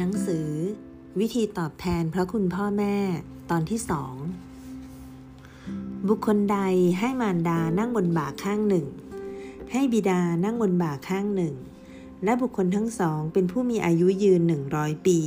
[0.00, 0.50] หนังสือ
[1.20, 2.96] วิธีตอบแทนพระคุณพ่อแม่
[3.50, 4.14] ตอนที่สอง
[6.08, 6.58] บุคคลใด
[6.98, 8.86] ให้มารดานั่งบนบ่าข้างหนึ่ง
[9.72, 11.54] ให้บิดานั่งบนบ่าข้างหนึ่ง
[12.24, 15.18] และบุคคลทั้งสองเป็นผู้มีอายุยืนหนึ่งร้อยปี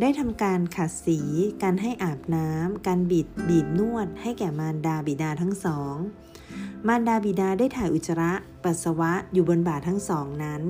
[0.00, 1.20] ได้ทำการขัดสี
[1.62, 5.94] การให้อาบน้ำการบิดบีบนวด ให้แก่มารดาบิดาทั้งสอง
[6.86, 8.32] มารดาบิดาได้ถ่ายอุจจาระ
[8.64, 10.62] ปัสสาวะอยู่บนบ่าทั้งสองนั้น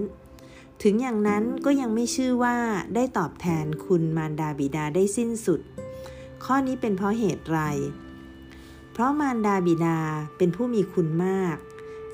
[0.83, 2.57] ถึงอย่างนั้นก็ยังไม่ชื่อว่า
[2.95, 5.61] ได้ตอบแทนคุณมารดาบิดาได้สิ้นสุด
[6.45, 7.61] ข้อนี้เป็นเพราะเหตุไร
[8.93, 9.99] เพราะมารดาบิดา
[10.39, 11.57] เป็นผู้มีคุณมาก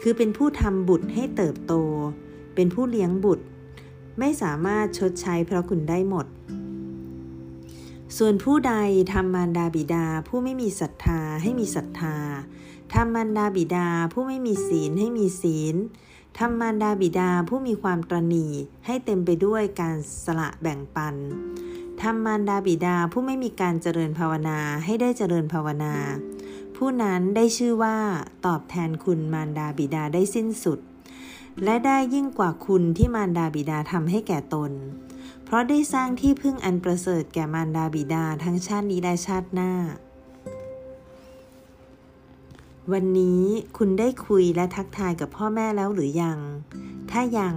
[0.02, 1.74] คือเป็นผู้ทำบุตรให้เติบโต
[2.54, 3.44] เป็นผู้เลี้ยงบุตร
[4.18, 6.26] ไม่สามารถชดใช้พระคุณได้หมด
[8.16, 8.74] ส่วนผู้ใด
[9.12, 12.16] ทำมารดาบิดาผู้ไม่มีศรัทธาให้มีศรัทธา
[12.94, 15.76] ทำมารดาบิดาผู้ไม่มีศีลให้มีศีล
[16.38, 18.46] ทำมารดาบิดาผู้มีความตรณี
[18.86, 21.14] ให้เต็มไปด้วยการสละแบ่งปัน
[22.02, 25.94] ทำมารดาบิดาผู้ไม่มีการเจริญภาวนาให้ได้เจริญภาวนา
[26.76, 27.96] ผู้นั้นได้ชื่อว่า
[28.46, 30.78] ตอบแทนคุณมารดาบิดาได้สิ้นสุด
[31.64, 34.72] และได้ยิ่งกว่าคุณที่มารดาบิดาทำให้แก่ตน
[35.44, 39.72] เพราะได้สร้างที่พึ่งอันประเสริฐแก่มารดาบิดาทั้งชาตินี้และชาติหน้า
[42.92, 43.42] วันนี้
[43.76, 46.38] คุณได้คุยและทักทายกับพ่อแม่แล้วหรือยัง
[47.10, 47.56] ถ้ายัง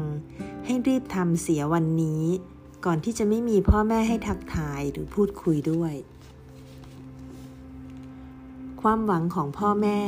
[0.65, 2.23] ให้รีบทำเสียวันนี้
[2.85, 5.93] ก่อนที่จะไม่มีพ่อแม่ให้ทักทายหรือพูดคุยด้วย
[8.81, 9.99] ความหวังของพ่อแม่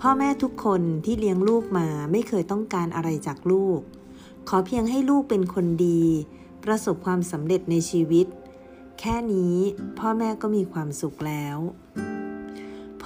[0.00, 3.80] พ่อแม่ทุกคนที่เลี้ยงลูกมาไม่เคยต้องการอะไรจากลูก
[4.48, 6.02] ขอเพียงให้ลูกเป็นคนดี
[6.64, 8.26] ประสบความสำเร็จในชีวิต
[9.00, 9.56] แค่นี้
[9.98, 11.58] พ่อแม่ก็มีความสุขแล้ว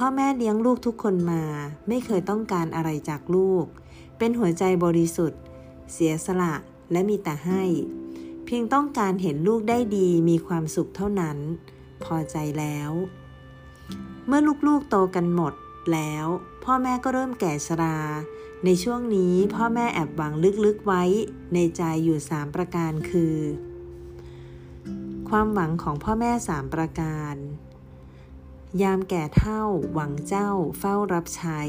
[0.03, 1.43] พ่อแม่เลี้ยงลูกทุกคนมา
[1.89, 3.65] ไม่เคยต้องการอะไรจากลูก
[4.19, 5.41] เป็นหัวใจบริสุทธิ์
[5.93, 6.55] เสียสละ
[6.93, 7.63] และมีแต่ให้
[8.45, 11.39] เพียงต้องการเห็นลูกได้ดีมีความสุขเท่านั้น
[12.05, 12.91] พอใจแล้ว
[14.27, 15.53] เมื่อลูกๆโตกันหมด
[15.93, 16.27] แล้ว
[16.65, 17.99] พ่อแม่ก็เริ่มแก่ชรา
[18.65, 20.33] ในช่วงนี้พ่อแม่แอบหวัง
[20.65, 21.05] ลึกๆไว้
[21.55, 23.37] ในใจอยู่สามประการคือ
[25.29, 27.37] ความหวังของพ่อแม่สามประการ
[28.83, 29.63] ยามแก่เท่า
[29.93, 31.61] หวังเจ้าเฝ้ารับใช้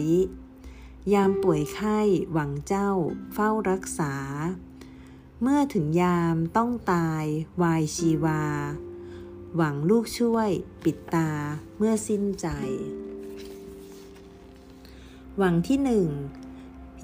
[1.14, 2.00] ยามป่วยไข้
[2.34, 2.90] หวังเจ้า
[3.34, 4.14] เฝ้ารักษา
[5.42, 7.26] เมื่อถึงยามต้องตาย
[7.62, 8.44] วายชีวา
[9.56, 10.50] หวังลูกช่วย
[10.84, 11.32] ปิดตา
[11.78, 12.48] เมื่อสิ้นใจ
[15.38, 16.08] หวังที่หนึ่ง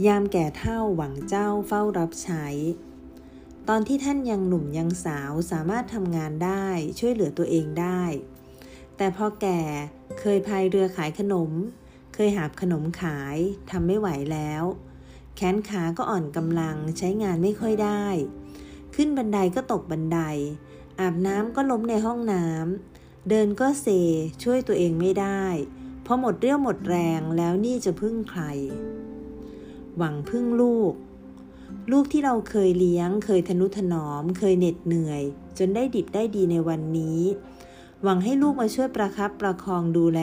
[0.05, 2.45] ยามแก่เท่าหวังเจ้าเฝ้ารับใช้
[3.67, 6.67] ตอนที่ท่านยังหนุ่มยังสาวสามารถทำงานได้
[6.99, 8.03] ช่วยเหลือตัวเองได้
[8.97, 9.59] แต่พอแก่
[10.19, 11.51] เคยพายเรือขายขนม
[12.13, 13.37] เคยหาบขนมขาย
[13.71, 14.63] ทำไม่ไหวแล้ว
[15.35, 18.05] แขนขาก็อ่อนกำลังใช้งานไม่ค่อยได้
[18.95, 20.19] ขึ้นบันไดก็ตกบันได
[20.99, 23.87] อาบน้ำก็ล้มในห้องน้ำเดินก็เซ
[24.43, 25.43] ช่วยตัวเองไม่ได้
[26.05, 28.43] พอหมดเรี่ยวหมดแรงแล้วนี่จะพึ่งใคร
[29.97, 30.93] หวังพึ่งลูก
[31.91, 35.21] ลูกที่เราเคยเลี้ยง เคยทนุถนอม เคยเหน็ดเหนื่อย
[35.57, 37.21] จนได้ดิบได้ดีในวันนี้
[38.03, 40.21] หวังให้ลูกมาช่วยประครับประคองดูแล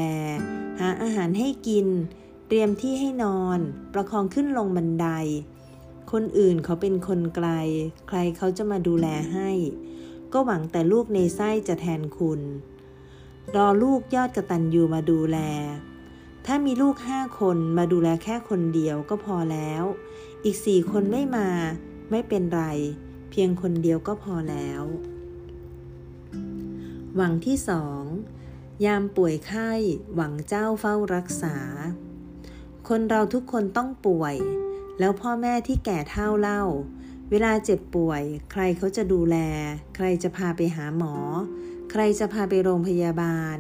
[0.81, 1.87] หาอาหารให้กิน
[2.49, 3.59] เตรียมที่ให้นอน
[3.94, 5.06] ประคองขึ้นลงบันได
[6.12, 7.49] คนอื่นเขาเป็นคนไกล
[8.09, 9.50] ใครเขาจะมาดูแลให้
[10.32, 12.41] ก็หวังแต่ลูกในไส้จะแทนคุณ
[13.56, 15.38] รอลูกยอดกระตันยูมาดูแล
[16.47, 19.84] ถ้ามีลูกห้าคนมาดูแลแค่คนเดียวก็พอแล้ว
[20.44, 21.49] อีกสี่คนไม่มา
[22.11, 22.62] ไม่เป็นไร
[23.31, 24.82] เพียงคนเดียวก็พอแล้ว
[27.17, 28.03] หวังที่สอง
[28.84, 29.71] ยามป่วยไข้
[30.15, 31.56] หวังเจ้าเฝ้ารักษา
[32.89, 34.37] คนเราทุกคนต้องป่วย
[34.99, 36.62] แล้วพ่อแม่ที่แก่เท่าเล่า
[37.31, 39.37] เวลาเจ็บป่วย ใครเขาจะดูแล
[39.97, 41.15] ใครจะพาไปหาหมอ
[41.91, 43.56] ใครจะพาไปโรงพยาบาล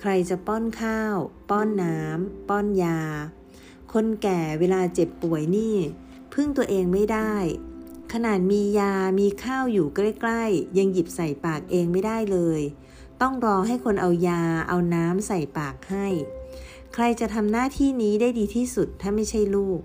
[0.00, 1.16] ใครจะป้อนข้าว
[1.50, 3.00] ป้อนน้ำป้อนยา
[3.92, 5.76] คนแก่เวลาเจ็บป่วยนี่
[6.34, 7.34] พึ่งตัวเองไม่ได้
[8.12, 12.62] ขนาดมียามีข้าวอยู่ใกล้ ๆ ยังหยิบใส่ปากเองไม่ได้เลย
[13.22, 16.06] ต้องรอให้คนเอายาเอาน้ำใส่ปากให้
[16.94, 19.80] ใครจะทำหน้าที่นี้ได้ดีที่สุดถ้าไม่ใช่ลูก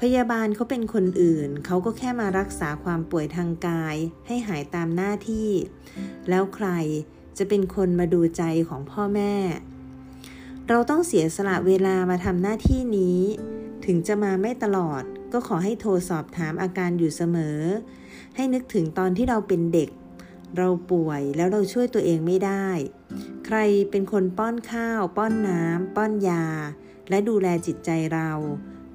[0.00, 3.96] พยาบาลเขาเป็นคนอื่น เขาก็แค่มารักษาความป่วยทางกาย
[4.26, 5.50] ให้หายตามหน้าที่
[6.28, 6.68] แล้วใคร
[7.38, 9.34] จะเป็นคนมาดูใจของพ่อแม่
[10.68, 13.20] เราต้องเสียสละเวลามาทำหน้าที่นี้
[13.84, 15.02] ถึงจะมาไม่ตลอด
[15.32, 17.58] ก็ขอให้โทรสอบถามอาการอยู่เสมอ
[18.36, 19.90] ให้นึกถึงตอนที่เราเป็นเด็ก
[20.56, 22.68] เราป่วยแล้วเราช่วยตัวเองไม่ได้
[23.46, 23.58] ใคร
[23.90, 26.44] เป็นคนป้อนข้าว ป้อนน้ำ ป้อนยา
[27.08, 28.30] และดูแลจิตใจเรา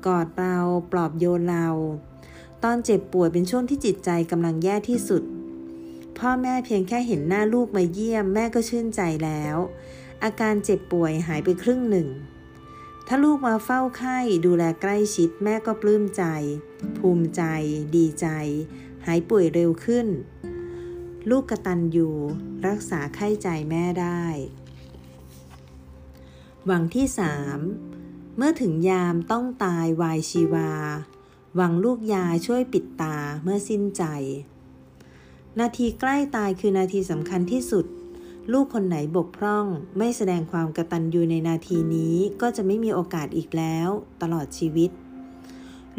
[0.05, 0.57] กอดเรา
[0.91, 1.67] ปลอบโยนเรา
[2.63, 5.23] ตอนเจ็บป่วยเป็นช่วงที่จิตใจกำลังแย่ที่สุด
[6.17, 9.57] พ่อแม่เพียงแค่เห็นหน้าลูกมาเยี่ยมแม่ก็ชื่นใจแล้ว
[10.23, 12.07] อาการเจ็บป่วยหายไปครึ่งหนึ่ง
[13.07, 16.23] ถ้าลูกมาเฝ้าไข้ดูแลใกล้ชิดแม่ก็ปลื้มใจ
[16.97, 17.43] ภูมิใจ
[17.95, 18.27] ดีใจ
[19.05, 20.07] หายป่วยเร็วขึ้น
[21.31, 22.09] ลูกกระตันยู
[22.67, 24.23] รักษาไข้ใจแม่ได้
[26.65, 27.59] หวังที่สาม
[28.37, 30.71] เมื่อถึงยามต้องตายวายชีวา
[31.55, 34.03] หวังลูกยาช่วยปิดตาเมื่อสิ้นใจ
[35.59, 37.85] นาทีใกล้ตายคือนาทีสำคัญที่สุด
[38.53, 39.65] ลูกคนไหนบกพร่อง
[39.97, 43.89] ไม่แสดงความกระตันยูในนาทีนี้ก็จะไม่มีโอกาสอีกแล้ว
[44.21, 44.91] ตลอดชีวิต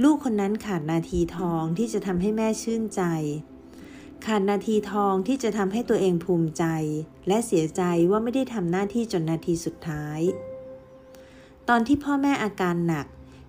[0.03, 3.03] ลูกคนนั้นขาดนาทีทองที่จะทำให้แม่ชื่นใจ
[4.31, 6.65] ขาดนาทีทองที่จะทำให้ตัวเองภูมิใจ
[7.29, 10.21] และเสียใจว่าไม่ได้ทำหน้าที่จนนาทีสุดท้าย
[11.69, 13.07] ตอนที่พ่อแม่อาการหนัก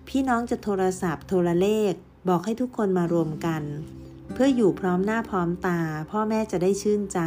[0.08, 1.92] พี่น้องจะโทรศัพท์ โทรเลข
[2.28, 3.62] บอกให้ทุกคนมารวมกัน
[4.32, 5.80] เพื่ออยู่พร้อมหน้าพร้อมตา
[6.10, 7.20] พ่อแม่จะได้ชื่นใจ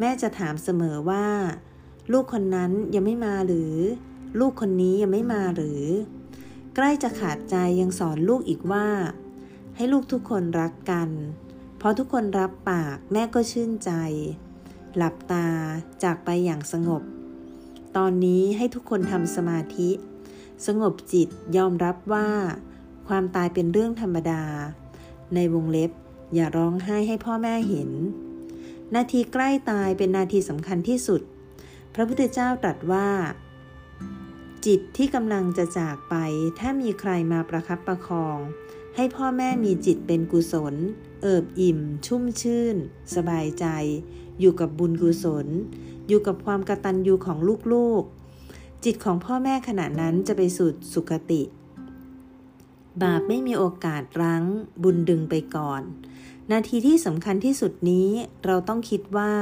[0.00, 1.26] แม่จะถามเสมอว่า
[2.12, 3.74] ลูกคนนั้นยังไม่มาหรือ
[4.40, 5.82] ลูกคนนี้ยังไม่มาหรือ
[6.74, 8.86] ใกล้จะขาดใจยังสอนลูกอีกว่า
[9.76, 11.10] ให้ลูกทุกคนรักกัน
[11.80, 13.90] พอทุกคนรับปากแม่ก็ชื่นใจ
[14.96, 15.46] หลับตา
[16.02, 17.02] จากไปอย่างสงบ
[17.96, 19.90] ตอนนี้ให้ทุกคนทำสมาธิ
[20.66, 22.28] สงบจิตยอมรับว่า
[23.08, 24.42] ความตายเป็นเรื่องธรรมดา
[25.34, 25.90] ในวงเล็บ
[26.34, 27.90] อย่าร้องไห้ให้พ่อแม่เห็น
[28.94, 31.22] นาทีใกล้ตายเป็นนาทีสำคัญที่สุด
[31.94, 33.08] พระพุทธเจ้าตรัสว่า
[34.66, 36.14] จิตที่กำลังจะจากไป
[36.58, 38.38] ถ้ามีใครมาประคับประคอง
[38.96, 40.74] ให้พ่อแม่มีจิตเป็นกุศล
[41.22, 42.76] เอิบอิ่ม ชุ่มชื่น
[43.14, 43.66] สบายใจ
[44.40, 45.46] อยู่กับบุญกุศล
[46.08, 47.38] อยู่กับความกตัญญูของ
[47.72, 51.42] ลูกๆ จิตของพ่อแม่ขณะนั้นจะไปสู่สุคติ
[53.02, 54.44] บาปไม่มีโอกาสรั้ง
[54.82, 55.82] บุญดึงไปก่อน
[56.52, 58.08] นาทีที่สำคัญที่สุดนี้
[58.44, 59.32] เราต้องคิดว่า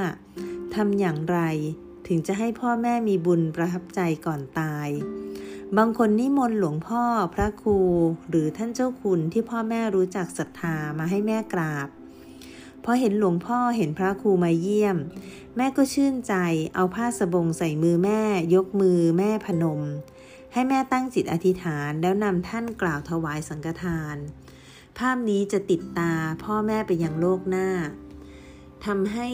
[0.75, 1.39] ทำอย่างไร
[2.07, 4.89] ถึงจะให้พ่อแม่มีบุญประทับใจก่อนตาย
[5.77, 7.03] บางคนนิมนต์หลวงพ่อ
[7.35, 7.79] พระครู
[8.29, 11.89] หรือท่านเจ้าคุณที่พ่อแม่รู้จักศรัทธามาให้แม่กราบ
[12.85, 14.97] พอเห็นหลวงพ่อเห็นพระครูมาเยี่ยม
[15.57, 16.35] แม่ก็ชื่นใจ
[16.75, 18.23] เอาผ้าสบงใส่มือแม่
[18.55, 19.83] ยกมือแม่พนม
[20.53, 24.17] ให้แม่ตั้งจิตอธิษฐานแล้วนำท่านกล่าวถวายสังฆทาน
[24.99, 26.13] ภาพนี้จะติดตา
[26.45, 27.69] พ่อแม่ไปยังโลกหน้า
[28.87, 29.29] ทำให้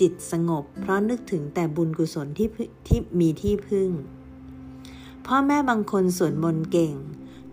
[0.00, 2.48] จิตสงบ เพราะนึกถึงแต่บุญกุศลที่
[2.88, 3.90] ที่มีที่พึ่ง
[5.26, 6.94] พ่อแม่บางคนสวดมนต์เก่ง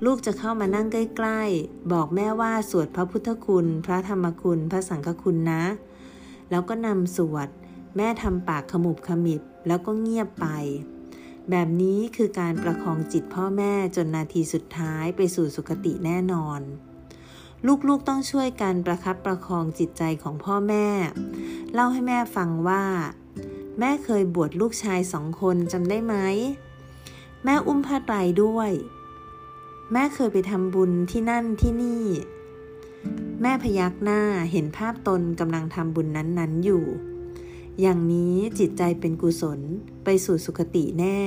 [0.05, 5.63] ลูกจะเข้ามานั่งใกล้ๆ บอกแม่ว่าสวดพระพุทธคุณ พระธรรมคุณ พระสังฆคุณนะ
[6.49, 7.47] แล้วก็นำสวด
[7.97, 10.47] แม่ทำปากขมุบขมิบแล้วก็เงียบไป
[11.49, 16.61] แบบนี้คือการประคองจิตพ่อแม่จนนาทีสุดท้ายไปสู่สุคติแน่นอน
[17.87, 20.87] ลูกๆต้องช่วยกันประคับประคองจิตใจของพ่อแม่
[21.73, 22.83] เล่าให้แม่ฟังว่า
[23.79, 26.15] แม่เคยบวชลูกชายสองคนจำได้ไหม
[27.43, 28.71] แม่อุ้มผ้าไตรด้วย
[29.91, 32.05] แม่เคยไปทำบุญที่นั่นที่นี่
[33.41, 34.21] แม่พยักหน้า
[34.51, 36.83] เห็นภาพตนกำลังทำบุญนั้นๆอยู่
[37.81, 39.59] อย่างนี้จิตใจเป็นกุศล
[40.03, 41.19] ไปสู่สุคติแน่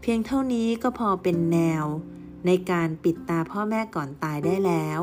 [0.00, 1.84] เพียงเท่านี้ก็พอเป็นแนว
[2.46, 5.00] ในการปิดตาพ่อแม่ก่อนตายได้แล้ว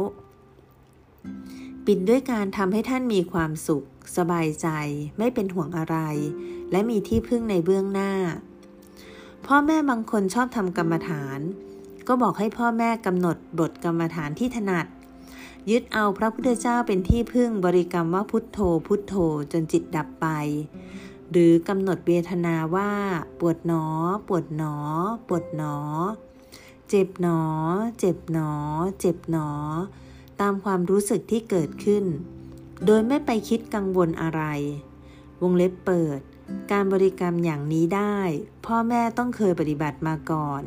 [1.86, 3.84] ปิดด้วยการทำให้ท่านมีความสุข
[4.18, 4.68] สบายใจ
[5.18, 5.98] ไม่เป็นห่วงอะไร
[6.72, 8.12] และมีที่พึ่งในเบื้องหน้า
[9.48, 11.40] พ่อแม่บางคนชอบทำกรรมฐาน
[12.08, 14.86] ก็บอกให้พ่อแม่กำหนดบทกรรมฐานที่ถนัด
[15.70, 19.16] ยึดเอาพระพุทธเจ้าเป็นที่พึ่งบริกรรมว่าพุทโธ พุทโธ
[19.52, 20.28] จนจิตดับไป
[21.32, 22.92] หรือกำหนดเวทนาว่า
[23.40, 23.86] ปวดหนอ
[24.28, 24.76] ปวดหนอ
[25.28, 25.76] ปวดหนอ
[26.90, 27.42] เจ็บหนอ
[28.00, 28.52] เจ็บหนอ
[29.00, 29.50] เจ็บหนอ
[30.42, 32.04] ตามความรู้สึกที่เกิดขึ้น
[32.86, 34.42] โดยไม่ไปคิดกังวลอะไร
[35.42, 36.20] วงเล็บเปิด
[36.72, 38.18] การบริกรรมอย่างนี้ได้
[38.66, 40.62] พ่อแม่ต้องเคยปฏิบัติมาก่อน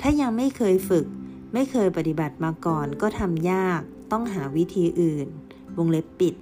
[0.00, 1.06] ถ้ายังไม่เคยฝึก
[1.54, 3.80] ไม่เคยปฏิบัติมาก่อนก็ทำยาก
[4.12, 5.28] ต้องหาวิธีอื่น
[5.76, 6.34] วงเล็บปิด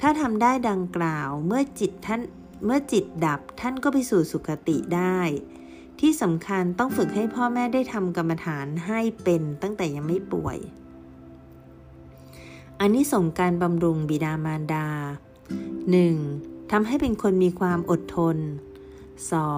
[0.00, 2.20] ถ้าทำได้ดังกล่าวเมื่อจิตท่าน
[2.66, 5.18] เมื่อจิตดับท่านก็ไปสู่สุคติได้
[6.00, 10.58] ที่สำคัญต้องฝึกให้พ่อแม่ได้ทำกรรมฐานให้เป็นตั้งแต่ยังไม่ป่วย
[12.80, 14.86] อันนี้ส่งการบำรุงบิดามารดา
[15.72, 16.51] 1.
[16.70, 18.36] ทำให้เป็นคนมีความอดทน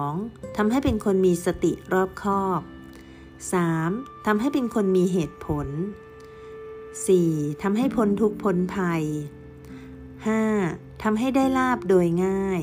[0.03, 0.57] 2.
[0.57, 2.61] ทำให้เป็นคนมีสติรอบคอบ
[3.43, 4.25] 3.
[4.25, 5.67] ทำให้เป็นคนมีเหตุผล
[7.05, 7.61] 4.
[7.63, 9.03] ทำให้พ้นทุกพ้นภัย
[10.23, 11.03] 5.
[11.03, 12.61] ทำให้ได้ลาบโดยง่าย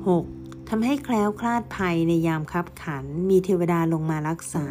[0.00, 0.68] 6.
[0.68, 4.66] ทำให้แคล้วคลาดภัยในยามคับขันมีเทวดาลงมารักษา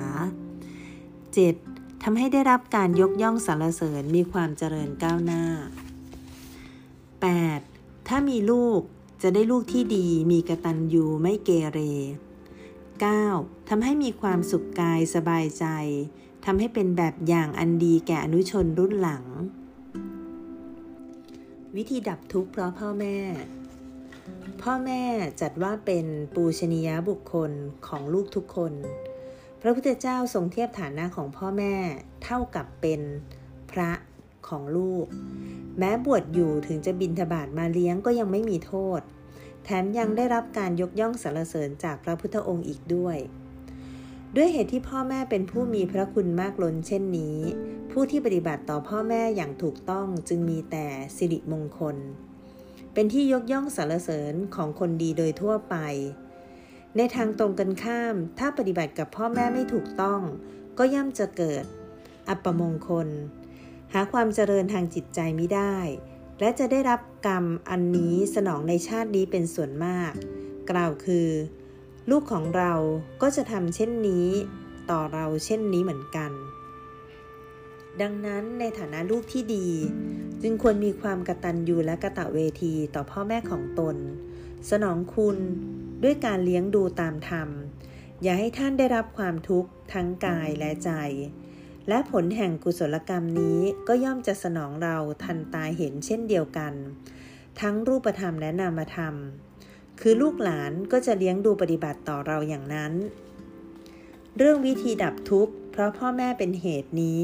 [1.60, 2.04] 7.
[2.04, 5.44] ทำให้ได้รับการยกย่องสรรเสริญมีความเจริญก้าวหน้า
[8.08, 8.82] ถ้ามีลูก
[9.22, 11.80] จะได้ลูกที่ดีมีกระตันยูไม่เกเร
[12.96, 13.70] 9.
[13.70, 15.66] ทำให้มีความสุขกายสบายใจ
[16.46, 19.26] ทำให้เป็นแบบอย่างอันดีแก่อนุชนรุ่นหลัง
[21.76, 23.18] วิธีดับทุกข์เพราะพ่อแม่
[24.62, 25.02] พ่อแม่
[25.42, 26.06] จัดว่าเป็น
[26.36, 27.52] ปูชนียบุคคล
[27.88, 28.74] ของลูกทุกคน
[29.62, 31.74] พระพุทธเจ้าทรงเทียบฐานะของพ่อแม่
[32.24, 33.02] เท่ากับเป็น
[33.72, 33.92] พระ
[34.50, 35.06] ของลูก
[35.78, 39.02] แม้บวชอยู่ถึงจะบินทบาทมาเลี้ยงก็ยังไม่มีโทษ
[39.64, 43.18] แถมยังได้รับการยกย่องสรรเสริญจากพระพุทธองค์อีกด้วย
[44.36, 47.38] ด้วยเหตุที่พ่อแม่เป็นผู้มีพระคุณมากล้นเช่นนี้
[47.92, 50.86] ผู้ที่ปฏิบัติต่อพ่อแม่อย่างถูกต้องจึงมีแต่
[51.18, 51.98] สิริมงคล
[52.94, 55.76] เป็นที่ยกย่องสรรเสริญของคนดีโดยทั่วไป
[56.98, 60.22] ในทางตรงกันข้าม ถ้าปฏิบัติกับพ่อแม่ไม่ถูกต้อง
[60.78, 61.64] ก็ย่อมจะเกิด
[62.30, 63.08] อัปมงคล
[63.94, 65.78] หาความเจริญทางจิตใจไม่ได้
[66.40, 70.12] และจะได้รับกรรมอันนี้สนองในชาตินี้เป็นส่วนมาก
[70.72, 71.28] กล่าวคือ
[72.10, 72.74] ลูกของเรา
[73.22, 74.28] ก็จะทำเช่นนี้
[74.92, 76.32] ต่อเราเช่นนี้เหมือนกัน
[78.02, 79.68] ดังนั้นในฐานะลูกที่ดี
[80.42, 83.96] จึงควรมีความกระตัญญูและกระตะเวทีต่อพ่อแม่ของตน
[84.70, 85.38] สนองคุณ
[86.04, 87.50] ด้วยการเลี้ยงดูตามธรรม
[88.22, 90.92] อย่าให้ท่านได้รับความทุกข์ทั้งกายและใจ
[91.88, 96.74] และผลแห่งกุศลกรรมนี้ก็ย่อมจะสนองเราทันตาเห็นเช่นเดียวกัน
[97.62, 99.16] ทั้งรูปธรรมและนามธรรม
[100.02, 102.94] คือลูกหลานก็จะเลี้ยงดูปฏิบัติต่อเราอย่างนั้น
[104.38, 107.22] เรื่องวิธีดับทุกข์ เพราะพ่อแม่เป็นเหตุนี้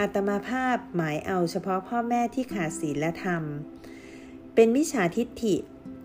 [0.00, 3.42] อัตมาภาพหมายเอาเฉพาะพ่อแม่ที่ขาดศีลและธรรม
[4.54, 5.56] เป็นมิจฉาทิฏฐิ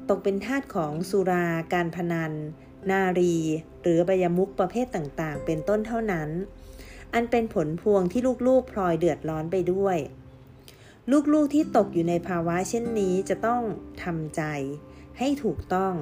[0.09, 2.33] ตกเป็นทาสของสุราการพนัน
[2.91, 3.37] นารี
[3.81, 6.29] หรืออบยมุกประเภทต่างๆ เป็นต้นเท่านั้น
[7.13, 9.97] อันเป็นผลพวงที่ลูกๆพลอยเดือดร้อนไปด้วย
[11.33, 13.61] ลูกๆที่ตกอยู่ในภาวะเช่นนี้จะต้อง
[14.03, 14.41] ทำใจ
[15.19, 15.93] ให้ถูกต้อง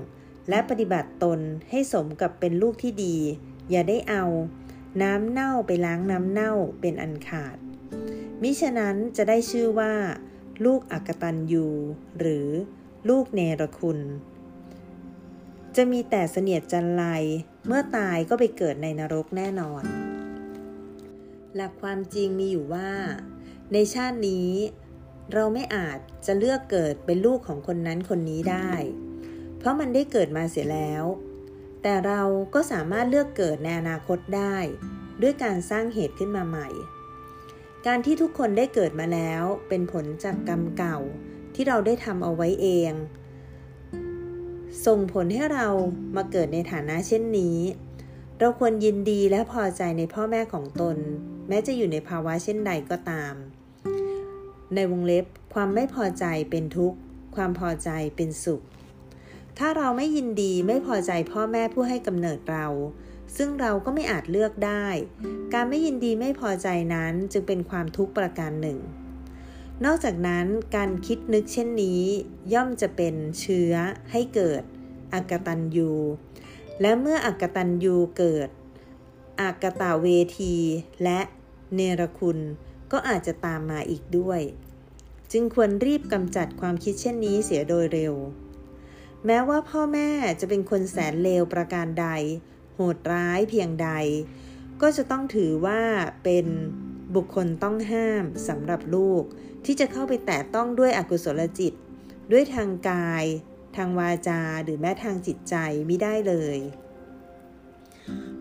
[0.50, 1.39] และปฏิบัติตน
[1.70, 3.18] ให้สมกับเป็นลูกที่ดี
[3.70, 4.25] อย่าได้เอา
[5.01, 7.58] น้ำเน่าไปล้างน้ำเน่าเป็นอันขาด
[8.42, 9.94] มิฉะนั้นจะได้ชื่อว่า
[10.66, 11.68] ลูกอักตันยู
[12.20, 12.48] หรือ
[13.10, 14.00] ลูกเนรคุณ
[15.75, 17.04] จะมีแต่เสนียดจันไร
[17.68, 19.84] เมื่อตายก็ไปเกิดในนรกแน่นอน
[21.56, 22.91] หลักความจริงมีอยู่ว่า
[23.74, 24.51] ในชาตินี้
[25.34, 28.72] เราไม่อาจจะเลือกเกิดเป็นลูกของคนนั้นคนนี้ได้
[29.58, 31.03] เพราะมันได้เกิดมาเสียแล้ว
[31.82, 32.22] แต่เรา
[32.53, 34.58] ก็สามารถเลือกเกิดในอนาคตได้
[35.22, 36.68] ด้วยการสร้างเหตุขึ้นมาใหม่
[37.86, 40.98] การที่ทุกคนได้เกิดมาแล้วเป็นผลจากกรรมเก่า
[41.56, 42.91] ที่เราได้ทำเอาไว้เอง
[44.86, 45.68] ส่งผลให้เรา
[46.15, 47.60] มาเกิดในฐานะเช่นนี้
[48.39, 50.98] เราควรยินดีและพอใจในพ่อแม่ของตน
[51.50, 53.34] แม้จะอยู่ในภาวะเช่นใดก็ตาม
[54.75, 56.98] ในวงเล็บความไม่พอใจเป็นทุกข์
[57.36, 58.62] ความพอใจเป็นสุข
[59.58, 62.68] ถ้าเราไม่ยินดีไม่พอใจพ่อแม่ผู้ให้กำเนิดเรา
[63.38, 64.86] ซึ่งเราก็ไม่อาจเลือกได้
[65.53, 68.79] การไม่ยินดีไม่พอใจนั้นจึงเป็นความทุกข์ประการหนึ่ง
[69.86, 72.01] นอกจากนั้นการคิดนึกเช่นนี้
[72.53, 73.74] ย่อมจะเป็นเชื้อ
[74.12, 74.63] ให้เกิด
[75.13, 75.91] อากตันยู
[76.82, 78.50] และเมื่ออกตันยูเกิด
[79.41, 80.08] อากตาเว
[80.39, 80.56] ที
[81.03, 81.20] และ
[81.76, 82.40] เนรคุณ
[82.92, 84.42] ก็อาจจะตามมาอีกด้วย
[85.32, 88.14] จึงควรรีบกำจัดความคิดเช่นนี้เสียโดยเร็ว
[89.26, 90.10] แม้ว่าพ่อแม่
[90.40, 92.08] จะเป็นคนแสนเลวประการใด
[92.76, 93.90] โหดร้ายเพียงใด
[94.82, 95.82] ก็จะต้องถือว่า
[96.24, 96.46] เป็น
[97.16, 99.24] บุคคลต้องห้ามสำหรับลูก
[99.66, 101.74] ที่จะเข้าไปแตะต้องด้วยอกุศลจิต
[102.32, 103.26] ด้วยทางกาย
[103.76, 105.56] ทางวาจาหรือแม้ทางจิตใจ
[105.88, 106.58] ไม่ได้เลย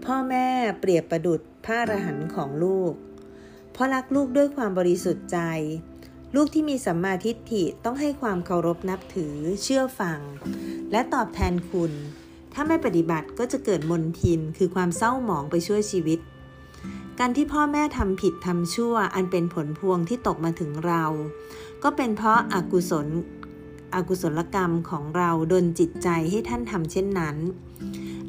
[0.04, 0.48] พ่อแม่
[0.80, 2.92] เปรียบประดุดพระอรหันต์ของลูก
[3.78, 5.38] เพราะรักลูกด้วยความบริสุทธิ์ใจ
[6.34, 10.20] ลูกที่มีสัมมาทิฏฐิต้องให้ความเคารพนับถือ เชื่อฟัง
[10.92, 11.92] และตอบแทนคุณ
[12.52, 16.18] ถ้าไม่ปฏิบัติก็จะเกิดมนทินคือความเศร้าหมองไปช่วยชีวิต
[17.18, 21.04] การที่พ่อแม่ทำผิดทำชั่ว อันเป็นผลพวงที่ตกมาถึงเรา
[21.82, 23.06] ก็เป็นเพราะอากุศล
[23.94, 27.36] อกุศลกรรมของเราดนจิตใจให้ท่านทำเช่นนั้น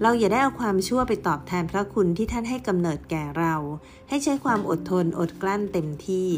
[0.02, 3.56] เราอย่าได้เอาความชั่วไปตอบแทนพระคุณที่ท่านให้กำเนิดแก่เรา
[4.10, 6.30] ให้ใช้ความอดทนอดกลั้นเต็มที่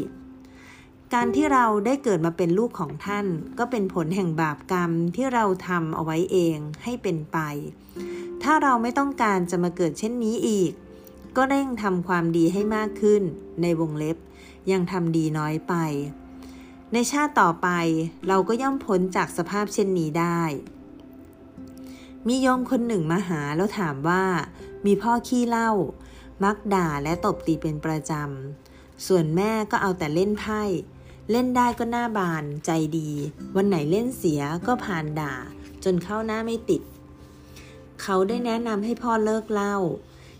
[1.14, 3.26] การที่เราได้เกิดมาเป็นลูกของท่าน
[3.58, 7.38] ก็เป็นผลแห่งบาปกรรมที่เราทำเอาไว้เองให้เป็นไป
[8.42, 10.72] ถ้าเราไม่ต้องการจะมาเกิดเช่นนี้อีก
[11.36, 13.22] ก็เร่งทำความดีให้มากขึ้น
[13.62, 14.16] ในวงเล็บ
[14.70, 15.74] ยังทำดีน้อยไป
[16.92, 17.68] ในชาติต่อไป
[18.28, 20.42] เราก็ย่อมพ้นจากสภาพเช่นนี้ได้
[22.28, 24.24] มีโยมคนหนึ่งมาหาแล้วถามว่า
[24.86, 25.70] มีพ่อขี้เล่า
[26.44, 30.62] มักด่าและตบตีเป็นประจำ ส่วนแม่ก็เอาแต่เล่นไพ่
[31.30, 33.10] เล่นได้ก็หน้าบานใจดี
[33.56, 35.34] วันไหนเล่นเสียก็ผ่านด่า
[35.84, 36.82] จนเข้าหน้าไม่ติด
[38.02, 39.76] เขาได้แนะนำให้พ่อเลิกเล่า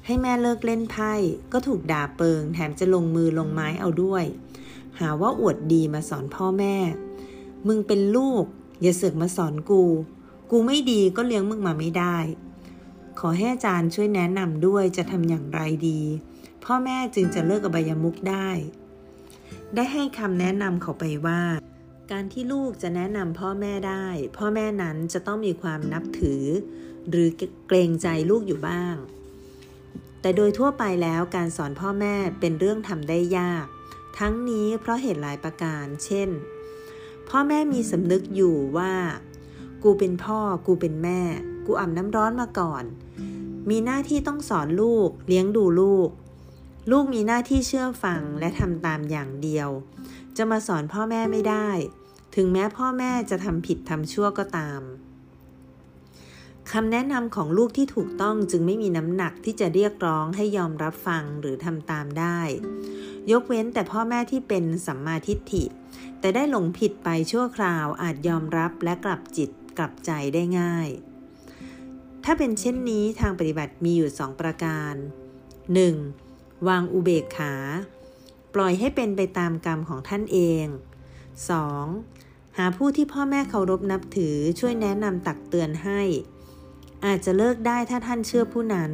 [0.07, 1.13] ให้แม่เลิกเล่นไพ่
[1.53, 4.25] ก็ถูกด่าเปิง แถมจะลงมือลงไม้เอาด้วย
[4.99, 6.77] หาว่าอวดดีมาสอนพ่อแม่
[7.67, 8.45] มึงเป็นลูก
[8.83, 9.85] อย่าเสือกมาสอนกู
[10.55, 12.17] กูไม่ดีก็เลี้ยงมึงมาไม่ได้
[13.21, 16.01] ขอให้อาจารย์ช่วยแนะนำด้วยจะทำอย่างไรดี
[16.65, 18.49] พ่อแม่จึงจะเลิกอบายมุกได้
[19.75, 21.43] ได้ให้คำแนะนำเขาไปว่า
[22.11, 24.07] การที่ลูกจะแนะนำพ่อแม่ได้
[24.37, 26.45] พ่อแม่นั้นจะต้องมีความนับถือ
[27.09, 27.29] หรือ
[27.69, 28.95] เกรงใจลูกอยู่บ้าง
[30.21, 33.67] แต่โดยทั่วไปแล้วการสอนพ่อแม่เป็นเรื่องทำได้ยาก
[34.19, 36.29] ทั้งนี้เพราะเหตุหลายประการ เช่น
[37.29, 38.95] พ่อแม่มีสำนึกอยู่ว่า
[39.83, 41.21] กูเป็นพ่อ กูเป็นแม่
[41.67, 42.85] กูอาบน้ำร้อนมาก่อน
[43.71, 46.09] มีหน้าที่ต้องสอนลูก เลี้ยงดูลูก
[46.91, 49.69] ลูกมีหน้าที่เชื่อฟังและทำตามอย่างเดียว
[50.37, 51.69] จะมาสอนพ่อแม่ไม่ได้
[52.35, 54.81] ถึงแม้พ่อแม่จะทำผิดทำชั่วก็ตาม
[56.73, 62.41] คำแนะนำของลูกที่ถูกต้องจึงไม่มีน้ำหนักที่จะเรียกร้องให้ยอมรับฟังหรือทำตามได้
[63.33, 65.65] ยกเว้นแต่พ่อแม่ที่เป็นสัมมาทิฏฐิ
[66.21, 70.89] แต่ได้หลงผิดไปชั่วคราวอาจยอมรับและกลับจิต กลับใจได้ง่าย
[72.25, 74.95] ถ้าเป็นเช่นนี้ทางปฏิบัติมีอยู่สองประการ
[76.01, 76.69] 1.
[76.69, 77.55] วางอุเบกขา
[78.55, 80.67] ปล่อยให้เป็นไปตามกรรมของท่านเอง
[81.83, 82.59] 2.
[82.59, 86.01] หาผู้ที่พ่อแม่เคารพนับถือช่วยแนะนำตักเตือนให้
[87.05, 88.93] อาจจะเลิกได้ถ้าท่านเชื่อผู้นั้น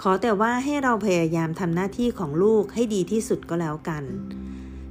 [0.00, 4.04] ขอแต่ว่าให้เราพยายามทำหน้าที่ของลูกให้ดีที่สุดก็แล้วกัน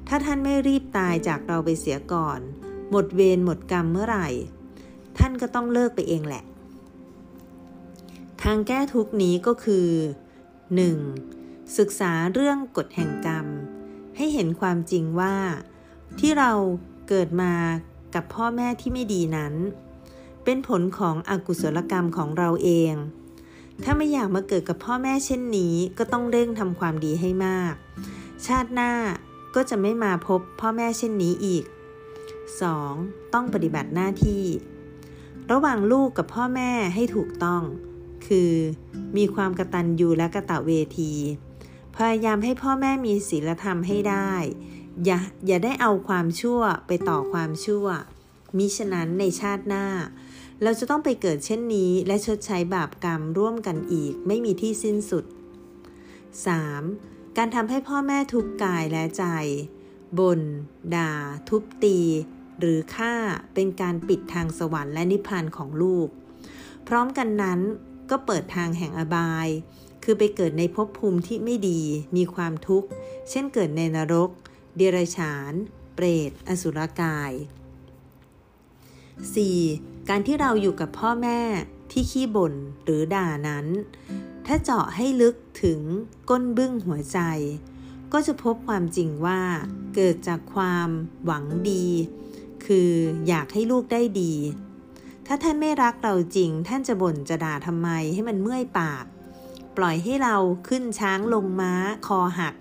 [0.07, 2.39] ถ้าท่านไม่รีบตายจากเราไปเสียก่อน
[2.91, 4.27] หมดเวรหมดกรรมเมื่อไหร่
[5.17, 6.43] ท่านก็ต้องเลิกไปเองแหละ
[8.43, 9.87] ทางแก้ทุกนี้ก็คือ
[10.99, 11.77] 1.
[11.77, 13.45] ศึกษาเรื่องกฎแห่งกรรม
[14.17, 15.35] ให้เห็นความจริงว่า
[16.19, 16.51] ที่เรา
[17.09, 17.53] เกิดมา
[18.15, 19.53] กับพ่อแม่ที่ไม่ดีนั้น
[20.43, 22.93] เป็นผลของอกุศลกรรมของเราเอง
[23.83, 27.73] ถ้าไม่อยากมาเกิดกับพ่อแม่เช่นนี้ก็ต้องเร่งทำความดีให้มาก
[28.45, 28.91] ชาติหน้า
[29.55, 31.63] ก็จะไม่มาพบพ่อแม่เช่นนี้อีก
[32.53, 33.33] 2.
[33.33, 34.43] ต้องปฏิบัติหน้าที่
[35.51, 37.63] ระหว่างลูกกับพ่อแม่ให้ถูกต้อง
[38.27, 38.53] คือ
[39.17, 41.13] มีความกระตัญญูและกระตะเวที
[41.95, 44.31] พยายามให้พ่อแม่มีศีลธรรมให้ได้
[45.05, 47.85] อย่าอย่าได้เอาความชั่วไปต่อความชั่ว
[48.57, 49.85] มิฉะนั้นในชาติหน้า
[50.63, 55.25] เราจะต้องไปเกิดเช่นนี้และชดใช้บาปกรรมร่วมกันอีกไม่มีที่สิ้นสุด
[56.51, 57.37] 3.
[57.37, 59.25] การทำให้พ่อแม่ทุกกายและใจ
[60.19, 60.41] บน่น
[60.95, 61.11] ด่า
[61.49, 61.99] ทุบตี
[62.59, 63.13] หรือฆ่า
[63.53, 66.09] เป็นการปิดทางสวรรค์และนิพพานของลูก
[66.87, 67.59] พร้อมกันนั้น
[68.09, 69.47] ก็เปิดทางแห่งอบาย
[70.03, 71.81] คือไปเกิดในภพภูมิที่ไม่ดี
[72.15, 72.89] มีความทุกข์
[73.29, 74.29] เช่นเกิดในนรก
[74.75, 75.53] เดรัจฉาน
[75.95, 77.31] เปรต อสุรกาย
[79.31, 80.09] 4.
[80.09, 81.39] การที่เราอยู่กับพ่อแม่
[81.91, 83.65] ที่ขี้บ่นหรือด่านั้น
[84.45, 85.79] ถ้าเจาะให้ลึกถึง
[86.29, 87.19] ก้นบึ้งหัวใจ
[88.13, 89.41] ก็จะพบความจริงว่า
[89.95, 90.89] เกิดจากความ
[91.25, 91.85] หวังดี
[92.67, 92.91] คือ
[93.27, 94.33] อยากให้ลูกได้ดี
[95.27, 99.05] ถ้าท่านไม่รักเราจริง ท่านจะบ่นจะด่าทำไมให้มันเมื่อยปาก
[99.77, 100.35] ปล่อยให้เรา
[100.67, 101.73] ขึ้นช้างลงม้า
[102.07, 102.55] คอหัก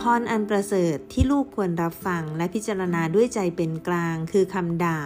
[0.00, 5.00] พรอันประเสริฐที่ลูกควรรับฟังและพิจารณาด้วยใจเป็นกลางคือคำด่า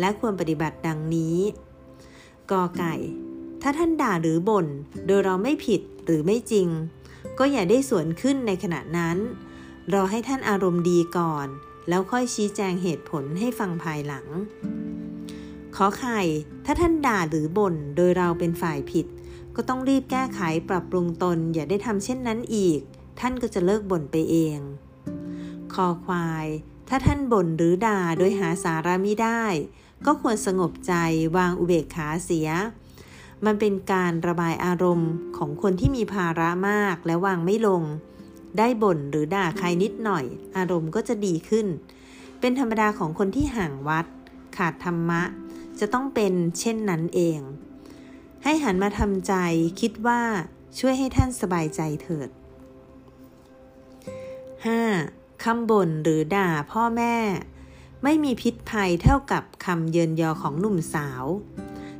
[0.00, 1.38] และควรปฏิบัติดังนี้
[2.50, 2.94] กอไก่
[3.62, 4.66] ถ้าท่านด่าหรือบ่น
[5.06, 6.68] โดยเราไม่ผิดหรือไม่จริง
[7.38, 9.16] ก็อย่าได้สวนขึ้นในขณะนั้น
[9.92, 11.48] รอให้ท่านอารมณ์ดีก่อน
[11.88, 14.26] แล้วค่อยชี้แจงเหตุผลให้ฟังภายหลัง
[15.76, 16.20] ขอไข่
[16.64, 19.06] ถ้าท่านด่าหรือบ่นโดยเราเป็นฝ่ายผิด
[19.56, 22.80] ก็ต้องรีบแก้ไขปรับปรุงตนอย่าได้ทำเช่นนั้นอีก
[23.20, 24.58] ท่านก็จะเลิกบ่นไปเอง
[25.72, 26.46] คอควาย
[26.88, 29.42] ถ้าท่านบ่นหรือด่าโดยหาสาระมิได้
[30.06, 30.94] ก็ควรสงบใจ
[31.36, 32.48] วางอุเบกขาเสีย
[33.44, 37.82] มันเป็นการระบายอารมณ์ของคนที่มีภาระมากและวางไม่ลง
[38.58, 40.24] ได้บ่นหรือด่าใครนิดหน่อย
[40.56, 41.66] อารมณ์ก็จะดีขึ้น
[42.40, 44.06] เป็นธรรมดาของคนที่ห่างวัด
[44.56, 45.22] ขาดธรรมะ
[45.80, 47.40] จะต้องเป็นเช่นนั้นเอง
[48.44, 49.34] ให้หันมาทำใจ
[49.80, 50.22] คิดว่า
[50.78, 52.28] ช่วยให้ท่านสบายใจเถิด
[54.66, 55.44] 5.
[55.44, 57.16] คำบ่นหรือด่าพ่อแม่
[58.04, 61.24] ไม่มีพิษภัยเท่ากับคำเยินยอของหนุ่มสาว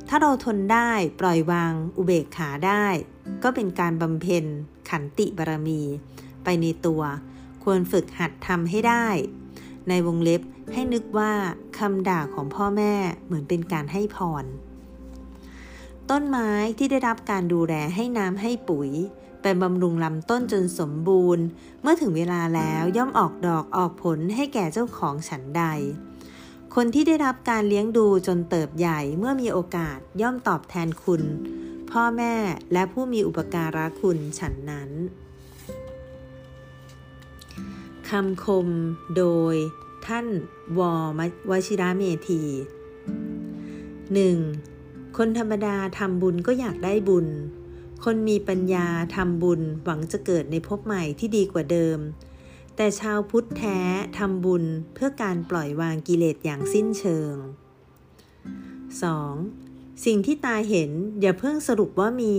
[0.07, 2.85] ถ้าเราทนได้ปล่อยวางอุเบกขาได้
[3.43, 4.45] ก็เป็นการบำเพ็ญ
[4.89, 5.81] ขันติบารมี
[6.51, 7.03] ไปในตัว
[7.63, 9.07] ควรฝึกหัดทำให้ได้
[9.89, 10.41] ในวงเล็บ
[10.73, 11.33] ให้นึกว่า
[11.77, 12.93] คำด่าของพ่อแม่
[13.25, 14.45] เหมือนเป็นการให้พร
[16.09, 18.89] ต้นไม้ที่ได้รับการดูแลให้น้ำให้ปุ๋ย
[19.41, 21.45] ไปบำรุงลำต้นจนสมบูรณ์
[21.81, 25.63] เมื่อถึงเวลาแล้วย่อมออกดอกออกผลให้แก่เจ้าของฉันใด
[26.75, 31.23] คนที่ได้รับการเลี้ยงดูจนเติบใหญ่เมื่อมีโอกาสย่อมตอบแทนคุณ
[31.91, 32.33] พ่อแม่
[32.73, 34.91] และผู้มีอุปการะคุณฉันนั้น
[38.15, 38.67] คำคม
[39.17, 39.55] โดย
[40.07, 40.27] ท่าน
[40.79, 40.93] วอ
[41.49, 42.41] วชิระเมธี
[44.39, 45.17] 1.
[45.17, 47.27] คนธรรมดาทำบุญก็อยากได้บุญ
[48.03, 51.99] คนมีปัญญาทำบุญหวังจะเกิดในภพใหม่ที่ดีกว่าเดิม
[52.75, 53.79] แต่ชาวพุทธแท้
[54.17, 57.35] ทำบุญเพื่อการปล่อยวางกิเลสอย่างสิ้นเชิง
[59.09, 60.05] 2.
[60.05, 60.91] สิ่งที่ตาเห็น
[61.21, 62.35] อย่าเพิ่งสรุปว่ามี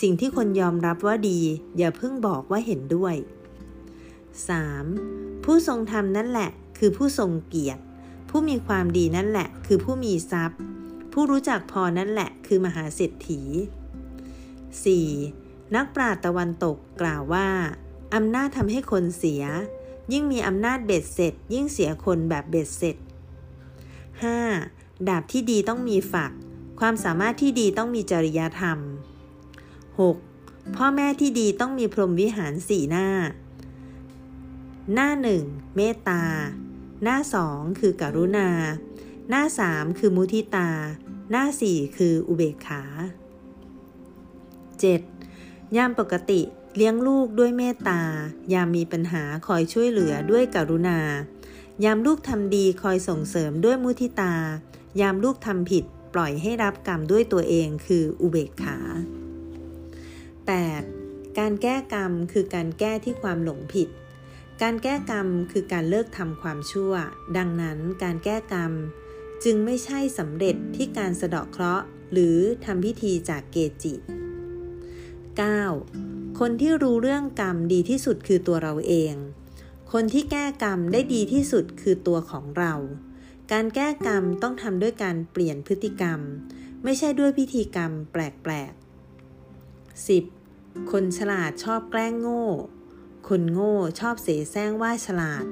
[0.00, 1.40] สิ่งที่คนยอมรับว่าดี
[1.78, 3.16] อย่าเพิ่งบอกว่าเห็นด้วย
[4.36, 5.44] 3.
[5.44, 7.82] ผู้ทรงธรรมนั่นแหละ คือผู้ทรงเกียรติ
[8.28, 10.60] ผู้มีความดีนั่นแหละ คือผู้มีทรัพย์
[11.12, 13.40] ผู้รู้จักพอนั่นแหละ คือมหาเศรษฐี
[14.98, 15.74] 4.
[15.74, 17.48] นักปราชญ์ตะวันตกกล่าวว่า
[18.14, 19.42] อำนาจทำให้คนเสีย
[20.12, 22.96] ยิ่งมีอำนาจเบ็ดเสร็จ ยิ่งเสียคนแบบเบ็ดเสร็จ
[24.22, 25.08] 5.
[25.08, 26.32] ดาบที่ดีต้องมีฝัก
[26.80, 28.78] ความสามารถที่ดีต้องมีจริยธรรม
[30.16, 30.76] 6.
[30.76, 33.08] พ่อแม่ที่ดีต้องมีพรหมวิหารสี่หน้า
[34.94, 35.44] หน้าหนึ่ง
[35.76, 36.22] เมตตา
[37.02, 38.50] หน้าสองคือกรุณา
[39.28, 40.70] หน้าสามคือมุทิตา
[41.30, 42.82] หน้าสี่คืออุเบกขา
[44.90, 45.76] 7.
[45.76, 46.40] ยามปกติ
[46.76, 48.00] เลี้ยงลูกด้วยเมตตา
[48.52, 50.98] ยามมีปัญหาคอยช่วยเหลือด้วยกรุณา
[51.84, 54.34] ยามลูกทำดีคอยส่งเสริมด้วยมุทิตา
[55.00, 58.78] ยามลูกทำผิดปล่อยให้รับกรรมด้วยตัวเองคืออุเบกขา
[59.88, 61.38] 8.
[61.38, 63.88] การแก้กรรมคือการแก้ที่ความหลงผิด
[64.62, 66.92] การแก้กรรมคือการเลิกทำความชั่ว
[67.36, 68.72] ดังนั้นการแก้กรรม
[69.44, 73.94] จึงไม่ใช่สำเร็จที่การสะเดาะเคราะห์ หรือทำพิธีจากเกจิ
[75.56, 76.38] 9.
[76.38, 79.14] คนที่รู้เรื่องกรรมดีที่สุดคือตัวเราเอง
[79.92, 82.74] คนที่แก้กรรมได้ดีที่สุดคือตัวของเรา
[83.52, 86.20] การแก้กรรมต้องทำด้วยการเปลี่ยนพฤติกรรม
[86.84, 90.90] ไม่ใช่ด้วยพิธีกรรมแปลกๆ 10.
[90.90, 92.46] คนฉลาดชอบแกล้งโง่
[93.28, 95.44] คนโง่ชอบเสแสร้งว่าฉลาด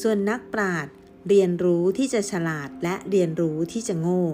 [0.00, 0.94] ส่วนนักปราชญ์
[1.28, 4.24] เรียนรู้ที่จะฉลาดและเรียนรู้ที่จะโง่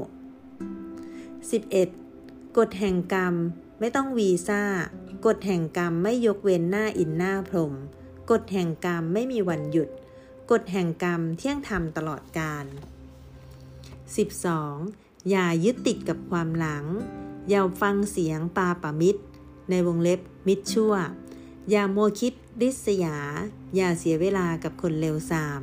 [1.82, 2.58] 11.
[2.58, 3.34] กฎแห่งกรรม
[3.80, 4.62] ไม่ต้องวีซ่า
[5.26, 7.74] กฎแห่งกรรมไม่ยกเว้นหน้าอินหน้าพรม
[8.30, 9.88] กฎแห่งกรรมไม่มีวันหยุด
[10.50, 12.64] กฎแห่งกรรมเที่ยงธรรมตลอดกาล
[14.36, 15.30] 12.
[15.30, 16.84] อย่ายึดติดกับความหลัง
[17.48, 19.22] อย่าฟังเสียงปาปะมิตร
[19.70, 20.94] ในวงเล็บมิตรชั่ว
[21.70, 23.16] อย่าโมคิด ริษยา
[23.74, 25.62] อย่าเสียเวลากับคนเลวทราม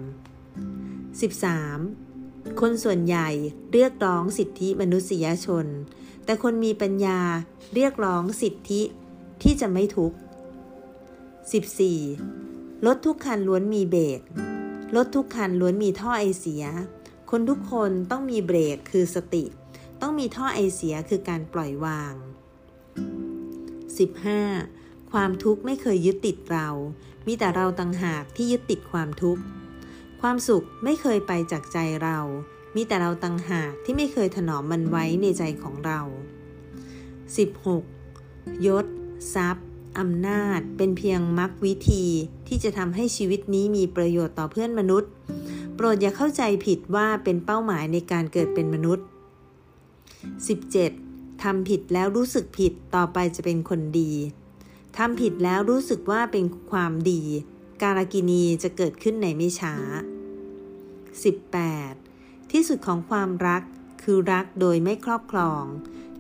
[1.90, 2.62] 13.
[2.62, 3.30] คนส่วนใหญ่
[3.74, 5.66] เรียกร้องสิทธิมนุษยชน
[6.26, 7.20] แต่คนมีปัญญา
[7.74, 8.82] เรียกร้องสิทธิ
[9.44, 10.18] ที่จะไม่ทุกข์
[11.92, 12.86] 14.
[12.86, 14.22] รถทุกคันล้วนมีเบรก
[14.96, 16.64] รถทุกคันล้วนมีท่อไอเสีย
[17.32, 19.44] คนทุกคนต้องมีเบรกคือสติ
[20.02, 24.81] ต้องมีท่อไอเสียคือการปล่อยวาง 15.
[25.12, 26.68] ความทุกข์ไม่เคยยึดติดเรา
[27.28, 29.44] มีแต่เราต่างหากที่ยึดติดความทุกข์
[30.22, 32.18] ความสุขไม่เคยไปจากใจเรา
[32.76, 36.00] มีแต่เราต่างหากที่ไม่เคยถนอมมันไว้ในใจของเรา
[37.34, 38.66] 16.
[38.68, 38.86] ยศ
[39.36, 39.68] ทรัพย์
[40.00, 42.06] อำนาจ เป็นเพียงมรรควิธี
[42.48, 45.12] ที่จะทำให้ชีวิตนี้มีประโยชน์ต่อเพื่อนมนุษย์
[45.76, 49.06] โปรดอย่าเข้าใจผิดว่าเป็นเป้าหมายในการเกิดเป็นมนุษย์
[50.24, 51.44] 17.
[51.44, 54.12] ทำผิดแล้วรู้สึกผิดต่อไปจะเป็นคนดี
[54.98, 57.24] ทำผิดแล้วรู้สึกว่าเป็นความดี
[57.82, 59.76] การากินีจะเกิดขึ้นในไม่ช้า
[61.54, 62.52] 18.
[62.52, 63.64] ที่สุดของความรัก
[64.02, 65.64] คือรักโดยไม่ครอบครอง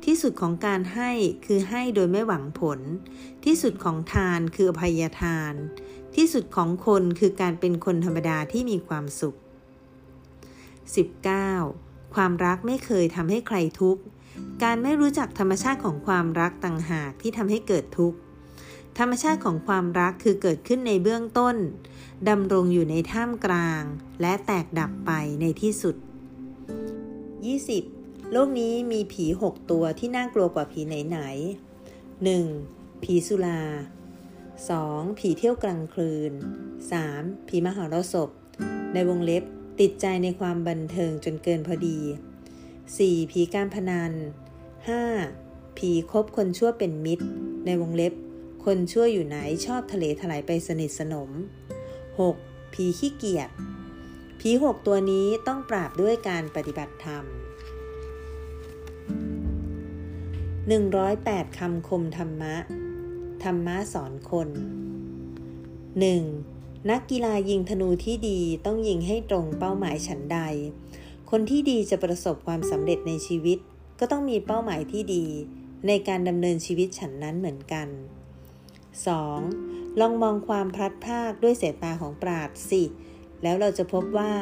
[0.05, 1.11] ที่สุดของการให้
[1.45, 2.79] คือให้โดยไม่หวังผล
[3.45, 5.53] ที่สุดของทานคืออภัยทาน
[6.15, 9.37] ที่สุดของคนคือการเป็นคนธรรมดาที่มีความสุข
[10.55, 12.15] 19.
[12.15, 14.01] ความรักไม่เคยทำให้ใครทุกข์
[14.63, 18.17] การไม่รู้จักธรรมชาติของความรักต่างหากที่ทำให้เกิดทุกข์
[18.97, 21.55] ธรรมชาติของความรักคือเกิดขึ้นในเบื้องต้น
[22.29, 23.83] ดำรงอยู่ในท่ามกลาง
[24.21, 25.95] และแตกดับไปในที่สุด
[27.53, 28.31] 20.
[28.31, 33.03] โลกนี้มีผีหกตัวที่น่ากลัวกว่าผีไหนๆ 1.
[33.03, 33.61] ผีสุรา
[34.39, 35.19] 2.
[35.19, 36.31] ผีเที่ยวกลางคืน
[36.89, 37.47] 3.
[37.47, 38.29] ผีมหรสพ
[38.93, 39.43] ในวงเล็บ
[39.79, 41.99] ติดใจในความบันเทิงจนเกินพอดี
[42.65, 43.31] 4.
[43.31, 44.11] ผีการพนัน
[44.95, 45.77] 5.
[45.77, 47.25] ผีคบคนชั่วเป็นมิตร
[47.65, 48.13] ในวงเล็บ
[48.67, 51.29] คนชั่วอยู่ไหนชอบทะเลถลายไปสนิทสนม
[52.01, 52.73] 6.
[52.73, 53.49] ผีขี้เกียจ
[54.39, 57.23] ผีหกตัวนี้ต้องปราบด้วยการปฏิบัติธรรม
[60.81, 62.55] 108 คำคมธรรมะ
[63.43, 64.49] ธรรมะสอนคน
[66.09, 66.89] 1.
[66.89, 70.39] นักกีฬายิงธนูที่ดีต้องยิงให้ตรงเป้าหมายฉันใด
[71.29, 73.57] คนที่ดีจะประสบความสำเร็จในชีวิต
[73.99, 75.25] ก็ต้องมีเป้าหมายที่ดี
[75.87, 77.89] ในการดำเนินชีวิตฉันนั้นเหมือนกัน
[78.91, 79.99] 2.
[79.99, 82.83] ลองมองความพลัดพรากด้วยสายตาของปราดสิ
[83.43, 84.33] แล้วเราจะพบว่า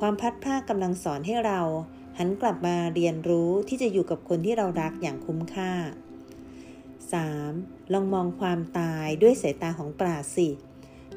[0.00, 1.60] ความพลัดพรากกำลังสอนให้เรา
[2.18, 5.72] หันกลับมาเรียนรู้ที่จะอยู่กับคนที่เรารักอย่างคุ้มค่า
[7.42, 7.92] 3.
[7.92, 10.48] ลองมองความตายด้วยสายตาของปราดสิ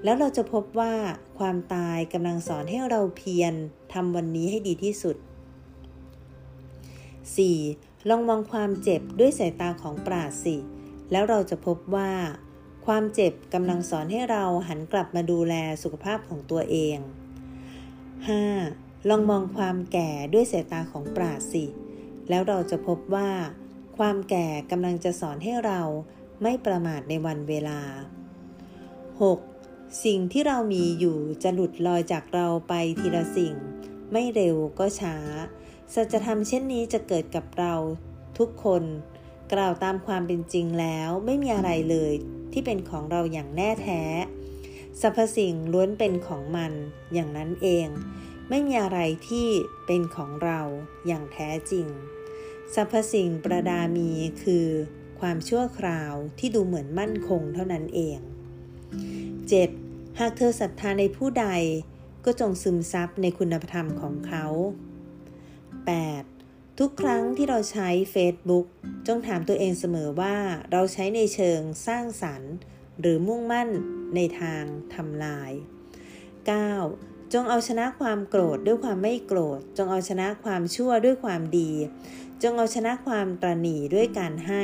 [0.04, 0.94] แล้วเราจะพบว่า
[1.40, 3.54] ความตายกำลังสอนให้เราเพียร
[3.94, 5.18] ทำวันนี้ให้ดีที่สุด
[6.88, 8.10] 4.
[8.10, 10.56] ลองมองความเจ็บด้วยสายตาของปราดสิ
[11.12, 12.12] แล้วเราจะพบว่า
[12.86, 16.98] ความเจ็บกำลังสอนให้เราหันกลับมาดูแลสุขภาพของตัวเอง
[18.24, 19.10] 5.
[19.10, 21.66] ลองมองความแก่ด้วยสายตาของปราดสิ
[22.30, 23.32] แล้วเราจะพบว่า
[23.98, 25.82] ความแก่กำลังจะสอนให้เรา
[26.42, 27.82] ไม่ประมาทในวันเวลา
[29.32, 30.04] 6.
[30.06, 33.56] สิ่งที่เรามีอยู่จะหลุดลอยจากเราไปทีละสิ่ง
[34.12, 35.18] ไม่เร็วก็ช้า
[35.94, 37.74] สัจธรรมเช่นนี้จะเกิดกับเรา
[38.38, 38.84] ทุกคน
[39.54, 42.14] กล่าวตามความเป็นจริงแล้วไม่มีอะไรเลย
[42.52, 44.04] ที่เป็นของเราอย่างแน่แท้
[45.02, 46.74] สรรพสิ่งล้วนเป็นของมัน
[47.14, 47.88] อย่างนั้นเอง
[48.50, 49.48] ไม่มีอะไรที่
[49.86, 50.60] เป็นของเรา
[51.08, 51.88] อย่างแท้จริง
[52.74, 54.12] สรรพสิ่งประดามี
[54.44, 54.68] คือ
[55.20, 58.18] ความชั่วคราวที่ดูเหมือนมั่นคงเท่านั้นเอง
[59.00, 60.20] 7.
[60.20, 61.48] หากเธอศรัทธาในผู้ใด
[62.26, 64.46] ก็จงซึมซับในคุณธรรมของเขา
[65.86, 66.35] 8.
[66.82, 68.66] ทุกครั้งที่เราใช้ Facebook
[69.08, 70.38] จงถามตัวเองเสมอว่า
[70.72, 72.54] เราใช้ในเชิงสร้างสรรค์
[73.00, 73.70] หรือมุ่งมั่น
[74.16, 75.52] ในทางทำลาย
[76.62, 77.34] 9.
[77.34, 81.72] จงเอาชนะความโกรธด้วยความไม่โกรธ จงเอาชนะความชั่วด้วยความดี
[82.44, 84.64] จงเอาชนะความตรณีด้วยการให้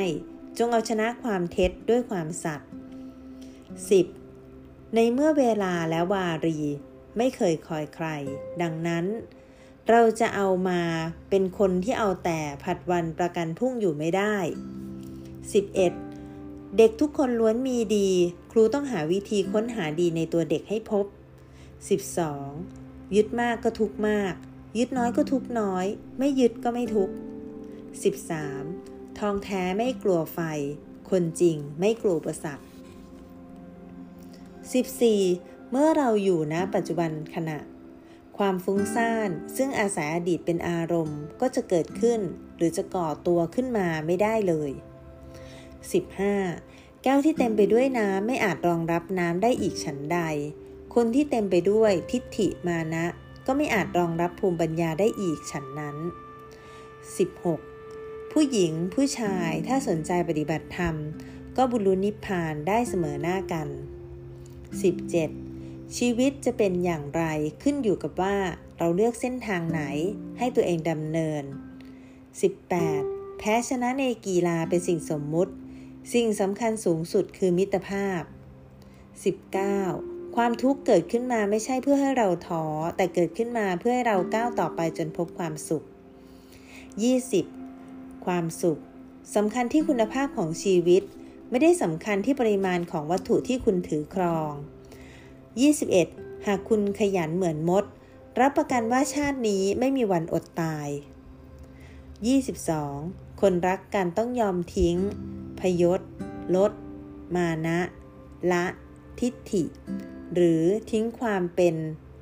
[0.58, 2.68] จงเอาชนะความเท็จด้วยความสัตย์
[4.20, 4.94] 10.
[4.94, 6.58] ในเมื่อเวลาและวารี
[7.16, 8.06] ไม่เคยคอยใคร
[8.62, 9.06] ดังนั้น
[9.90, 10.80] เราจะเอามา
[11.30, 14.36] เป็นคนที่เอาแต่ผัดวันประกันพรุ่งอยู่ไม่ได้
[15.92, 16.76] 11.
[16.76, 18.10] เด็กทุกคนล้วนมีดี
[18.52, 21.06] ครูต้องหาวิธีค้นหาดีในตัวเด็กให้พบ
[22.30, 23.14] 12.
[23.16, 24.34] ยึดมากก็ทุกมาก
[24.78, 25.86] ยึดน้อยก็ทุกน้อย
[26.18, 27.10] ไม่ยึดก็ไม่ทุก
[28.34, 29.18] 13.
[29.18, 30.40] ทองแท้ไม่กลัวไฟ
[31.10, 32.60] คนจริงไม่กลัวประสัก
[34.94, 35.70] 14.
[35.70, 37.58] เมื่อเราอยู่ณปัจจุบันขณะ
[38.44, 42.20] ความฟุ้งซ่านซึ่งอาศัยอดีตเป็นอารมณ์ก็จะเกิดขึ้น
[42.56, 44.70] หรือจะก่อตัวขึ้นมาไม่ได้เลย
[46.26, 47.02] 15.
[47.02, 50.18] แก้วที่เต็มไปด้วยน้ำไม่อาจรองรับน้ำได้อีกฉันใด
[50.94, 53.06] คนที่เต็มไปด้วยทิฏฐิมานะ
[53.46, 55.96] ก็ไม่อาจรองรับภูมิปัญญาได้อีกฉันนั้น
[57.54, 58.32] 16.
[58.32, 60.94] ผู้หญิงผู้ชายถ้าสนใจปฏิบัติธรรม
[61.56, 65.51] ก็บุรุนิพพานได้เสมอหน้ากัน 17.
[65.98, 67.24] ชีวิตจะเป็นอย่างไร
[67.62, 68.36] ขึ้นอยู่กับว่า
[68.78, 69.82] เราเลือกเส้นทางไหน
[70.38, 71.44] ให้ตัวเองดำเนิน
[72.62, 73.38] 18.
[73.38, 75.52] แพ้ชนะในกีฬาเป็นสิ่งสมมุติ
[76.14, 78.22] สิ่งสำคัญสูงสุดคือมิตรภาพ
[79.48, 80.36] 19.
[80.36, 82.64] ความทุกข์เกิดขึ้นมาไม่ใช่เพื่อให้เราท้อ
[82.96, 85.84] แต่เกิดขึ้นมาเพื่อให้เราก้าวต่อไปจนพบความสุข
[87.44, 88.26] 20.
[88.26, 88.78] ความสุข
[89.34, 91.02] สำคัญที่คุณภาพของชีวิต
[91.50, 94.52] ไม่ได้สำคัญที่ปริมาณของวัตถุที่คุณถือครอง
[95.60, 96.46] 21.
[96.46, 97.84] หากคุณขยันเหมือนมด
[98.40, 100.88] รับประกันว่าชาตินี้ไม่มีวันอดตาย
[102.54, 103.40] 22.
[103.40, 104.96] คนรักกันต้องยอมทิ้ง
[105.60, 106.00] พยศ
[106.56, 106.72] ลด
[107.36, 107.80] มานะ
[108.52, 108.64] ละ
[109.20, 109.64] ทิฏฐิ
[110.34, 111.74] หรือทิ้งความเป็น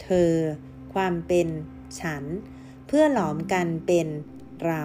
[0.02, 0.32] เธอ
[0.94, 1.48] ความเป็น
[2.00, 2.24] ฉัน
[2.86, 4.08] เพื่อหลอมกันเป็น
[4.64, 4.84] เรา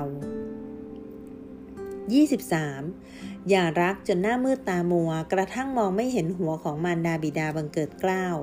[2.48, 3.35] 23.
[3.50, 8.36] อย่ารักจนหน้ามืดตามัว กระทั่งมองไม่เห็นหัวของมารดาบิดาบังเกิดกล้าว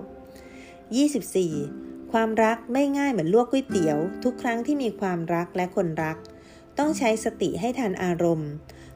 [0.82, 2.12] 24.
[2.12, 6.16] ความรักไม่ง่ายเหมือนลวกก๋วยเตี๋ยว ทุกครั้งที่มีความรักและคนรัก
[6.78, 8.50] ต้องใช้สติให้ทันอารมณ์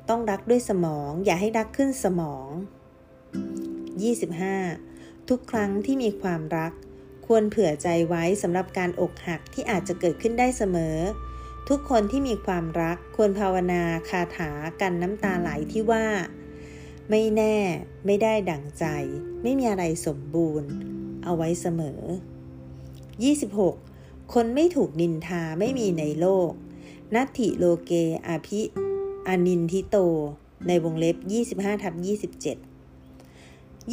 [0.08, 2.48] ต้องรักด้วยสมอง อย่าให้รักขึ้นสมอง
[4.48, 5.28] 25.
[5.28, 6.72] ทุกครั้งที่มีความรัก
[7.26, 10.96] ควรเผื่อใจไว้สำหรับการอกหักที่อาจจะเกิดขึ้นได้เสมอ
[11.70, 14.50] ทุกคนที่มีความรักควรภาวนาคาถา
[14.80, 16.06] กันน้ำตาไหลที่ว่า
[17.10, 17.56] ไม่แน่
[18.06, 18.84] ไม่ได้ดั่งใจ
[19.42, 20.68] ไม่มีอะไรสมบูรณ์
[21.24, 22.00] เอาไว้เสมอ
[23.76, 24.34] 26.
[24.34, 26.50] คนไม่ถูกนินทาไม่มีในโลก
[27.14, 27.92] นัตถิโลเก
[28.26, 28.60] อาภิ
[29.28, 29.96] อานินทิโต
[30.66, 31.16] ในวงเล็บ
[31.50, 32.06] 25ทับ27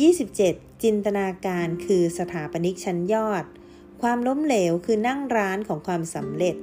[0.02, 0.84] 27.
[0.84, 3.44] จินตนาการคือสถาปนิกชั้นยอด
[4.02, 6.56] ความล้มเหลวคือนั่งร้านของความสำเร็จ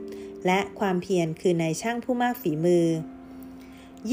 [0.46, 2.86] และความเพียรคือในช่างผู้มากฝีมือ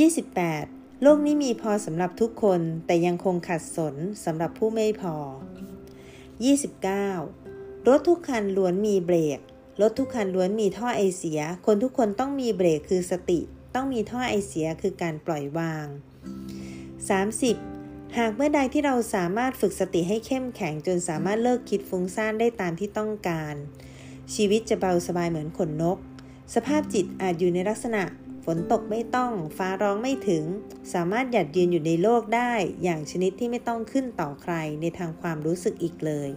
[0.08, 1.02] 28.
[1.02, 5.16] โลกนี้มีพอสำหรับทุกคนแต่ยังคงขัดสนสำหรับผู้ไม่พอ
[7.12, 7.88] 29.
[7.88, 9.40] รถทุกคันล้วนมีเบรก
[9.82, 13.40] รถทุกคันล้วนมีท่อไอเสีย คนทุกคนต้องมีเบรกคือสติ
[13.76, 15.88] ต้องมีท่อไอเสียคือการปล่อยวาง
[17.42, 18.18] 30.
[18.18, 23.56] หากเมื่อใดที่เราสามารถฝึกสติให้เข้มแข็งจนสามารถเลิกคิดฟุ้งซ่านได้ตามที่ต้องการ
[24.34, 25.98] ชีวิตจะเบาสบายเหมือนขนนก
[26.56, 28.04] สภาพจิตอาจอยู่ในลักษณะ
[28.46, 30.44] ฝนตกไม่ต้อง ฟ้าร้องไม่ถึง
[30.94, 36.30] สามารถหยัดยืนอยู่ในโลกได้ อย่างชนิดที่ไม่ต้องขึ้นต่อใครในทางความรู้สึกอีกเลย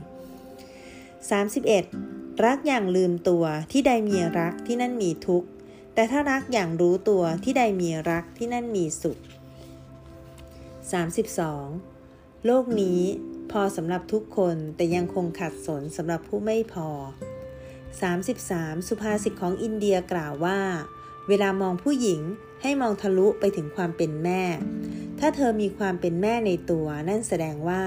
[1.58, 2.44] 31.
[2.44, 5.48] รักอย่างลืมตัวที่ใดมีรักที่นั่นมีทุกข์
[5.94, 9.18] แต่ถ้ารักอย่างรู้ตัวที่ใดมีรักที่นั่นมีสุข
[11.62, 12.46] 32.
[12.46, 13.00] โลกนี้
[13.50, 16.88] พอสำหรับทุกคนแต่ยังคงขัดสนสำหรับผู้ไม่พอ
[17.98, 18.88] 33.
[18.88, 20.60] สุภาษิตของอินเดียกล่าวว่า
[21.28, 22.20] เวลามองผู้หญิง
[22.62, 24.42] ให้มองทะลุไปถึงความเป็นแม่
[25.18, 27.82] ถ้าเธอมีความเป็นแม่ในตัว นั่นแสดงว่า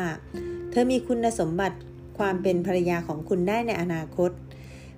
[0.72, 1.78] เธอมีคุณสมบัติ
[2.18, 4.32] ความเป็นภรรยาของคุณได้ในอนาคต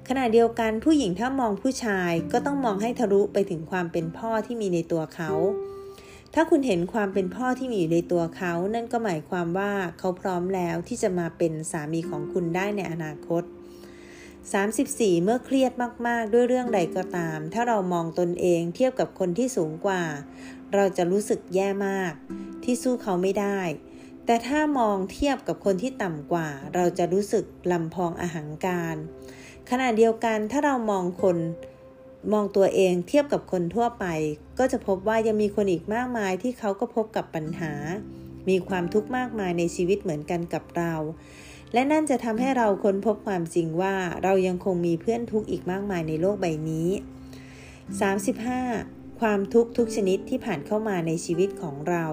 [0.08, 5.32] ขณะเดียวกันผู้หญิงถ้ามองผู้ชายก็ต้องมองให้ทะลุไปถึงความเป็นพ่อที่มีในตัวเขา
[6.34, 13.44] ถ้าคุณเห็นความเป็นพ่อที่มีอยู่ในตัวเขา นั่นก็หมายความว่าเขาพร้อมแล้วที่จะมาเป็นสามีของคุณได้ในอนาคต
[14.54, 15.72] 34 เมื่อเครียด
[16.08, 20.04] มาก ๆ ด้วยเรื่องใดก็ตาม ถ้าเรามองตนเองเทียบกับคนที่สูงกว่า
[20.74, 22.14] เราจะรู้สึกแย่มาก
[22.64, 23.60] ที่สู้เขาไม่ได้
[24.26, 28.96] แต่ถ้ามองเทียบกับคนที่ต่ำกว่า เราจะรู้สึกลำพองอหังการ
[29.70, 31.38] ขณะเดียวกันถ้าเรามองคน
[32.34, 34.06] มองตัวเองเทียบกับคนทั่วไป
[34.60, 37.74] ก็จะพบว่ายังมีคนอีกมากมายที่เขาก็พบกับปัญหา
[38.50, 40.94] มีความทุกข์มากมายในชีวิตเหมือนกันกับเรา
[41.74, 46.90] และนั่นจะทำให้เราค้นพบความจริงว่าเรายังคงมีเพื่อนทุกข์อีกมากมายในโลกใบนี้
[48.26, 49.20] 35.
[49.20, 52.06] ความทุกข์ทุกชนิดที่ผ่านเข้ามาในชีวิตของเรา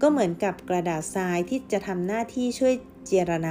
[0.00, 2.74] ก็เหมือนกับกระดาษทรายที่จะทำหน้าที่ช่วย
[3.06, 3.50] เจรไน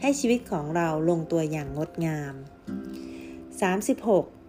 [0.00, 2.34] ให้ชีวิตของเราลงตัวอย่างงดงาม
[4.00, 4.41] 36.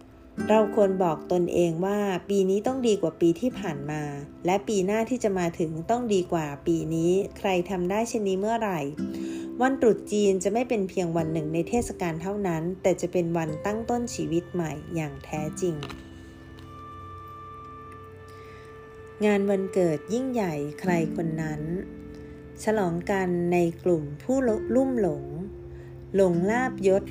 [0.48, 4.02] เราควรบอกตนเองว่าปีนี้ต้องดีกว่าปีที่ผ่านมา
[4.46, 8.80] และปีหน้าที่จะมาถึงต้องดีกว่าปีนี้ ใครทำได้เช่นนี้เมื่อไหร่
[9.62, 15.74] วันตรุษจีนจะไม่เป็นเพียงวันหนึ่งในเทศกาลเท่านั้น แต่จะเป็นวันตั้งต้นชีวิตใหม่อย่างแท้จริง
[19.24, 21.62] งานวันเกิดยิ่งใหญ่ใครคนนั้น
[22.64, 24.36] ฉลองกันในกลุ่มผู้
[24.74, 25.24] ลุ่มหลง
[26.14, 27.04] หลงลาบยศ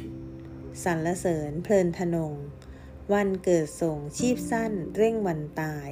[0.84, 2.34] สรรเสริญเพลินทนง
[3.12, 5.89] วันเกิดส่งชีพสั้นเร่งวันตาย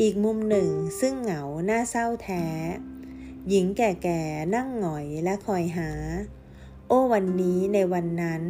[0.00, 2.46] อีกมุมหนึ่งซึ่งเหงาหน้าเศร้าแท้
[3.48, 5.90] หญิงแก่ๆนั่งหงอยและคอยหา
[6.88, 8.42] โอ้วันนี้ในวันนั้น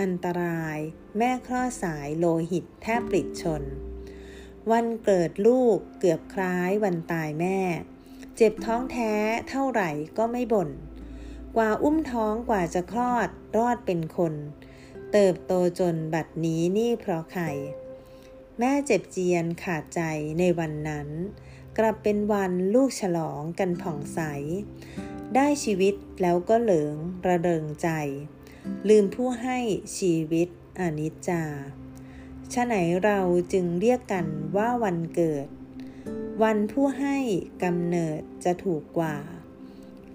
[0.00, 0.78] อันตราย
[1.18, 3.62] แม่คลอดสายโลหิตแทบปลิดชน
[4.70, 7.58] วันเกิดลูกเกือบคล้ายวันตายแม่
[8.36, 9.12] เจ็บท้องแท้
[9.50, 10.70] เท่าไหร่ก็ไม่บ่น
[11.56, 14.34] กว่าอุ้มท้องกว่าจะคลอดรอดเป็นคน
[15.16, 17.44] เติบโตจนบัดนี้นี่เพราะใคร
[18.58, 20.00] แม่เจ็บเจียนขาดใจ
[20.38, 21.08] ในวันนั้น
[21.78, 24.20] กลับเป็นวันลูกฉลองกันผ่องใส
[25.34, 26.94] ได้ชีวิตแล้วก็เหลิง
[27.26, 27.88] ระเริงใจ
[28.88, 29.58] ลืมผู้ให้
[29.98, 30.48] ชีวิต
[30.80, 31.44] อนิจจา
[32.52, 33.20] ชะไหนเรา
[33.52, 35.46] จึงเรียกกันว่าวันเกิด
[36.42, 37.18] วันผู้ให้
[37.62, 39.16] กำเนิดจะถูกกว่า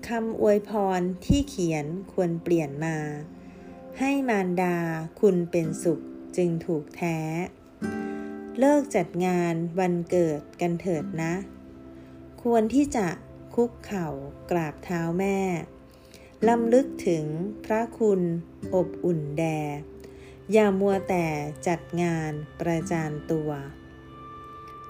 [0.08, 2.97] คำอวยพรที่เขียนควรเปลี่ยนมา
[3.99, 4.77] ให้มารดา
[5.21, 5.99] คุณเป็นสุข
[6.38, 7.17] จึงถูกแท้
[8.60, 11.34] เลิกจัดงานวันเกิดกันเถิดนะ
[12.43, 13.08] ควรที่จะ
[13.55, 14.08] คุกเข่า
[14.51, 15.39] กราบเท้าแม่
[16.47, 17.25] ลำลึกถึง
[17.65, 18.21] พระคุณ
[18.75, 19.43] อบอุ่นแด
[20.51, 21.25] อย่ามัวแต่
[21.67, 23.51] จัดงานประจานตัว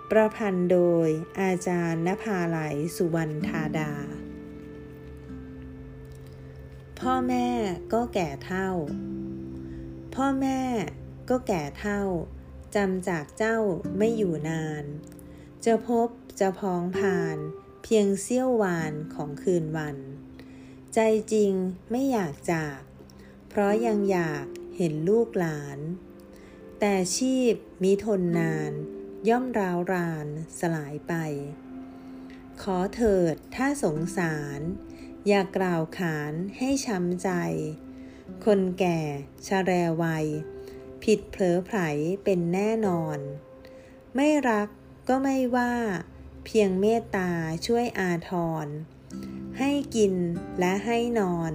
[0.09, 1.09] ประพันธ์โดย
[1.41, 2.59] อาจารย์นภาไหล
[2.95, 3.91] สุวรรณธาดา
[7.09, 7.49] พ่อแม่
[7.93, 8.69] ก็แก่เท่า
[10.15, 10.61] พ่อแม่
[11.29, 12.01] ก็แก่เท่า
[12.75, 13.57] จำจากเจ้า
[13.97, 14.83] ไม่อยู่นาน
[15.65, 16.07] จะพบ
[16.39, 17.37] จะพ้องผ่าน
[17.83, 19.97] เพียงเสี้ยววานของคืนวัน
[20.93, 20.99] ใจ
[21.33, 21.53] จริง
[21.91, 22.79] ไม่อยากจาก
[23.49, 24.45] เพราะยังอยาก
[24.77, 25.79] เห็นลูกหลาน
[26.79, 27.53] แต่ชีพ
[27.83, 28.71] มีทนนาน
[29.29, 30.27] ย่อมร้าวราน
[30.59, 31.13] สลายไป
[32.61, 34.61] ขอเถิดถ้าสงสาร
[35.27, 37.29] อย่ากล่าวขานให้ช้ำใจ
[38.45, 38.99] คนแก่
[39.47, 39.71] ชะแร
[40.01, 40.25] วัย
[41.03, 41.79] ผิดเผลอไผล
[42.23, 43.17] เป็นแน่นอน
[44.15, 44.69] ไม่รัก
[45.07, 45.73] ก็ไม่ว่า
[46.45, 47.31] เพียงเมตตา
[47.65, 48.31] ช่วยอาท
[48.65, 48.67] ร
[49.59, 50.13] ให้กิน
[50.59, 51.51] และให้นอน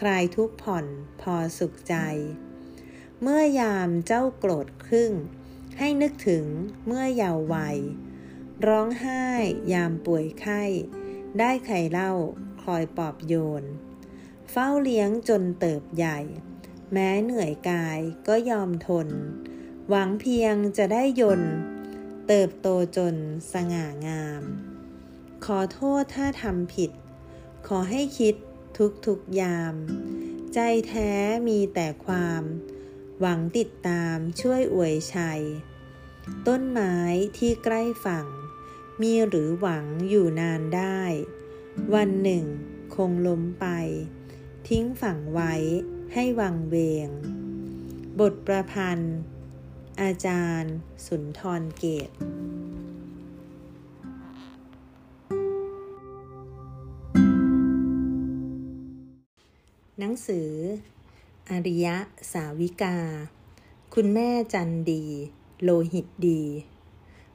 [0.00, 0.86] คลายทุกผ่อน
[1.20, 1.94] พอสุขใจ
[3.22, 5.12] เมื่อยามเจ้าโกรธครึ่ง
[5.78, 6.44] ให้นึกถึง
[6.86, 7.78] เมื่อเยาว์วัย
[8.66, 9.24] ร้องไห้
[9.72, 10.62] ยามป่วยไข้
[11.38, 12.12] ได้ไข่เล่า
[12.74, 13.64] อยปอบโยน
[14.50, 16.18] เฝ้าเลี้ยงจนเติบใหญ่
[16.92, 17.98] แม้เหนื่อยกาย
[18.28, 19.08] ก็ยอมทน
[19.88, 21.42] หวังเพียงจะได้ยน
[22.28, 23.14] เติบโตจน
[23.52, 24.42] สง่างาม
[25.44, 26.90] ขอโทษถ้าทำผิด
[27.68, 28.34] ขอให้คิด
[28.78, 29.74] ทุกทุกยาม
[30.54, 30.58] ใจ
[30.88, 31.10] แท้
[31.48, 32.42] มีแต่ความ
[33.20, 35.42] หวังติดตามช่วยอวยชัย
[36.48, 36.96] ต้นไม้
[37.38, 38.26] ที่ใกล้ฝั่ง
[39.02, 41.02] มีหรือหวังอยู่นานได้
[41.94, 42.44] วันหนึ่ง
[42.94, 43.66] คงล้มไป
[44.68, 45.54] ทิ้งฝังไว้
[46.14, 46.76] ให้วังเว
[47.06, 47.08] ง
[48.20, 49.16] บทประพันธ์
[50.00, 50.74] อาจารย์
[51.06, 52.10] สุนทรเกต
[59.98, 60.50] หนังสือ
[61.50, 61.96] อริยะ
[62.32, 62.98] สาวิกา
[63.94, 65.04] คุณแม่จันดี
[65.62, 66.42] โลหิตดี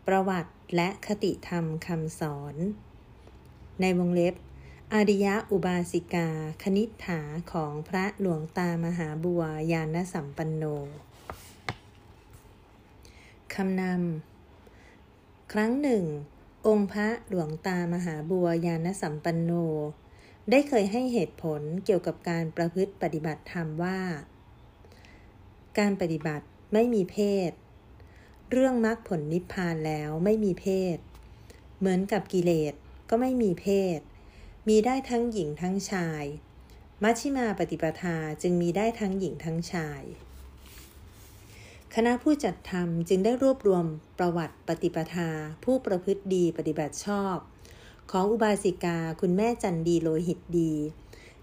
[0.07, 2.55] ประวัติและคติธรรมคำสอน
[3.81, 4.33] ในวงเล็บ
[4.93, 6.29] อริยะอุบาสิกา
[6.63, 7.21] คณิษฐา
[7.51, 10.63] ของพระหลวงตามหาบัวยานสัมปันโน
[13.53, 16.03] คำนำ ครั้งหนึ่ง
[16.67, 19.51] องค์พระหลวงตามหาบัวยานสัมปันโน
[20.49, 23.99] ได้เคยให้เหตุผลเกี่ยวกับการประพฤติปฏิบัติธรรมว่า
[25.79, 27.17] การปฏิบัติไม่มีเพ
[27.49, 27.51] ศ
[28.51, 30.97] เรื่องมรรคผลนิพพานแล้วไม่มีเพศ
[31.79, 32.73] เหมือนกับกิเลส
[33.09, 33.65] ก็ไม่มีเพ
[33.97, 33.99] ศ
[34.67, 36.23] มีได้ทั้งหญิงทั้งชาย
[37.03, 40.01] มัชฌิมาปฏิปทาจึงมีได้ทั้งหญิงทั้งชาย
[41.95, 43.85] คณะผู้จัดทำจึงได้รวบรวม
[44.17, 45.29] ประวัติปฏิปทา
[45.63, 47.37] ผู้ประพฤติดีปฏิบัติชอบ
[48.11, 50.73] ของอุบาสิกาคุณแม่จันดีโลหิตดี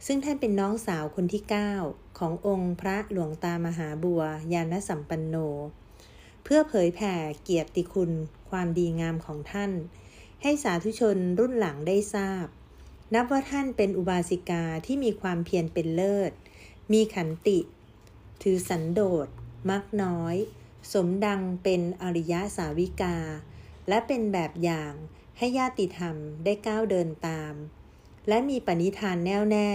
[0.07, 1.43] ซึ่งท่านเป็นน้องสาวคนที่
[1.83, 5.37] 9 ขององค์พระหลวงตามหาบัวยานสัมปันโน
[6.45, 8.11] เพื่อเผยแผ่เกียรติคุณ
[8.51, 9.71] ความดีงามของท่าน
[10.43, 12.47] ให้สาธุชนรุ่นหลังได้ทราบ
[13.14, 16.32] นับว่าท่านเป็นอุบาสิกาที่มีความเพียรเป็นเลิศ
[16.93, 17.59] มีขันติ
[18.43, 19.28] ถือสันโดษ
[19.70, 20.36] มักน้อย
[20.93, 23.16] สมดังเป็นอริยสาวิกา
[23.88, 24.93] และเป็นแบบอย่าง
[25.38, 27.55] ให้ญาติธรรมได้ก้าวเดินตาม
[28.28, 29.70] และมีปณิธานแน่วแน่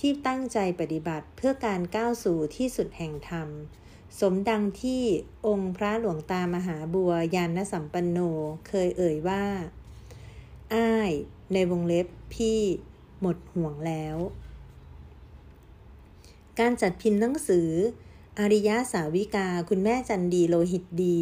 [0.00, 3.48] ที่ตั้งใจปฏิบัติเพื่อการก้าวสู่ที่สุดแห่งธรรม
[4.20, 5.02] สมดังที่
[5.46, 8.18] องค์พระหลวงตามหาบัวยานสัมปันโน
[8.68, 9.44] เคยเอ่ยว่า
[10.74, 11.12] อ้าย
[11.52, 12.60] ในวงเล็บพี่
[13.20, 14.16] หมดห่วงแล้ว
[16.58, 17.70] การจัดพิมพ์หนังสือ
[18.38, 21.20] อริยสาวิกาคุณแม่จันดีโลหิตดี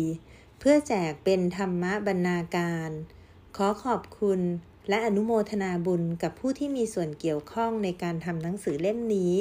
[0.58, 2.90] เพื่อแจกเป็นธรรมบรรณาการ
[3.56, 4.40] ขอขอบคุณ
[4.88, 9.34] และอนุโมทนาบุญกับผู้ที่มีส่วนเกี่ยวข้องในการทำหนังสือเล่มนี้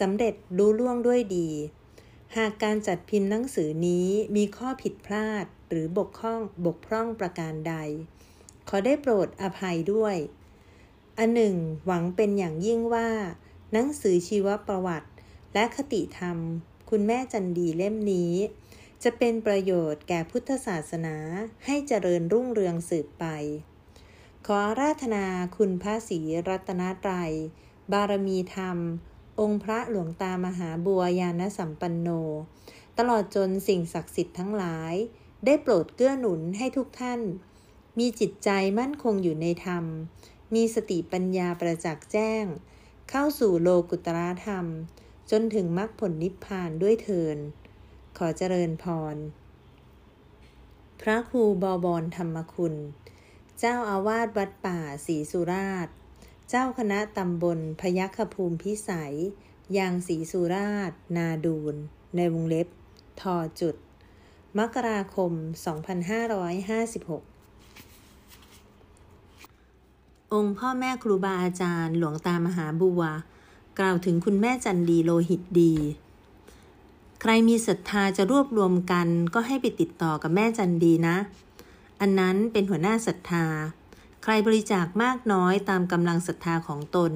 [0.00, 1.48] สำเร็จรู้ล่วงด้วยดี
[2.38, 7.74] หากการจัดพิมพ์หนังสือนี้มีข้อผิดพลาดหรือบกพร่องบกพร่องประการใด
[8.68, 10.16] ขอได้โปรดอภัยด้วย
[11.18, 11.56] อันหนึ่ง
[11.86, 13.08] หวังเป็นอย่างยิ่งว่า
[13.72, 15.10] หนังสือชีวประวัติ
[15.54, 16.38] และคติธรรม
[16.90, 18.32] คุณแม่จันดีเล่มนี้
[19.02, 21.16] จะเป็นประโยชน์แก่พุทธศาสนา
[21.64, 23.24] ให้เจริญรุ่งเรืองสืบไป
[24.46, 25.26] ขออาราธนา
[25.56, 26.18] คุณพระศรี
[26.48, 27.32] รัตนตรัย
[27.92, 28.78] บารมีธรรม
[29.42, 32.08] องค์พระหลวงตามหาบัวยานสัมปันโน
[32.98, 34.94] ตลอดจนสิ่งศักดิ์สิทธิ์ทั้งหลาย
[35.44, 37.20] ได้โปรดเกื้อหนุนให้ทุกท่าน
[37.98, 39.84] มีจิตใจมั่นคงอยู่ในธรรม
[40.54, 42.44] มีสติปัญญาประจักษ์แจ้ง
[43.10, 44.66] เข้าสู่โลกุตระธรรม
[45.30, 47.38] จนถึงมรรคผลนิพพานด้วยเทิน
[48.18, 48.84] ขอเจริญพ
[49.14, 49.16] ร
[51.00, 52.74] พระครูบอบรธรรมคุณ
[53.58, 55.94] เจ้าอาวาสวัดป่าศรีสุราษฎร์
[56.54, 59.14] เจ้าคณะตำบลพยัคฆภูมิพิสัย
[59.76, 61.74] ยางศรีสุราษนาดูน
[62.16, 62.68] ในวงเล็บ
[63.20, 63.76] ทอจุด
[64.58, 65.32] มกราคม
[68.62, 73.02] 2556องค์พ่อแม่ครูบาอาจารย์หลวงตามหาบัว
[73.78, 75.74] กล่าวถึงคุณแม่จันดีโลหิตดี
[77.20, 81.16] ใครมีศรัทธาจะรวบรวมกันก็ให้ไปติดต่อกับแม่จันดีนะ
[82.00, 83.46] อันนั้นเป็นหัวหน้าศรัทธา
[84.22, 87.12] ใครบริจาคมากน้อยตามกำลังศรัทธาของตน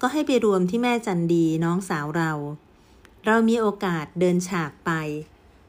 [0.00, 2.32] ก็ให้ไปรวมที่แม่จันดีน้องสาวเรา
[3.26, 4.90] เรามีโอกาสเดินฉากไป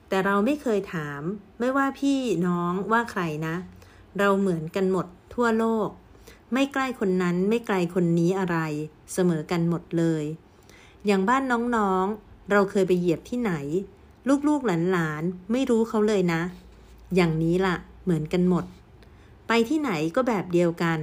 [0.08, 1.22] แต่เราไม่เคยถาม
[1.60, 3.56] ไม่ว่าพี่น้องว่าใครนะ
[4.18, 5.90] เราเหมือนกันหมดทั่วโลก
[6.54, 8.58] ไม่ใกล้คนนั้นไม่ไกลคนนี้อะไร
[9.14, 10.24] เสมอกันหมดเลย
[11.06, 11.44] อย่างบ้าน
[11.76, 13.54] น้องๆ เราเคยไปเหยียบที่ไหน
[14.48, 16.42] ลูกๆหลานๆไม่รู้เขาเลยนะ
[17.16, 18.66] อย่างนี้ล่ะ เหมือนกันหมด
[19.54, 21.00] ไปที่ไหนก็แบบเดียวกัน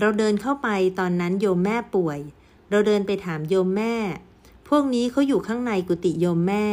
[0.00, 2.18] เราเดินเข้าไปตอนนั้นโยมแม่ป่วย
[2.70, 3.94] เราเดินไปถามโยมแม่
[4.68, 6.66] พวกนี้เขาอยู่ข้างในกุฏิโยมแม่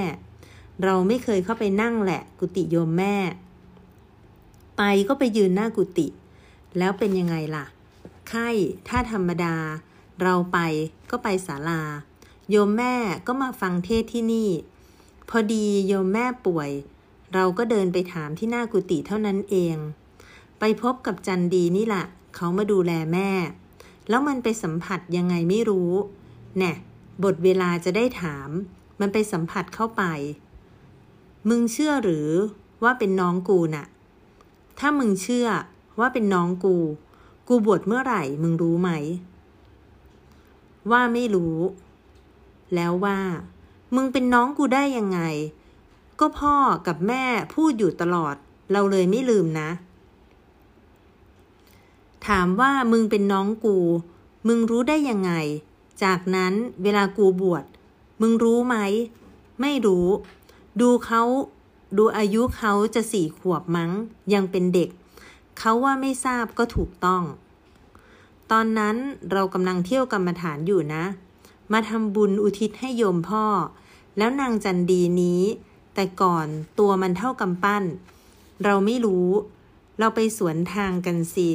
[0.83, 3.15] เราไม่เคยเข้าไปนั่งแหละ กุฏิโยมแม่
[4.77, 6.07] ไปก็ไปยืนหน้ากุฏิ
[6.77, 7.65] แล้วเป็นยังไงล่ะ
[8.29, 8.49] ไข้
[8.87, 9.55] ถ้าธรรมดา
[10.21, 10.59] เราไป
[11.09, 11.81] ก็ไปศาลา
[12.49, 12.95] โยมแม่
[13.27, 14.49] ก็มาฟังเทศที่นี่
[15.29, 16.69] พอดีโยมแม่ป่วย
[17.33, 19.77] เราก็เดินไปถามที่หน้ากุฏิเท่านั้นเอง
[20.65, 22.05] ไปพบกับจันดีนี่แหละ
[22.35, 23.29] เขามาดูแลแม่
[24.09, 25.91] แล้วมันไปสัมผัสยังไงไม่รู้
[26.57, 26.73] แน่
[27.23, 28.49] บทเวลาจะได้ถาม
[28.99, 30.03] มันไปสัมผัสเข้าไป
[31.49, 32.29] มึงเชื่อหรือ
[32.83, 33.85] ว่าเป็นน้องกูน่ะ
[34.79, 35.47] ถ้ามึงเชื่อ
[35.99, 36.77] ว่าเป็นน้องกู
[37.47, 38.89] กูบวชเมื่อไหร่ มึงรู้ไหม
[40.91, 41.57] ว่าไม่รู้
[42.75, 43.19] แล้วว่า
[43.95, 45.19] มึงเป็นน้องกูได้ยังไง
[46.19, 46.55] ก็พ่อ
[46.87, 48.35] กับแม่พูดอยู่ตลอด
[48.71, 49.69] เราเลยไม่ลืมนะ
[52.27, 53.77] ถามว่ามึงเป็นน้องกู
[54.47, 55.31] มึงรู้ได้ยังไง
[56.03, 56.53] จากนั้น
[56.83, 57.63] เวลากูบวช
[58.21, 58.75] มึงรู้ไหม
[59.61, 60.07] ไม่รู้
[60.81, 61.23] ดูเขา
[61.97, 63.91] ดูอายุเขาจะสี่ขวบมั้ง
[64.33, 64.89] ยังเป็นเด็ก
[65.59, 67.23] เขาว่าไม่ทราบก็ถูกต้อง
[68.51, 68.95] ตอนนั้น
[69.31, 71.03] เรากำลังเที่ยวกรรมฐานอยู่นะ
[71.71, 73.45] มาทำบุญอุทิศให้โยมพ่อ
[74.17, 75.41] แล้วนางจันดีนี้
[75.93, 76.47] แต่ก่อน
[76.79, 77.83] ตัวมันเท่ากำปั้น
[78.63, 79.27] เราไม่รู้
[79.99, 81.49] เราไปสวนทางกันสิ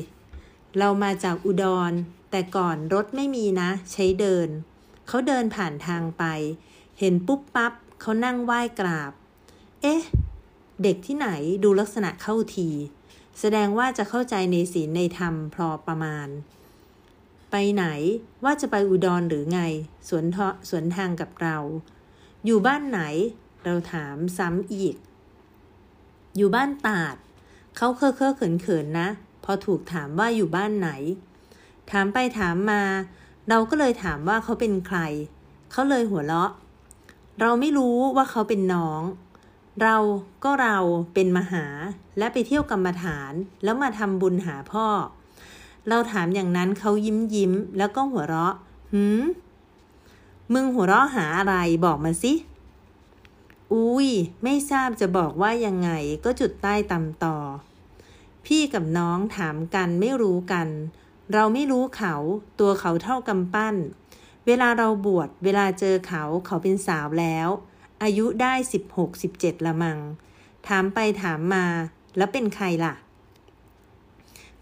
[0.79, 1.93] เรามาจากอุดร
[2.31, 4.49] แต่ก่อนรถไม่มีนะ ใช้เดิน
[5.07, 6.25] เขาเดินผ่านทางไป
[6.99, 9.13] เห็นปุ๊บปั๊บเขานั่งไหว้กราบ
[9.83, 10.03] เอ๊ะ
[10.83, 11.29] เด็กที่ไหน
[11.65, 12.69] ดูลักษณะเข้าที
[13.41, 16.29] แสดงว่าจะเข้าใจในศีลในธรรมพอประมาณ
[17.51, 17.85] ไปไหน
[18.45, 19.61] ว่าจะไปอุดรหรือไง
[20.09, 20.39] สวนท
[20.69, 21.57] สวนทางกับเรา
[22.45, 23.01] อยู่บ้านไหน
[23.65, 24.95] เราถามซ้ำอีก
[26.37, 27.17] อยู่บ้านตาด
[27.77, 29.09] เขาเคอะเคอะเขินเขินนะ
[29.51, 30.91] อถูกถามว่าอยู่บ้านไหน
[31.91, 32.83] ถามไปถามมา
[33.49, 34.99] เราก็เลยถามว่าเขาเป็นใคร
[35.71, 36.51] เขาเลยหัวเราะ
[37.41, 39.03] เราไม่รู้ว่าเขาเป็นน้อง
[39.83, 39.97] เรา
[40.45, 40.77] ก็เรา
[41.15, 41.67] เป็นมหา
[42.19, 43.33] และไปเที่ยวกรรมฐาน
[43.65, 44.87] แล้วมาทำบุญหาพ่อ
[45.89, 48.55] เราถามอย่างนั้นเขายิ้มยิ้มแล้วก็หัวเราะ
[48.93, 49.23] หืม
[50.53, 52.33] มึงหัวเราะหาอะไรบอกมาสิ
[53.73, 54.09] อุ้ย
[54.43, 55.91] ไม่ทราบจะบอกว่ายังไง
[56.25, 57.37] ก็จุดใต้ตำต่อ
[58.53, 60.69] พี่กับน้องถามกันไม่รู้กัน
[61.33, 62.15] เราไม่รู้เขา
[62.61, 63.77] ตัวเขาเท่ากำปั้น
[64.47, 67.49] เวลาเราบวชเวลาเจอเขาเขาเป็นสาวแล้ว
[68.03, 69.99] อายุได้สิบหกสิบเจ็ดละมัง
[70.69, 71.67] ถามไปถามมา
[72.17, 72.95] แล้วเป็นใครล่ะ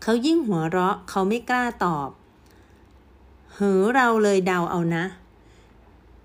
[0.03, 2.11] เขายิ่งหัวเราะเขาไม่กล้าตอบ
[3.55, 5.05] เหือเราเลยเดาเอานะ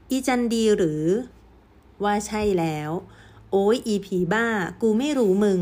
[0.09, 1.03] อีจันดีหรือ
[2.03, 2.91] ว่าใช่แล้ว
[3.51, 4.45] โอ้ยอีผีบ้า
[4.81, 5.59] กูไม่รู้มึง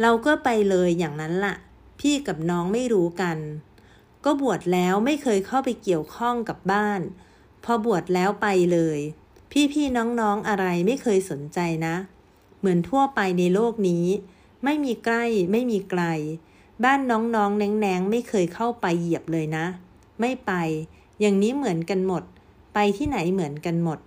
[0.00, 1.54] เราก็ไปเลยอย่างนั้นละ่ะ
[2.00, 3.38] พี่กับน้องไม่รู้กัน
[4.24, 7.00] ก็บวชแล้วไม่เคยเข้าไปเกี่ยวข้องกับบ้าน
[7.64, 8.98] พอบวชแล้วไปเลย
[9.72, 11.96] พี่ๆน้องๆอะไรไม่เคยสนใจนะ
[12.58, 14.06] เหมือนทั่วไปในโลกนี้
[14.64, 16.02] ไม่มีใกล้ไม่มีไกล
[16.84, 19.66] บ้านน้องๆแนงๆไม่เคยเข้าไปเหยียบเลยนะ
[20.20, 20.52] ไม่ไป
[21.20, 22.22] อย่างนี้เหมือนกันหมด
[22.74, 23.98] ไปที่ไหนเหมือนกันหมด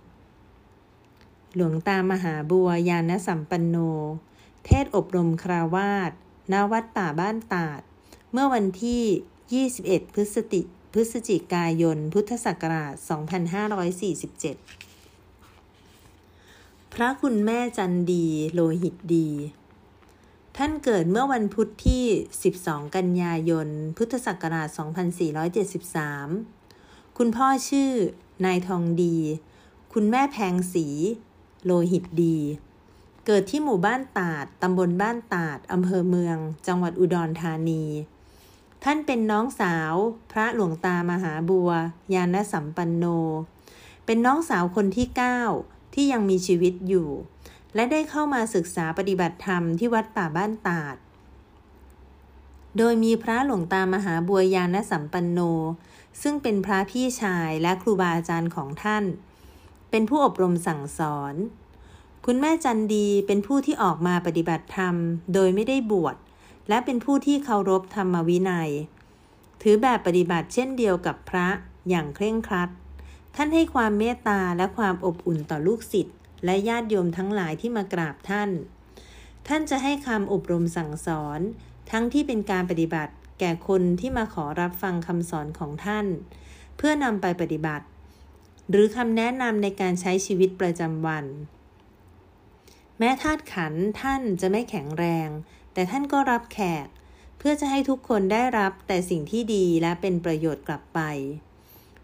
[1.54, 3.76] หลวงตามหาบัวยานสัมปันโน
[4.64, 6.10] เทศอบรมคราวาส
[6.52, 7.80] ณวัดป่าบ้านตาด
[8.32, 10.60] เมื่อวันที่ 21 พฤศจิ
[10.92, 12.98] พฤศจิกายน พุทธศักราช 2547
[16.94, 19.28] พระคุณแม่จันดีโลหิตดี
[20.56, 22.04] ท่านเกิดเมื่อวันพุธที่
[22.50, 24.68] 12 กันยายน พุทธศักราช
[25.98, 27.90] 2473 คุณพ่อชื่อ
[28.44, 29.16] นายทองดี
[29.92, 30.86] คุณแม่แพงสี
[31.64, 32.36] โลหิตดี
[33.26, 37.84] เกิดที่หมู่บ้านตาด ตำบลบ้านตาด อำเภอเมือง จังหวัดอุดรธานี
[38.84, 39.94] ท่านเป็นน้องสาว
[40.32, 41.70] พระหลวงตามหาบัว
[42.14, 43.04] ยานสัมปันโน
[44.04, 45.06] เป็นน้องสาวคนที่
[45.52, 47.08] 9 ที่ยังมีชีวิตอยู่
[47.74, 50.96] และได้เข้ามาศึกษาปฏิบัติธรรมที่วัดป่าบ้านตาด
[52.78, 55.40] โดยมีพระหลวงตามหาบัวยานสัมปันโน
[56.22, 59.04] ซึ่งเป็นพระพี่ชายและครูบาอาจารย์ของท่าน
[59.90, 61.34] เป็นผู้อบรมสั่งสอน
[62.26, 64.94] คุณแม่จันดีเป็นผู้ที่ออกมาปฏิบัติธรรม
[65.34, 66.16] โดยไม่ได้บวช
[66.68, 68.70] และเป็นผู้ที่เคารพธรรมวินัย
[69.62, 71.48] ถือแบบปฏิบัติเช่นเดียวกับพระ
[71.88, 72.70] อย่างเคร่งครัด
[73.36, 78.50] ท่านให้ความเมตตาและความอบอุ่นต่อลูกศิษย์และญาติโยมทั้งหลายที่มากราบท่าน
[79.48, 81.40] ท่านจะให้คำอบรมสั่งสอน
[81.90, 86.06] ทั้งที่เป็นการปฏิบัติแก่คนที่มาขอรับฟังคำสอนของท่าน
[86.76, 87.86] เพื่อนำไปปฏิบัติ
[88.70, 91.24] หรือคำแนะนำในการใช้ชีวิตประจำวัน
[93.02, 95.28] แม้ธาตุขันท่านจะไม่แข็งแรง
[95.72, 96.86] แต่ท่านก็รับแขก
[97.38, 101.00] เพื่อจะให้ทุกคนได้รับแต่สิ่งที่ดีและเป็นประโยชน์กลับไป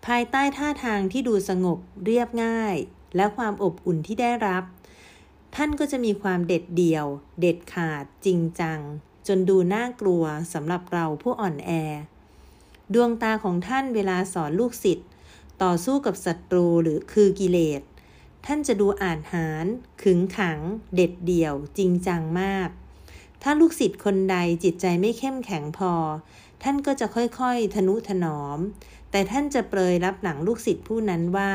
[0.06, 2.76] ภายใต้ท่าทางที่ดูสงบเรียบง่าย
[3.16, 4.64] และความอบอุ่นที่ได้รับ
[5.56, 7.06] ท่านก็จะมีความเด็ดเดี่ยว
[7.40, 8.78] เด็ดขาดจริงจัง
[9.26, 11.70] จนดูน่ากลัวสำหรับเราผู้อ่อนแอ
[12.94, 15.08] ดวงตาของท่านเวลาสอนลูกศิษย์
[15.62, 17.82] ต่อสู้กับศัตรูหรือคือกิเลส
[18.46, 19.66] ท่านจะดูอ่านหาร
[20.02, 20.58] ขึงขัง
[20.94, 22.68] เด็ดเดี่ยว จริงจังมาก
[23.42, 25.92] ถ้าลูกศิษย์คนใดจิตใจไม่เข้มแข็งพอ
[26.62, 28.58] ท่านก็จะค่อยๆ ทนุถนอม
[29.10, 31.52] แต่ท่านจะเปรยรับหลังลูกศิษย์ผู้นั้นว่า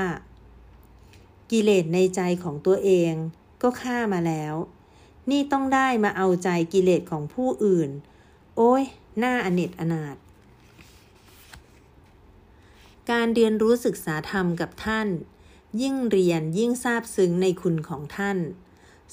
[1.52, 3.14] กิเลสในใจของตัวเอง
[3.62, 4.56] ก็ฆ่ามาแล้ว
[5.30, 7.90] นี่ต้องได้มาเอาใจกิเลสของผู้อื่น
[8.58, 8.84] โอ้ย
[9.20, 10.16] หน้าอเนจอนาถ
[13.12, 15.08] การเรียนรู้ศึกษาธรรมกับท่าน
[15.82, 18.38] ยิ่งเรียนยิ่งซาบซึ้งในคุณของท่าน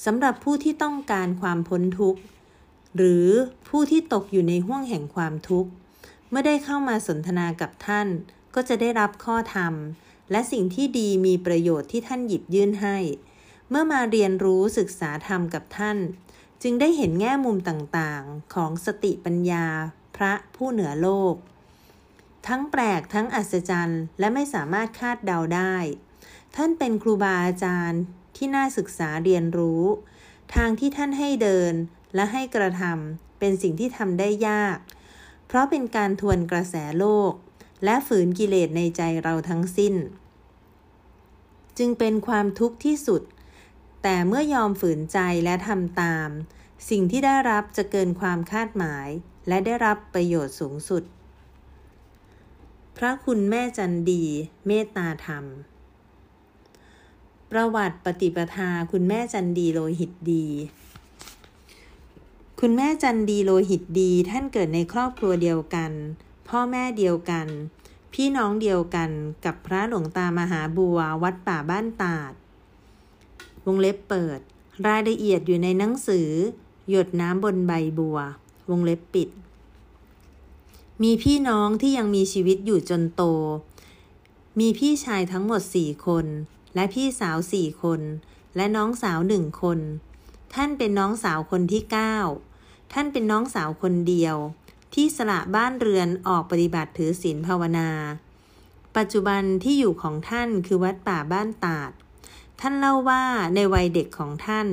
[0.05, 2.21] สำหรับผู้ที่ต้องการความพ้นทุกข์
[2.97, 3.29] หรือ
[3.69, 5.71] ผู้ที่ตกอยู่ในห่วงแห่งความทุกข์
[6.29, 8.09] เมื่อได้เข้ามาสนทนากับท่าน
[8.55, 9.75] ก็จะได้รับข้อธรรม
[10.31, 12.97] และสิ่งที่ดีมีประโยชน์ที่ท่านหยิบยื่นให้
[13.71, 15.99] เมื่อมาเรียนรู้ศึกษาธรรมกับท่าน
[16.63, 19.67] จึงได้เห็นแง่มุมต่างๆ ของสติปัญญา
[20.17, 21.35] พระผู้เหนือโลก
[22.49, 25.75] ทั้งแปลกทั้งอัศจรรย์ และไม่สามารถคาดเดาได้
[26.61, 28.03] ท่านเป็นครูบาอาจารย์
[28.37, 29.83] ที่น่าศึกษาเรียนรู้
[30.55, 31.75] ทางที่ท่านให้เดิน
[32.15, 34.79] และให้กระทำเป็นสิ่งที่ทำได้ยาก
[35.47, 37.33] เพราะเป็นการทวนกระแสโลก
[37.85, 39.95] และฝืนกิเลสในใจเราทั้งสิ้น
[41.79, 43.23] จึงเป็นความทุกข์ที่สุด
[44.03, 46.29] แต่เมื่อยอมฝืนใจและทำตาม
[46.91, 49.09] สิ่งที่ได้รับจะเกินความคาดหมาย
[49.49, 51.03] และได้รับประโยชน์สูงสุด
[52.97, 54.25] พระคุณแม่จันดี
[54.67, 55.47] เมตตาธรรม
[57.53, 60.46] ประวัติปฏิปทา คุณแม่จันดีโลหิตดี
[62.61, 65.92] คุณแม่จันดีโลหิตดี ท่านเกิดในครอบครัวเดียวกัน
[66.49, 67.46] พ่อแม่เดียวกัน
[68.14, 69.11] พี่น้องเดียวกัน
[69.44, 72.32] กับพระหลวงตามหาบัววัดป่าบ้านตาด
[73.66, 74.40] วงเล็บเปิด
[74.86, 76.28] รายละเอียดอยู่ในหนังสือ
[76.90, 78.18] หยดน้ำบนใบบัว
[78.70, 79.28] วงเล็บปิด
[81.03, 83.22] มีพี่น้องที่ยังมีชีวิตอยู่จนโต
[84.59, 86.26] มีพี่ชายทั้งหมดสี่คน
[86.79, 88.01] และพี่สาวสี่คน
[88.57, 89.79] และน้องสาวหนึ่งคน
[90.55, 92.16] ท่านเป็นน้องสาวคนที่เก้า
[92.93, 94.37] ท่านเป็นน้องสาวคนเดียว
[94.95, 97.91] ที่สละบ้านเรือนออกปฏิบัติถือศีลภาวนา
[98.97, 101.91] ปัจจุบันที่อยู่ของท่านคือวัดป่าบ้านตาด
[102.61, 103.24] ท่านเล่าว่า
[103.55, 104.68] ในวัยเด็กของท่าน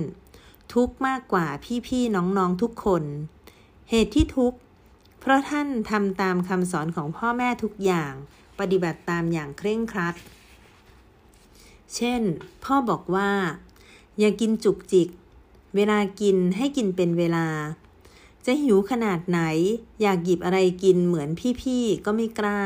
[0.74, 1.48] ทุกมากกว่า
[1.88, 3.04] พี่ๆน้องๆทุกคน
[3.90, 4.54] เหตุที่ทุก
[5.20, 8.14] เพราะท่านทำตามคำสอนของพ่อแม่ทุกอย่าง
[8.60, 10.16] ปฏิบัติตามอย่างเคร่งครัด
[11.96, 12.22] เช่น
[12.64, 13.32] พ่อบอกว่า
[14.20, 15.10] อย่ากินจุกจิก
[15.76, 17.48] เวลากินให้กินเป็นเวลา
[18.46, 19.42] จะหิวขนาดไหน
[20.02, 21.30] อยากหยิบอะไรกินเหมือน
[21.62, 22.62] พี่ๆก็ไม่กล้า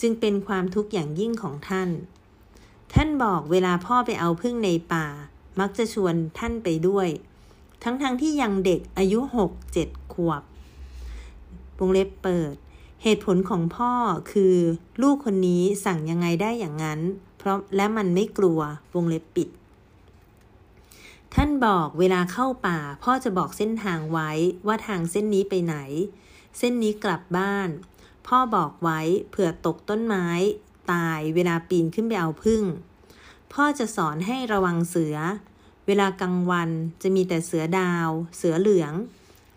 [0.00, 1.88] จึงเป็นความทุกข์อย่างยิ่งของท่าน
[2.94, 5.06] ท่านบอกเวลาพ่อไปเอาพึ่งในป่า
[5.60, 7.08] มักจะชวนท่านไปด้วย
[7.82, 10.42] ทั้งๆทที่ยังเด็กอายุหกเจ็ดขวบ
[11.78, 12.54] วงเล็บเปิด
[13.02, 13.92] เหตุผลของพ่อ
[14.32, 14.54] คือ
[15.02, 17.00] ลูกคนนี้สั่งยังไงได้อย่างนั้น
[17.38, 18.60] เพราะและมันไม่กลัว
[18.94, 19.48] วงเล็บปิด
[21.34, 24.30] ท่านบอกเวลาเข้าป่า พ่อจะบอกเส้นทางไว้
[24.66, 25.76] ว่าทางเส้นนี้ไปไหน
[26.58, 27.68] เส้นนี้กลับบ้าน
[28.26, 30.28] พ่อบอกไว้เผื่อตกต้นไม้
[30.92, 32.62] ตายเวลาปีนขึ้นไปเอาพึ่ง
[33.52, 35.16] พ่อจะสอนให้ระวังเสือ
[35.86, 36.70] เวลากลางวัน
[37.02, 38.92] จะมีแต่เสือดาว เสือเหลือง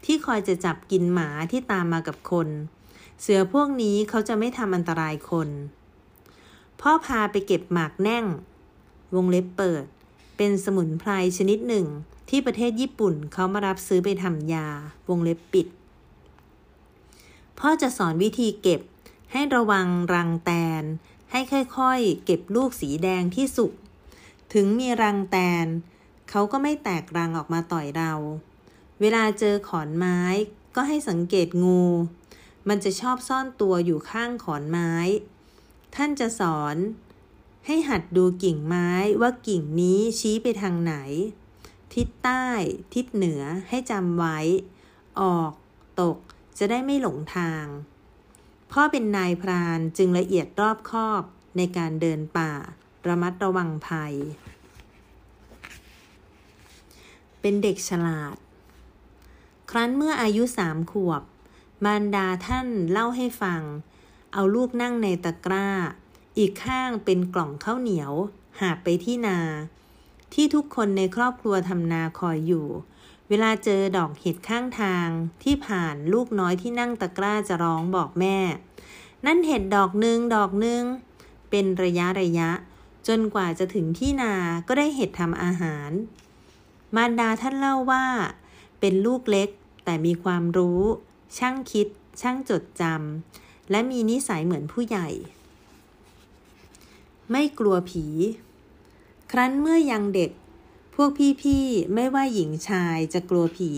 [0.05, 2.47] ที่คอยจะจับกินหมาที่ตามมากับคน
[3.21, 5.49] เสือพวกนี้เขาจะไม่ทำอันตรายคน
[6.81, 8.25] พ่อพาไปเก็บหมากแน่ง
[9.15, 9.85] วงเล็บเปิด
[10.37, 11.87] เป็นสมุนไพรชนิดหนึ่ง
[12.29, 14.67] ที่ประเทศญี่ปุ่นเขามารับซื้อไปทำยา
[15.09, 15.67] วงเล็บปิด
[17.59, 18.81] พ่อจะสอนวิธีเก็บ
[19.31, 20.51] ให้ระวังรังแต
[20.81, 20.83] น
[21.31, 21.39] ให้
[21.77, 23.71] ค่อยๆ เก็บลูกสีแดงที่สุก
[24.53, 25.65] ถึงมีรังแตน
[26.29, 28.13] เขาก็ไม่แตกรังออกมาต่อยเรา
[28.99, 30.19] เวลาเจอขอนไม้
[30.75, 31.83] ก็ให้สังเกตงู
[32.67, 34.93] มันจะชอบซ่อนตัวอยู่ข้างขอนไม้
[35.95, 36.77] ท่านจะสอน
[37.65, 38.89] ให้หัดดูกิ่งไม้
[39.21, 40.95] ว่ากิ่งนี้ชี้ไปทางไหน
[41.93, 42.47] ทิศใต้
[42.93, 44.39] ทิศเหนือให้จำไว้
[45.21, 45.51] ออก
[46.01, 46.17] ตก
[46.57, 47.65] จะได้ไม่หลงทาง
[48.71, 51.23] พ่อเป็นนายพรานจึงละเอียดรอบคอบ
[51.57, 52.51] ในการเดินป่า
[53.07, 54.13] ระมัดระวังภัย
[57.41, 58.35] เป็นเด็กฉลาด
[59.71, 61.23] ครั้นเมื่ออายุสามขวบ
[61.83, 63.61] มารดาท่านเล่าให้ฟัง
[64.33, 65.67] เอาลูกนั่งในตะกร้า
[66.37, 68.13] อีกข้างเป็นกล่องข้าวเหนียว
[68.59, 69.39] หาบไปที่นา
[70.33, 72.67] ที่ทุกคนในครอบครัวทำนาคอยอยู่
[73.29, 75.07] เวลาเจอดอกเห็ดข้างทาง
[75.43, 78.37] ที่ผ่านลูกน้อยที่นั่งตะกร้าจะร้องบอกแม่
[79.25, 80.83] นั่นเห็ดดอกหนึ่งดอกหนึ่ง
[81.49, 82.49] เป็นระยะระยะ
[83.07, 84.33] จนกว่าจะถึงที่นา
[84.67, 85.89] ก็ได้เห็ดทำอาหาร
[86.95, 88.05] มารดาท่านเล่าว่า
[88.79, 89.49] เป็นลูกเล็ก
[89.85, 90.81] แต่มีความรู้
[91.37, 91.87] ช่างคิด
[92.21, 95.09] ช่างจดจำ และมีนิสัยเหมือนผู้ใหญ่
[97.31, 98.05] ไม่กลัวผี
[99.31, 100.31] ครั้นเมื่อยังเด็ก
[100.95, 101.09] พวก
[101.41, 103.71] พี่ๆ ไม่ว่าหญิงชายจะกลัวผี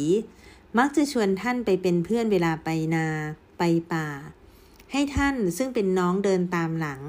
[0.78, 3.08] มักจะชวนท่านไปเป็นเพื่อนเวลาไปนา
[3.58, 3.64] ไป
[3.94, 4.08] ป่า
[4.92, 7.02] ให้ท่านซึ่งเป็นน้องเดินตามหลัง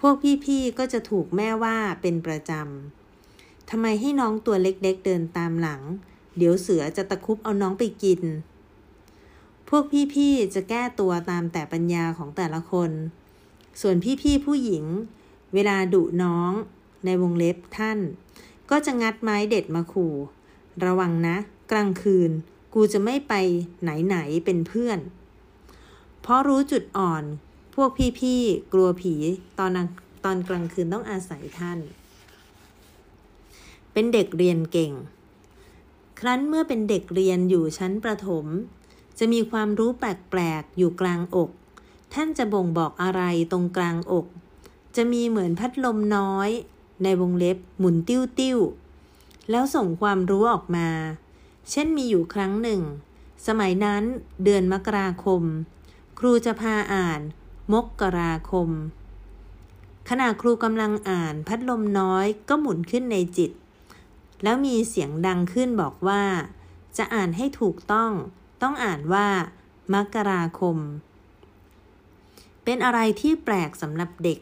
[0.00, 0.14] พวก
[0.44, 5.82] พี่ๆ ก็จะถูกแม่ว่าเป็นประจำทำไมให้น้องตัวเล็กๆเดินตามหลัง
[6.36, 8.20] เดี๋ยวเสือจะตะคุบเอาน้องไปกิน
[9.70, 12.90] พวกพี่ๆจะแก้ตัวตามแต่ปัญญาของแต่ละคน
[13.80, 14.84] ส่วนพี่ๆผู้หญิง
[15.54, 16.52] เวลาดุน้อง
[17.04, 17.98] ในวงเล็บท่าน
[18.70, 20.14] ก็จะงัดไม้เด็ดมาขู่
[20.84, 21.36] ระวังนะ
[21.70, 22.30] กลางคืน
[22.74, 23.34] กูจะไม่ไป
[23.82, 24.98] ไหนๆเป็นเพื่อน
[26.22, 27.24] เพราะรู้จุดอ่อน
[27.74, 27.90] พวก
[28.20, 29.14] พี่ๆกลัวผี
[29.58, 29.70] ตอน
[30.24, 31.78] ตอนกลางคืนต้องอาศัยท่าน
[33.92, 34.92] เป็นเด็กเรียนเก่ง
[36.20, 38.46] ครั้นเมื่อเป็นเด็กเรียนอยู่ชั้นประถม
[39.22, 41.50] จะมีความรู้แปลกๆอยู่กลางอก
[42.14, 44.26] ท่านจะบ่งบอกอะไรตรงกลางอก
[44.96, 46.48] จะมีเหมือนพัดลมน้อย
[47.02, 48.58] ในวงเล็บหมุนติ้วติ้ว
[49.50, 50.88] แล้วส่งความรู้ออกมา
[51.70, 52.80] เช่นมีอยู่ครั้งหนึ่ง
[53.46, 54.02] สมัยนั้น
[54.44, 55.42] เดือนมกราคม
[56.18, 57.20] ครูจะพาอ่าน
[57.72, 58.68] มกราคม
[60.08, 63.50] ขณะครูกำลังอ่านพัดลมน้อยก็หมุนขึ้นในจิต
[64.42, 66.22] แล้วมีเสียงดังขึ้นบอกว่า
[66.96, 68.12] จะอ่านให้ถูกต้อง
[68.62, 69.26] ต้องอ่านว่า
[69.94, 70.76] มกราคม
[72.64, 74.40] เป็นอะไรที่แปลกสำหรับเด็ก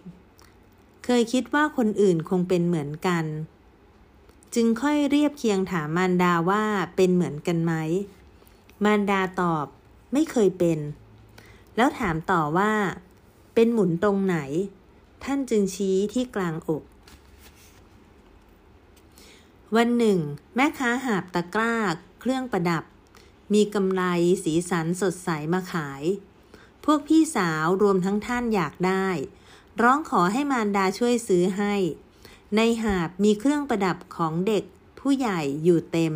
[1.05, 3.25] เคยคิดว่าคนอื่นคงเป็นเหมือนกัน
[4.55, 6.65] จึงค่อยเรียบเคียงถามมารดาว่า
[6.97, 7.73] เป็นเหมือนกันไหม
[8.85, 9.67] มารดาตอบ
[10.13, 10.79] ไม่เคยเป็น
[11.77, 12.73] แล้วถามต่อว่า
[13.55, 14.37] เป็นหมุนตรงไหน
[15.25, 16.83] ท่านจึงชี้ที่กลางอก
[19.77, 20.19] วันหนึ่ง
[20.55, 21.75] แม่ค้าหาบตะกร้า
[22.21, 22.85] เครื่องประดับ
[23.55, 24.03] มีกำไร
[24.45, 26.03] สีสันสดใสมาขาย
[26.85, 29.09] พวกพี่สาวรวมทั้งท่านอยากได้
[29.83, 31.75] ร้องขอให้มารดาช่วยซื้อให้
[32.57, 34.65] ในหาบมีเครื่องประดับของเด็ก
[34.99, 36.15] ผู้ใหญ่อยู่เต็ม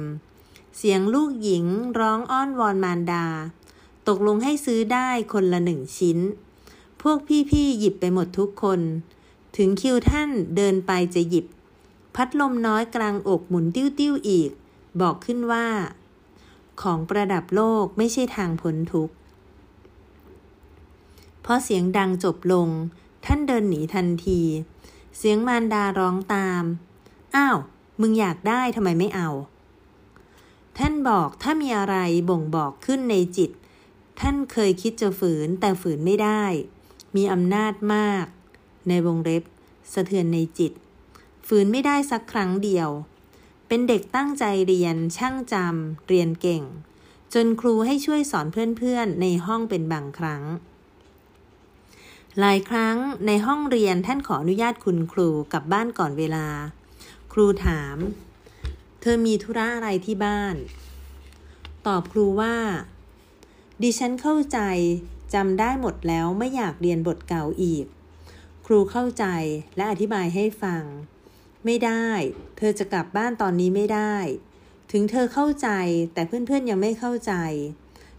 [0.76, 1.64] เสียงลูกหญิง
[1.98, 3.26] ร้องอ้อนวอนมารดา
[4.08, 6.18] ตกลงให้ซื้อได้คนละหนึ่งชิ้น
[7.02, 7.18] พวก
[7.50, 8.80] พี่ๆหยิบไปหมดทุกคน
[9.56, 11.46] ถึงคิวท่านเดินไปจะหยิบ
[12.14, 14.50] พัดลมน้อยกลางอกหมุนติ้วๆอีก
[15.00, 15.66] บอกขึ้นว่า
[16.82, 19.14] ของประดับโลกไม่ใช่ทางพ้นทุกข์
[21.44, 22.68] พอเสียงดังจบลง
[23.26, 24.40] ท่านเดินหนีทันที
[25.18, 26.64] เสียงมารดาร้องตาม
[27.36, 27.58] อ้าว
[28.00, 29.30] มึงอยากได้ทำไมไม่เอา
[30.78, 31.96] ท่านบอกถ้ามีอะไร
[32.30, 33.50] บ่งบอกขึ้นในจิต
[34.20, 36.44] ท่านเคยคิดจะฝืนแต่ฝืนไม่ได้
[37.16, 38.24] มีอำนาจมาก
[38.88, 39.42] ในวงเล็บ
[39.92, 40.72] สะเทือนในจิต
[41.46, 42.88] ฝืนไม่ได้สักครั้งเดียว
[43.74, 46.62] เป็นเด็กตั้งใจเรียน ช่างจำ เรียนเก่ง
[47.34, 50.42] จนครูให้ช่วยสอนเพื่อนๆ ในห้องเป็นบางครั้ง
[52.38, 52.96] หลายครั้ง
[53.26, 56.46] ในห้องเรียนท่านขออนุญาตคุณครูกลับบ้านก่อนเวลา
[57.32, 57.96] ครูถาม
[59.00, 60.54] เธอมีธุระอะไรที่บ้าน
[61.86, 62.56] ตอบครูว่า
[63.82, 64.58] ดิฉันเข้าใจ
[65.34, 67.86] จำได้หมดแล้วไม่อยากเรียนบทเก่าอีก
[68.66, 69.24] ครูเข้าใจ
[69.76, 70.84] และอธิบายให้ฟัง
[71.64, 72.08] ไม่ได้
[72.56, 74.16] เธอจะกลับบ้านตอนนี้ไม่ได้
[74.92, 75.68] ถึงเธอเข้าใจ
[76.12, 77.32] แต่เพื่อนๆยังไม่เข้าใจ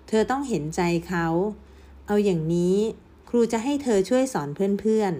[0.07, 1.27] เธอต้องเห็นใจเขา
[2.07, 2.77] เอาอย่างนี้
[3.29, 4.49] ครูจะให้เธอช่วยสอน
[4.81, 5.13] เพื่อน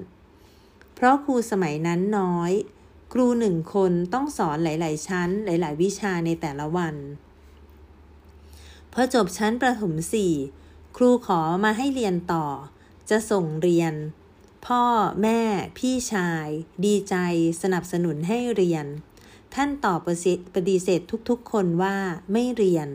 [0.45, 2.51] ๆ เพราะครูสมัยนั้นน้อย
[3.13, 6.95] ครูหนึ่งคนต้องสอนหลายๆ ชั้น หลายๆ วิชาในแต่ละวัน
[8.93, 10.33] พอจบชั้นประถมสี่
[10.97, 12.45] ครูขอมาให้เรียนต่อ
[13.09, 13.93] จะส่งเรียน
[14.65, 14.83] พ่อ
[15.23, 15.41] แม่
[15.77, 16.47] พี่ชาย
[16.85, 17.15] ดีใจ
[17.61, 18.85] สนับสนุนให้เรียน
[19.55, 19.99] ท่านตอบ
[20.55, 21.97] ปฏิเสธทุกๆ คนว่า
[22.31, 22.87] ไม่เรียน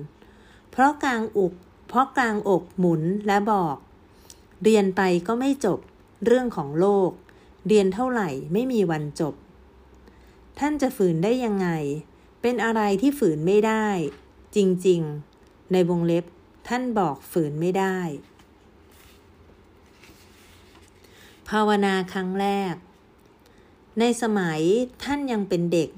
[0.71, 1.53] เพราะกลางอก
[1.89, 3.77] เพราะกลางอกหมุนและบอก
[4.63, 5.79] เรียนไปก็ไม่จบ
[6.25, 7.11] เรื่องของโลก
[7.69, 9.35] เรียนเท่าไหร่ไม่มีวันจบ
[10.59, 11.69] ท่านจะฝืนได้ยังไง
[12.43, 13.87] เป็นอะไรที่ฝืนไม่ได้
[14.57, 16.25] จริงๆ ในวงเล็บ
[16.69, 17.99] ท่านบอกฝืนไม่ได้
[21.55, 22.75] ภาวนาครั้งแรก
[23.99, 24.61] ในสมัย
[25.05, 25.91] ท่านยังเป็นเด็ก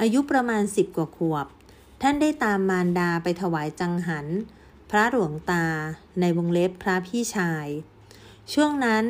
[0.00, 1.46] อายุประมาณสิบกว่าขวบ
[2.02, 4.26] ท่านได้ตามมารดาไปถวายจังหัน
[4.90, 5.66] พระหลวงตา
[6.20, 7.66] ในวงเล็บพระพี่ชาย
[8.52, 9.04] ช่วงนั้น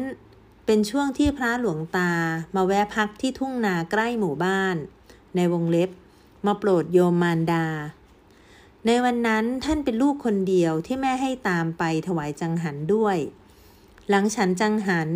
[0.66, 2.12] เป็นช่วงที่พระหลวงตา
[2.55, 4.76] มาแวะพักที่ทุ่งนาใกล้หมู่บ้าน
[5.36, 5.90] ในวงเล็บ
[6.47, 7.66] มาโปรดโยมมารดา
[8.86, 13.16] ในวันนั้นท่านเป็นลูกคนเดียวที่แม่ให้ตามไปถวายจังหันด้วย
[14.09, 15.11] หลังฉันจังหัน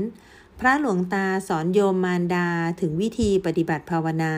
[0.61, 2.48] พระหลวงตาสอนโยมมารดา
[2.80, 4.34] ถึงวิธีปฏิบัติภาวนา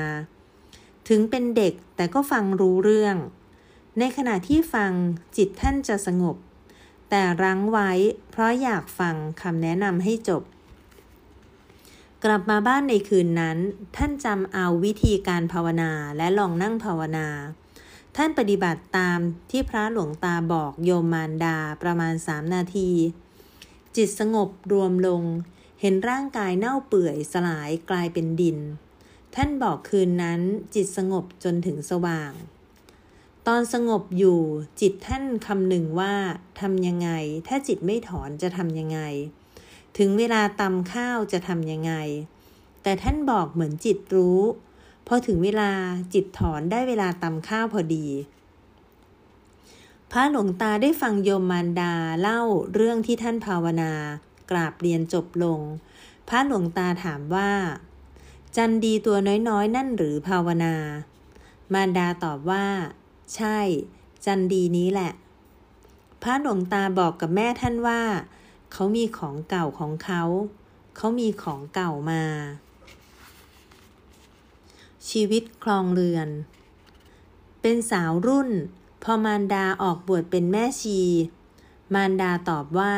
[1.08, 3.16] ถึงเป็นเด็กแต่ก็ฟังรู้เรื่อง
[3.98, 4.92] ในขณะที่ฟัง
[5.36, 6.36] จิตท่านจะสงบ
[7.10, 7.90] แต่รั้งไว้
[8.30, 10.42] เพราะอยากฟังคำแนะนำให้จบ
[12.24, 13.58] กลับมาบ้านในคืนนั้น
[13.96, 17.28] ท่านจำเอาวิธีการภาวนาและลองนั่งภาวนา
[18.16, 19.18] ท่านปฏิบัติตาม
[19.50, 22.90] ที่พระหลวงตาบอกโยมมารดาประมาณสามนาที
[23.96, 25.22] จิตสงบรวมลง
[25.80, 28.58] เห็นร่างกายเน่าเปื่อยสลายกลายเป็นดิน
[29.34, 30.40] ท่านบอกคืนนั้น
[30.74, 32.32] จิตสงบจนถึงสว่าง
[33.46, 34.40] ตอนสงบอยู่
[34.80, 36.14] จิตท่านคำหนึ่งว่า
[36.60, 37.10] ทำยังไง
[37.46, 39.00] ถ้าจิตไม่ถอนจะทำยังไง
[39.98, 41.92] ถึงเวลาตำข้าวจะทำยังไง
[42.82, 44.40] แต่ท่านบอกเหมือนจิตรู้
[45.06, 45.72] พอถึงเวลา
[46.14, 48.06] จิตถอนได้เวลาตำข้าวพอดี
[50.12, 52.40] พระหลวงตาได้ฟังโยมมารดาเล่า
[52.74, 53.92] เรื่องที่ท่านภาวนา
[54.50, 55.60] กราบเรียนจบลง
[56.28, 57.52] พระหลวงตาถามว่า
[58.56, 59.16] จันดีตัว
[59.48, 60.74] น้อยๆ นั่นหรือภาวนา
[61.72, 62.66] มารดาตอบว่า
[63.34, 63.58] ใช่
[64.24, 65.12] จันดีนี้แหละ
[66.22, 68.02] พระหลวงตาบอกกับแม่ท่านว่า
[68.72, 70.22] เขามีของเก่าของเขา
[70.96, 72.24] เขามีของเก่ามา
[75.10, 76.28] ชีวิตคลองเรือน
[77.60, 78.50] เป็นสาวรุ่น
[79.02, 81.00] พอมารดาออกบวชเป็นแม่ชี
[81.94, 82.94] มารดาตอบว่า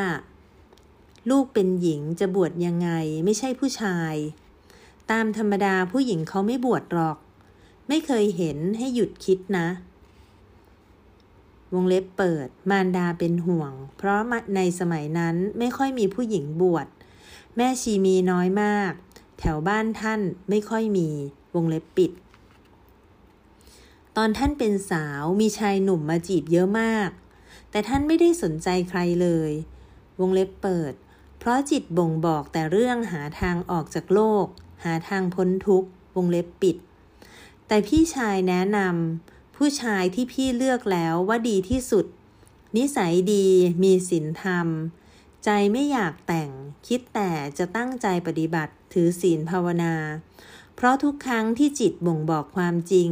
[1.29, 2.89] ลูกเป็นหญิงจะบวชยังไง
[3.25, 4.15] ไม่ใช่ผู้ชาย
[5.11, 7.17] ตามธรรมดาผู้หญิงเขาไม่บวชหรอก
[7.87, 9.67] ไม่เคยเห็นให้หยุดคิดนะ
[11.73, 14.19] วงเล็บเปิด มารดาเป็นห่วง เพราะ
[14.55, 16.87] ในสมัยนั้นไม่ค่อยมีผู้หญิงบวช
[17.57, 18.91] แม่ชีมีน้อยมาก
[19.39, 21.09] แถวบ้านท่านไม่ค่อยมี
[21.55, 22.11] วงเล็บปิด
[24.17, 27.09] ตอนท่านเป็นสาวมีชายหนุ่มมาจีบเยอะมาก
[27.69, 29.51] แต่ท่านไม่ได้สนใจใครเลย
[30.19, 30.93] วงเล็บเปิด
[31.43, 34.45] เพราะจิตบ่งบอกแต่เรื่องหาทางออกจากโลก
[34.83, 36.77] หาทางพ้นทุกข์วงเล็บปิด
[37.67, 42.05] แต่พี่ชายแนะนำผู้ชายที่พี่เลือกแล้วว่าดีที่สุด
[42.77, 43.47] นิสัยดี
[43.83, 44.67] มีศีลธรรม
[45.43, 46.49] ใจไม่อยากแต่ง
[46.87, 49.95] คิดแต่จะตั้งใจปฏิบัติถือศีลภาวนา
[50.75, 53.09] เพราะทุกครั้งที่จิตบ่งบอกความจริง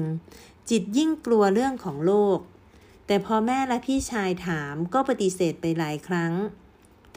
[0.69, 2.39] จิตยิ่งกลัวเรื่องของโลก
[3.07, 6.33] แต่พอแม่และพี่ชายถามก็ปฏิเสธไปหลายครั้ง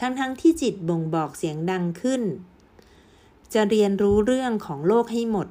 [0.01, 2.23] ทั้งๆทที่จิตบ่งบอกเสียงดังขึ้น
[3.55, 5.49] จะเรียนรู้เรื่องของโลกให้หมด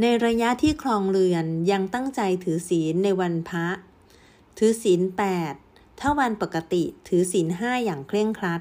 [0.00, 3.66] ในระยะที่คลองเรือนยังตั้งใจถือศีลในวันพระ
[4.58, 5.54] ถือศีลแปด
[6.00, 8.60] ถ้าวันปกติถือศีลห้าอย่างเคร่งครัด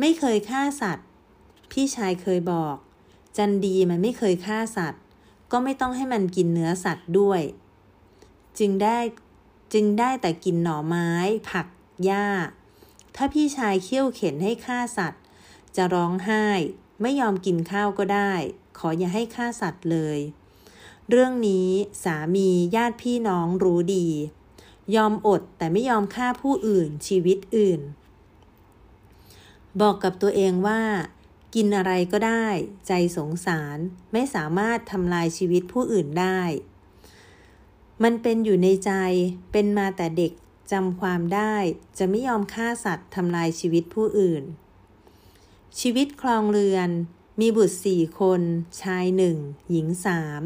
[0.00, 1.06] ไม่เคยฆ่าสัตว์
[1.70, 2.76] พี่ชายเคยบอก
[3.36, 5.02] จันดีมันไม่เคยฆ่าสัตว์
[5.52, 7.40] ก็ไม่ต้องให้มันกินเนื้อสัตว์ด้วย
[8.58, 8.98] จึงได้
[9.72, 11.10] จึงได้แต่กินหน่อไม้
[11.50, 11.66] ผัก
[12.04, 12.26] หญ้า
[13.16, 15.22] ถ้าพี่ชายเคี่ยวเข็นให้ฆ่าสัตว์
[15.76, 16.46] จะร้องไห้
[17.00, 18.32] ไม่ยอมกินข้าวก็ได้
[18.78, 20.18] ขออย่าให้ฆ่าสัตว์เลย
[21.10, 21.68] เรื่องนี้
[22.04, 24.08] สามีญาติพี่น้องรู้ดี
[24.94, 27.80] ยอมอดแต่ไม่ยอมฆ่าผู้อื่นชีวิตอื่น
[29.80, 30.82] บอกกับตัวเองว่า
[31.54, 32.46] กินอะไรก็ได้
[32.86, 33.78] ใจสงสาร
[34.12, 36.40] ไม่สามารถทำลายชีวิตผู้อื่นได้
[38.02, 38.92] มันเป็นอยู่ในใจ
[39.52, 40.32] เป็นมาแต่เด็ก
[40.72, 41.54] จำความได้
[41.98, 44.44] จะไม่ยอมฆ่าสัตว์ทำลายชีวิตผู้อื่น
[45.80, 46.90] ชีวิตคลองเรือน
[47.40, 48.40] มีบุตรสี่คน
[48.82, 49.36] ชายหนึ่ง
[49.70, 50.42] หญิงสาม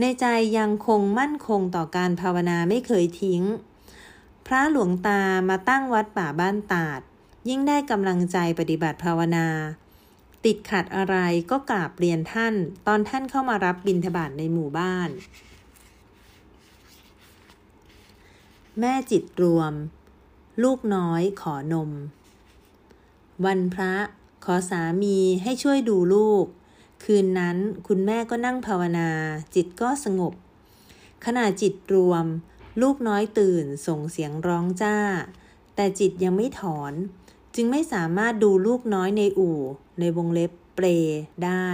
[0.00, 0.26] ในใจ
[0.58, 3.42] ยังคงมั่นคงต่อการภาวนาไม่เคยทิ้ง
[4.46, 7.00] พระหลวงตามาตั้งวัดป่าบ้านตาด
[7.48, 9.48] ยิ่งได้กำลังใจปฏิบัติภาวนา
[10.44, 11.16] ติดขัดอะไร
[11.50, 12.54] ก็กราบเรียนท่าน
[12.86, 15.08] ตอนท่านเข้ามารับบิณฑบาตในหมู่บ้าน
[18.80, 19.72] แม่จิตรวม
[20.62, 21.90] ลูกน้อยขอนม
[23.44, 23.94] วันพระ
[24.44, 26.44] ขอสามีให้ช่วยดูลูก
[27.04, 27.56] คืนนั้น
[27.86, 29.10] คุณแม่ก็นั่งภาวนา
[29.54, 30.32] จิตก็สงบ
[31.24, 32.24] ขณะจิตรวม
[32.82, 34.96] ลูกน้อยตื่นส่งเสียงร้องจ้า
[35.74, 36.92] แต่จิตยังไม่ถอน
[37.54, 39.60] จึงไม่สามารถดูลูกน้อยในอู่
[40.00, 40.86] ในวงเล็บเปร
[41.44, 41.68] ได้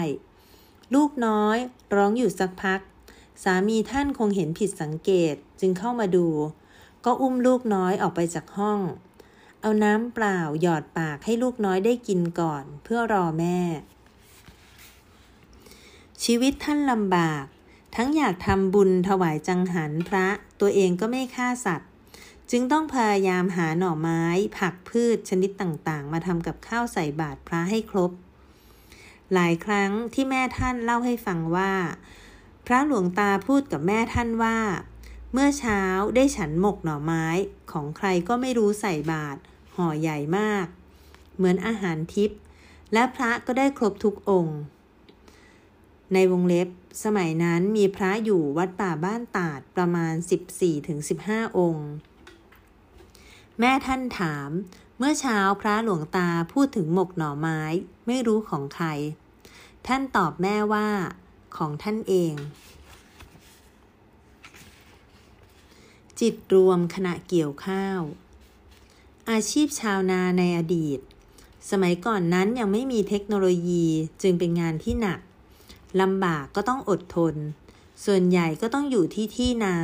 [0.94, 1.56] ลูกน้อย
[1.94, 2.80] ร้องอยู่สักพัก
[3.42, 6.28] สามีท่านคงเห็นผิดสังเกตจึงเข้ามาดู
[7.04, 8.80] ก็อุ้มลูกน้อยออกไปจากห้อง
[9.60, 13.58] เอาน้ำเปล่าหยอดปากให้ลูกน้อยได้กินก่อน เพื่อรอแม่
[16.24, 17.44] ชีวิตท่านลำบาก
[17.96, 20.26] ทั้งอยากทำบุญถวายจังหันพระ
[20.60, 21.90] ตัวเองก็ไม่ฆ่าสัตว์
[22.50, 24.22] จึงต้องพยายามหาหน่อไม้
[24.58, 28.10] ผักพืชชนิดต่างๆ มาทำกับข้าวใส่บาตรพระให้ครบ
[29.32, 31.72] หลายครั้งที่แม่ท่านเล่าให้ฟังว่า
[32.66, 34.56] พระหลวงตาพูดกับแม่ท่านว่า
[35.36, 35.82] เมื่อเช้า
[36.14, 37.26] ได้ฉันหมกหน่อไม้
[37.72, 39.38] ของใครก็ไม่รู้ใส่บาตร
[39.74, 40.66] ห่อใหญ่มาก
[41.36, 42.38] เหมือนอาหารทิพย์
[42.92, 44.58] และพระก็ได้ครบทุกองค์
[46.12, 46.68] ในวงเล็บ
[47.04, 50.14] สมัยนั้นมีพระอยู่วัดป่าบ้านตาดประมาณ
[50.86, 51.88] 14-15 องค์
[53.58, 54.50] แม่ท่านถาม
[54.98, 57.60] เมื่อเช้าพระหลวงตาพูดถึงหมกหน่อไม้
[58.06, 58.86] ไม่รู้ของใคร
[59.86, 60.88] ท่านตอบแม่ว่า
[61.56, 62.34] ของท่านเอง
[66.20, 68.00] จิตรวมขณะเกี่ยวข้าว
[69.30, 70.98] อาชีพชาวนาในอดีต
[71.70, 73.86] สมัยก่อนนั้นยังไม่มีเทคโนโลยี
[74.22, 75.20] จึงเป็นงานที่หนัก
[76.00, 77.34] ลำบากก็ต้องอดทน
[78.04, 79.76] ส่วนใหญ่ก็ต้องอยู่ที่ที่นา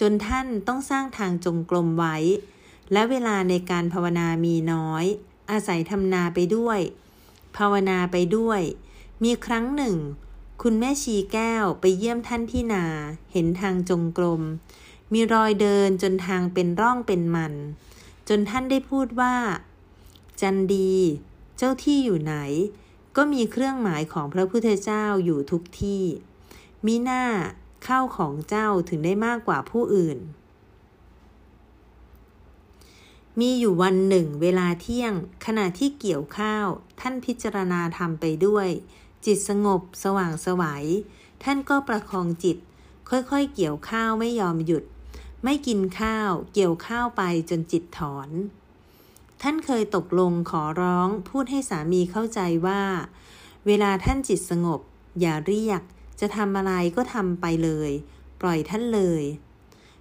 [0.00, 2.16] จนท่านต้องสร้างทางจงกรมไว้
[2.92, 5.04] และเวลาในการภาวนามีน้อย
[5.50, 6.80] อาศัยทำนาไปด้วย
[7.56, 8.60] ภาวนาไปด้วย
[9.24, 9.96] มีครั้งหนึ่ง
[10.62, 12.84] คุณแม่ชีแก้วไปเยี่ยมท่านที่นา
[13.32, 14.42] เห็นทางจงกรม
[15.12, 17.54] มีรอยเดินจนทางเป็นร่องเป็นมัน
[18.28, 19.34] จนท่านได้พูดว่า
[20.40, 20.94] จันดี
[21.56, 22.34] เจ้าที่อยู่ไหน
[23.16, 26.02] ก็มีเครื่องหมายของพระพุทธเจ้าอยู่ทุกที่
[26.86, 27.24] มีหน้า
[27.84, 30.18] เข้าของเจ้าถึงได้มากกว่าผู้อื่น
[33.40, 35.12] มีอยู่วันหนึ่ง เวลาเที่ยง
[35.46, 36.66] ขณะที่เกี่ยวข้าว
[37.00, 38.68] ท่านพิจารณาทำไปด้วย
[39.24, 40.84] จิตสงบ สว่างสวยัย
[41.42, 42.56] ท่านก็ประคองจิต
[43.10, 44.84] ค่อยๆ เกี่ยวข้าวไม่ยอมหยุด
[45.44, 48.28] ไม่กินข้าว เกี่ยวข้าวไปจนจิตถอน
[49.42, 52.82] ท่านเคยตกลงขอร้องพูดให้สามีเข้าใจว่า
[53.66, 54.80] เวลาท่านจิตสงบ
[55.20, 55.80] อย่าเรียก
[56.20, 57.90] จะทำอะไรก็ทำไปเลย
[58.40, 59.22] ปล่อยท่านเลย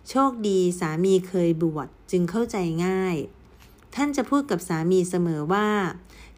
[0.10, 3.16] โชคดีสามีเคยบวชจึงเข้าใจง่าย
[3.96, 5.70] ท่านจะพูดกับสามีเสมอว่า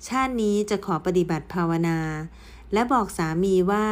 [0.07, 1.99] ชาตินี้จะขอปฏิบัติภาวนา
[2.73, 3.87] และบอกสามีว่า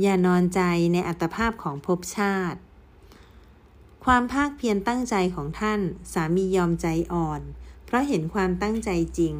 [0.00, 0.60] อย่านอนใจ
[0.92, 2.58] ในอัตภาพของภพชาติ
[4.04, 5.80] ความภาคเพียรตั้งใจของท่าน
[6.12, 7.40] สามียอมใจอ่อน
[7.84, 9.36] เพราะเห็นความตั้งใจจริง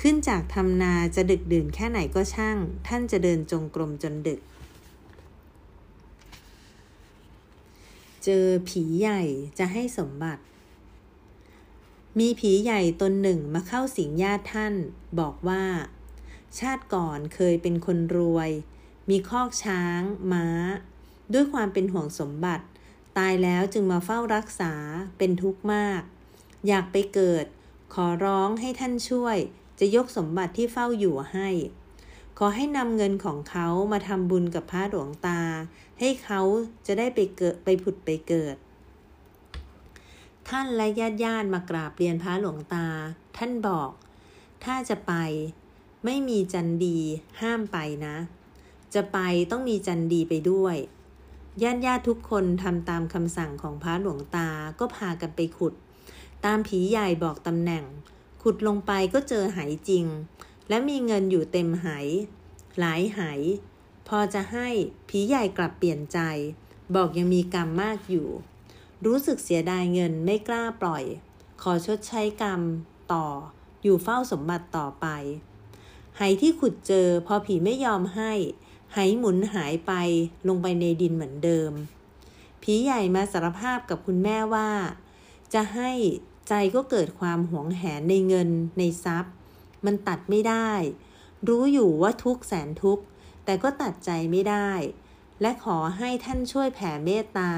[0.00, 2.56] ขึ้นจากทำนาจะดึกดื่นแค่ไหนก็ช่าง
[2.86, 4.40] ท่านจะเดินจงกรมจนดึก
[8.24, 9.22] เจอผีใหญ่
[9.58, 10.42] จะให้สมบัติ
[12.18, 14.74] มีผีใหญ่ตนหนึ่งมาเข้าสิงญาติท่าน
[15.20, 15.64] บอกว่า
[16.58, 18.50] ชาติก่อนเคยเป็นคนรวย
[19.10, 20.00] มีคอกช้าง
[20.32, 20.46] ม้า
[21.32, 22.66] ด้วยความเป็นห่วงสมบัติ
[23.18, 24.72] ตายแล้วจึงมาเฝ้ารักษา
[25.18, 26.02] เป็นทุกข์มาก
[26.68, 27.44] อยากไปเกิด
[27.94, 29.36] ขอร้องให้ท่านช่วย
[29.80, 31.48] จะยกสมบัติที่เฝ้าอยู่ให้
[32.38, 35.40] ขอให้นำเงินของเขามาทำบุญกับพระหลวงตา
[36.00, 36.40] ให้เขา
[36.86, 38.56] จะได้ไปเกิดไปผุดไปเกิด
[40.48, 42.86] ท่านและญาติญาติมากราบเรียนพระหลวงตา
[43.36, 43.90] ท่านบอก
[44.64, 45.14] ถ้าจะไป
[46.04, 46.98] ไม่มีจันดี
[47.40, 48.16] ห้ามไปนะ
[48.94, 49.18] จะไป
[49.50, 50.76] ต้องมีจันดีไปด้วย
[51.62, 54.48] ญาติญาติทุกคนทำตามคำสั่งของพระหลวงตา
[54.78, 55.74] ก็พากันไปขุด
[56.44, 57.84] ตามผีใหญ่บอกตำแหน่ง
[58.42, 60.06] ขุดลงไปก็เจอหายจริง
[60.68, 62.06] และมีเงินอยู่เต็มหาย
[62.78, 63.40] หลายหาย
[64.08, 64.68] พอจะให้
[65.08, 66.18] ผีใหญ่กลับเปลี่ยนใจ
[66.94, 68.28] บอกยังมีกรรมมากอยู่
[69.06, 71.04] รู้สึกเสียดายเงินไม่กล้าปล่อย
[71.62, 72.60] ขอชดใช้กรรม
[73.12, 73.26] ต่อ
[73.82, 75.06] อยู่เฝ้าสมบัติต่อไป
[76.18, 78.32] หายที่ขุดเจอพอผีไม่ยอมให้
[78.96, 79.92] หายหมุนหายไป
[80.48, 81.72] ลงไปในดินเหมือนเดิม
[82.62, 84.70] ผีใหญ่มาสารภาพกับคุณแม่ว่า
[85.54, 85.90] จะให้
[86.48, 89.34] ใจก็เกิดความหวงแหนในเงินในทรัพย์
[89.84, 90.70] มันตัดไม่ได้
[91.48, 93.00] รู้อยู่ว่าทุกแสนทุก
[93.44, 94.70] แต่ก็ตัดใจไม่ได้
[95.40, 97.52] และขอให้ท่านช่วยแผ่เมตตา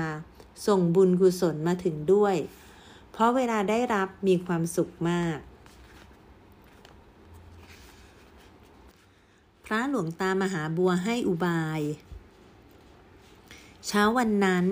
[0.66, 2.36] ส่งบุญกุศลมาถึงด้วย
[3.12, 5.38] เพราะเวลาได้รับมีความสุขมาก
[9.70, 11.80] พระหลวงตามหาบัวให้อุบาย
[13.86, 14.66] เช้าวันนั้น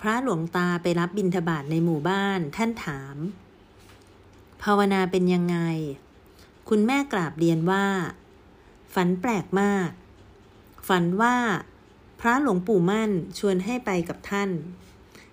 [0.00, 3.16] พระหลวงตาไปรับบิณฑบาตในหมู่บ้านท่านถาม
[4.62, 5.58] ภาวนาเป็นยังไง
[6.68, 7.86] คุณแม่กราบเรียนว่า
[8.94, 9.90] ฝันแปลกมาก
[10.88, 11.36] ฝันว่า
[12.20, 14.50] พระหลวงปู่มั่นชวนให้ไปกับท่าน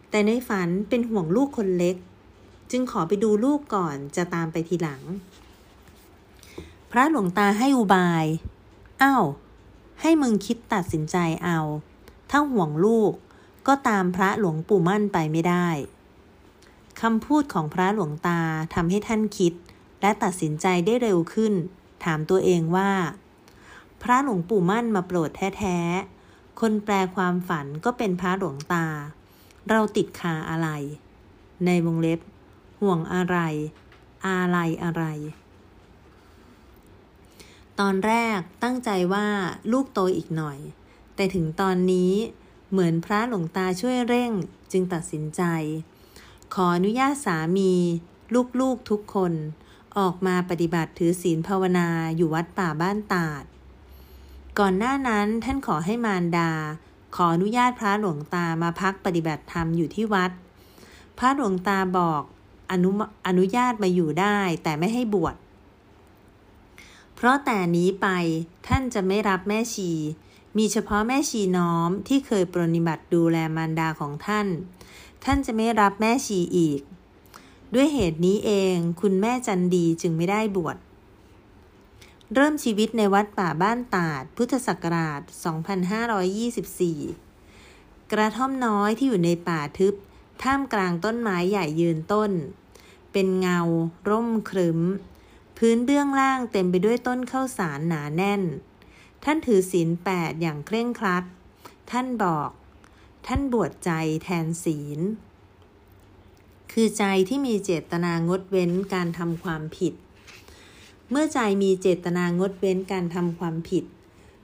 [0.09, 1.95] แต่ในฝันเป็นห่วงลูกคนเล็ก
[2.71, 5.01] จึงขอไปดูลูกก่อนจะตามไปทีหลัง
[6.91, 8.25] พระหลวงตาให้อุบาย
[9.01, 9.25] อ้าว
[10.01, 11.59] ให้มึงคิดตัดสินใจเอา
[12.29, 13.13] ถ้าห่วงลูก
[13.67, 15.67] ก็ตามพระหลวงปู่มั่นไปไม่ได้
[17.01, 18.41] คำพูดของพระหลวงตา
[18.73, 19.53] ทำให้ท่านคิด
[20.01, 21.53] และตัดสินใจได้เร็วขึ้น
[22.03, 22.91] ถามตัวเองว่า
[24.01, 28.85] พระหลวงปู่มั่นมาโปรดแท้ๆ คนแปลความฝันก็เป็นพระหลวงตา
[29.69, 30.69] เราติดคาอะไร
[31.65, 32.19] ในวงเล็บ
[32.81, 33.37] ห่วงอะไร
[34.27, 35.03] อะไรอะไร
[37.83, 39.27] ตอนแรกตั้งใจว่า
[39.71, 40.59] ลูกโตอีกหน่อย
[41.15, 42.13] แต่ถึงตอนนี้
[42.71, 44.31] เหมือนพระหลวงตาช่วยเร่ง
[44.71, 45.41] จึงตัดสินใจ
[46.53, 47.73] ขออนุญาตสามี
[48.59, 49.33] ลูกๆทุกคน
[49.97, 53.43] ออกมาปฏิบัติถือศีลภาวนาอยู่วัดป่าบ้านตาด
[54.59, 56.51] ก่อนหน้านั้นท่านขอให้มารดา
[57.15, 60.31] ขออนุญาตพระหลวงตามาพักปฏิบัติธรรมอยู่ที่วัด
[61.17, 62.23] พระหลวงตาบอก
[62.71, 62.89] อนุ
[63.27, 65.35] อนุญาตมาอยู่ได้แต่ไม่ให้บวช
[67.21, 68.07] เพราะแต่นี้ไป
[68.67, 69.91] ท่านจะไม่รับแม่ชี
[70.57, 74.47] มีเฉพาะแม่ชีน้อมที่เคยปรนิบัติดูแลมารดาของท่าน
[75.25, 76.81] ท่านจะไม่รับแม่ชีอีก
[77.73, 80.77] ด้วยเหตุนี้เองคุณแม่จันดีจึงไม่ได้บวช
[82.33, 85.21] เริ่มชีวิตในวัดป่าบ้านตาด พุทธศักราช
[87.25, 89.93] 2524 กระท่อมน้อยที่อยู่ในป่าทึบ
[90.43, 92.31] ท่ามกลางต้นไม้ใหญ่ยืนต้น
[93.11, 93.59] เป็นเงา
[94.09, 94.79] ร่มครึ้ม
[95.61, 98.41] พื้นเบื้องล่างเต็มไปด้วยต้นข้าวสารหนาแน่น
[99.23, 101.23] ท่านถือศีลแปดอย่างเคร่งครัด
[101.91, 102.49] ท่านบอก
[103.27, 103.91] ท่านบวชใจ
[104.23, 104.99] แทนศีล
[106.71, 109.93] คือใจที่มีเจตนางดเว้นการทำความผิด
[111.09, 113.83] เมื่อใจมีเจตนางดเว้นการทำความผิด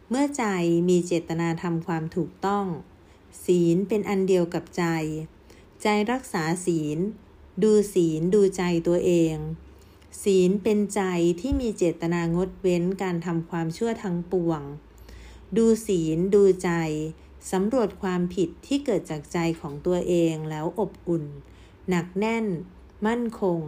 [0.09, 0.45] เมื่อใจ
[0.89, 2.65] มีเจตนาทำความถูกต้อง
[3.45, 4.83] ศีลเป็นอันเดียวกับใจ
[5.81, 6.97] ใจรักษาศีล
[7.63, 9.35] ดูศีลดูใจตัวเอง
[10.23, 11.01] ศีลเป็นใจ
[11.41, 14.61] ที่มีเจตนางดเว้นการทำความชั่วทั้งปวง
[15.57, 16.71] ดูศีลดูใจ
[17.51, 21.25] สำรวจความผิดที่เกิดจากใจของตัวเองแล้วอบอุ่น
[21.89, 22.45] หนักแน่น
[23.07, 23.61] มั่นคง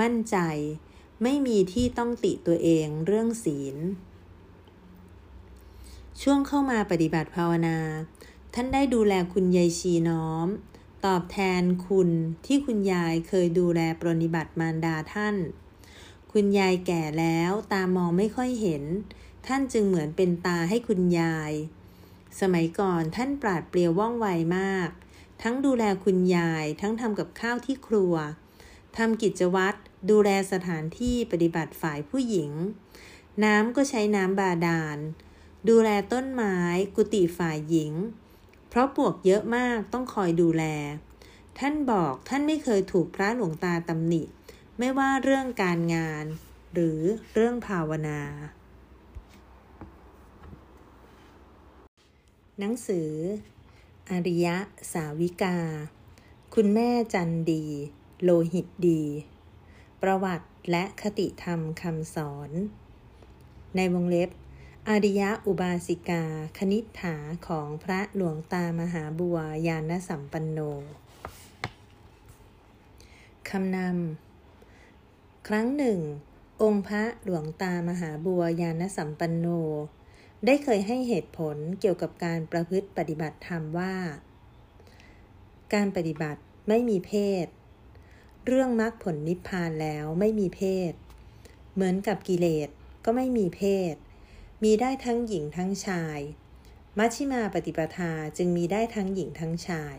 [0.00, 0.38] มั่นใจ
[1.22, 3.76] ไม่มีที่ต้องติตัวเองเรื่องศีล
[6.22, 7.78] ช่วงเข้ามาปฏิบัติภาวนา
[8.54, 10.48] ท่านได้ดูแลคุณยายชีน้อม
[11.06, 12.10] ตอบแทนคุณ
[12.46, 15.36] ที่คุณยายเคยดูแลปรนิบัติมารดาท่าน
[16.38, 18.84] คุณยายแก่แล้วตามองไม่ค่อยเห็น
[19.46, 21.52] ท่านจึงเหมือนเป็นตาให้คุณยาย
[22.40, 24.26] สมัยก่อนท่านปราดเปรียวว่องไว
[24.58, 24.90] มาก
[25.42, 28.14] ทั้งดูแลคุณยายทั้งทำกับข้าวที่ครัว
[28.96, 29.78] ทำกิจวัตร
[30.10, 32.50] ดูแลสถานที่ปฏิบัติฝ่ายผู้หญิง
[33.44, 34.98] น้ำก็ใช้น้ำบาดาล
[35.68, 36.58] ดูแลต้นไม้
[36.96, 37.92] กุฏิฝ่ายหญิง
[38.68, 40.64] เพราะปวกเยอะมากต้องคอยดูแล
[41.58, 44.24] ท่านบอกท่านไม่เคยถูกพระหลวงตาตำหนิ
[44.80, 46.24] ไม่ว่าเรื่องการงาน
[46.74, 47.00] หรือ
[47.32, 48.20] เรื่องภาวนา
[52.58, 53.10] หนังสือ
[54.10, 54.56] อริยะ
[54.92, 55.58] สาวิกา
[56.54, 57.64] คุณแม่จันดี
[58.22, 59.02] โลหิตดี
[60.02, 62.50] ประวัติและคติธรรมคำสอน
[63.76, 64.30] ในวงเล็บ
[64.88, 66.24] อริยะอุบาสิกา
[66.58, 67.16] คณิษฐา
[67.46, 70.58] ของพระหลวงตามหาบัวยานสัมปันโน
[73.48, 74.25] คำนำ
[75.50, 76.00] ครั้งหนึ่ง
[76.62, 79.46] องค์พระหลวงตามหาบัวยานสัมปันโน
[80.46, 83.94] ได้เคยให้เหตุผลเกี่ยวกับการประพฤติปฏิบัติธรรมว่า
[85.74, 87.12] การปฏิบัติไม่มีเพ
[87.44, 87.46] ศ
[88.46, 90.92] เรื่องมรรคผลนิพพานแล้วไม่มีเพศ
[91.74, 92.68] เหมือนกับกิเลส
[93.04, 93.94] ก็ไม่มีเพศ
[94.64, 96.18] มีได้ทั้งหญิงทั้งชาย
[96.98, 99.96] มัชชิมาปฏิปทาจึงมีได้ทั้งหญิงทั้งชาย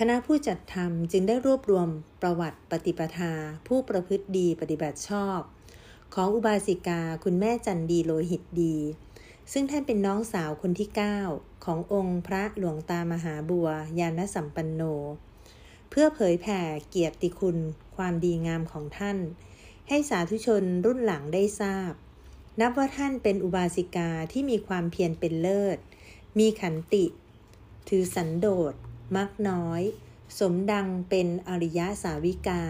[0.00, 1.88] คณะผู้จัดทำจึงได้รวบรวม
[2.22, 3.32] ประวัติปฏิปทา
[3.66, 5.40] ผู้ประพฤติดีปฏิบัติชอบ
[6.14, 8.76] ของอุบาสิกาคุณแม่จันดีโลหิตดี
[9.52, 10.88] ซึ่งท่านเป็นน้องสาวคนที่
[11.26, 13.68] 9 ขององค์พระหลวงตามหาบัว
[13.98, 14.82] ยานสัมปันโน
[15.90, 17.58] เพื่อเผยแผ่เกียรติคุณ
[17.96, 19.18] ความดีงามของท่าน
[19.88, 21.92] ให้สาธุชนรุ่นหลังได้ทราบ
[22.60, 25.78] นับว่าท่านเป็นอุบาสิกาที่มีความเพียรเป็นเลิศ
[26.38, 27.04] มีขันติ
[27.88, 28.74] ถือสันโดษ
[29.16, 29.82] มักน้อย
[30.38, 32.62] สมดังเป็นอริยสาวิกา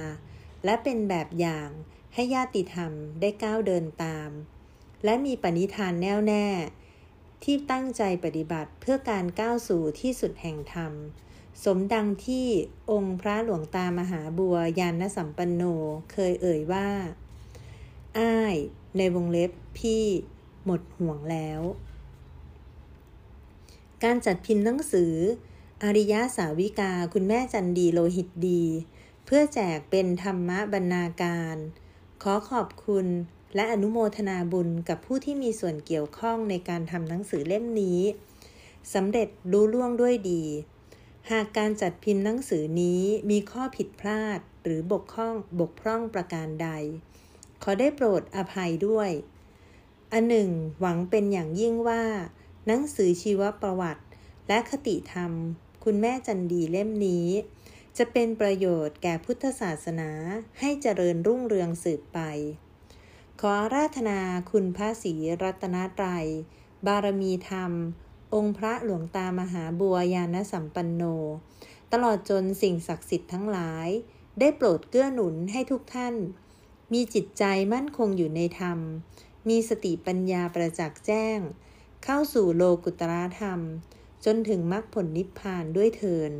[0.65, 1.69] และเป็นแบบอย่าง
[2.15, 4.31] ให้ญาติธรรมได้ก้าวเดินตาม
[5.05, 6.47] และมีปณิธานแน่วแน่
[7.44, 10.93] ที่ตั้งใจปฏิบัติเพื่อการก้าวสู่ที่สุดแห่งธรรม
[11.65, 12.47] สมดังที่
[12.90, 15.62] องค์พระหลวงตามหาบัวยานสัมปันโน
[16.12, 16.89] เคยเอ่ยว่า
[18.19, 18.56] อ้าย
[18.97, 20.05] ในวงเล็บพี่
[20.65, 21.61] หมดห่วงแล้ว
[24.05, 25.15] การจัดพิมพ์หนังสือ
[25.86, 28.65] อริยสาวิกาคุณแม่จันดีโลหิตดี
[29.24, 31.56] เพื่อแจกเป็นธรรมะบรรณาการ
[32.23, 33.06] ขอขอบคุณ
[33.55, 38.01] และอนุโมทนาบุญกับผู้ที่มีส่วนเกี่ยวข้องในการทำหนังสือเล่มนี้
[38.94, 40.43] สำเร็จรู้ล่วงด้วยดี
[41.31, 46.69] หากการจัดพิมพ์หนังสือนี้มีข้อผิดพลาดหรือบกพร่องบกพร่องประการใด
[47.62, 49.11] ขอได้โปรดอภัยด้วย
[50.12, 50.51] อันหนึ่ง
[50.81, 52.02] หวังเป็นอย่างยิ่งว่า
[52.66, 54.02] หนังสือชีวประวัติ
[54.48, 55.32] และคติธรรม
[55.85, 57.28] คุณแม่จันดีเล่มนี้
[57.98, 60.11] จะเป็นประโยชน์แก่พุทธศาสนา
[60.61, 62.19] ให้เจริญรุ่งเรืองสืบไป
[63.40, 64.20] ขอราธนา
[64.51, 66.27] คุณพระศรีรัตนตรัย
[66.86, 67.73] บารมีธรรม
[68.35, 71.02] องค์พระหลวงตามหาบัวยานสัมปันโน
[71.93, 73.89] ตลอดจนสิ่งศักดิ์สิทธิ์ทั้งหลาย
[74.39, 76.15] ได้โปรดเกื้อหนุนให้ทุกท่าน
[76.93, 78.78] มีจิตใจมั่นคงอยู่ในธรรมม
[79.48, 81.39] มีสติปัญญาประจักษ์แจ้ง
[82.05, 83.61] เข้าสู่โลกุตระธรรม
[84.25, 86.33] จนถึงมรรคผลนิพพานด้วยเทิน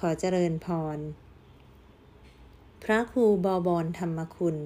[0.00, 0.66] ขอเจริญพ
[0.96, 0.98] ร
[2.82, 4.56] พระครูบอบรธรรมคุณ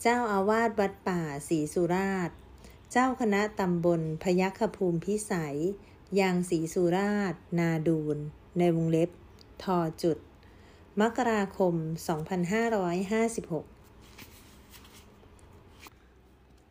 [0.00, 2.30] เจ้าอาวาสวัดป่าศรีสุราช
[2.92, 5.58] เจ้าคณะตำบลพยัคฆภูมิพิสัย
[6.18, 8.16] ยางศรีสุราช นาดูน
[8.58, 9.10] ในวงเล็บ
[9.62, 10.18] ทอจุด
[11.00, 11.84] มกราคม 2556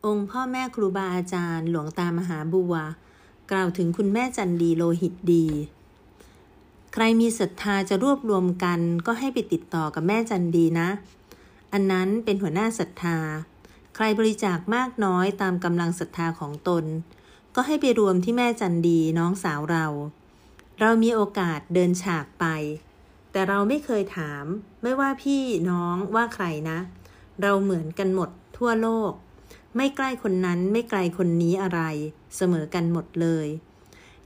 [0.06, 2.74] องค์พ่อแม่ครูบาอาจารย์ หลวงตามหาบัว
[3.52, 5.46] กล่าวถึงคุณแม่จันดีโลหิตดี
[6.92, 10.88] ใครมีศรัทธาจะรวบรวมกันก็ให้ไปติดต่อกับแม่จันดีนะ
[11.72, 13.18] อันนั้นเป็นหัวหน้าศรัทธา
[13.94, 16.84] ใครบริจาคมากน้อยตามกำลังศรัทธาของตน
[17.54, 19.86] ก็ให้ไปรวมที่แม่จันดีน้องสาวเรา
[20.80, 22.44] เรามีโอกาสเดินฉากไป
[23.32, 24.44] แต่เราไม่เคยถาม
[24.82, 26.78] ไม่ว่าพี่น้องว่าใครนะ
[27.42, 29.12] เราเหมือนกันหมดทั่วโลก
[29.76, 31.82] ไม่ใกล้คนนั้นไม่ไกลคนนี้อะไร
[32.36, 33.46] เสมอกันหมดเลย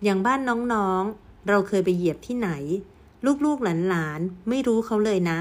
[0.03, 0.41] อย่างบ้าน
[0.73, 2.51] น้องๆ เราเคยไปเหยียบที่ไหน
[3.45, 5.39] ลูกๆหลานๆ ไม่รู้เขาเลยนะ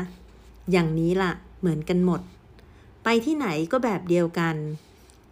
[0.72, 2.22] อย่างนี้ล่ะ เหมือนกันหมด
[3.04, 4.56] ไปที่ไหนก็แบบเดียวกัน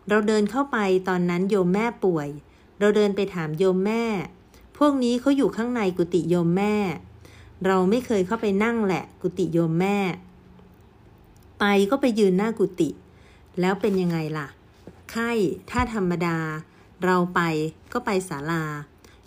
[0.10, 0.78] เราเดินเข้าไป
[1.08, 2.30] ตอนนั้นโยมแม่ป่วย
[2.80, 4.04] เราเดินไปถามโยมแม่
[4.78, 6.76] พวกนี้เขาอยู่ข้างในกุฏิโยมแม่
[7.66, 9.98] เราไม่เคยเข้าไปนั่งแหละ กุฏิโยมแม่
[11.60, 12.90] ไปก็ไปยืนหน้ากุฏิ
[13.60, 14.48] แล้วเป็นยังไงล่ะ
[15.12, 15.32] ไข้
[15.70, 16.38] ถ้าธรรมดา
[17.04, 17.40] เราไป
[17.94, 18.64] ก็ไปศาลา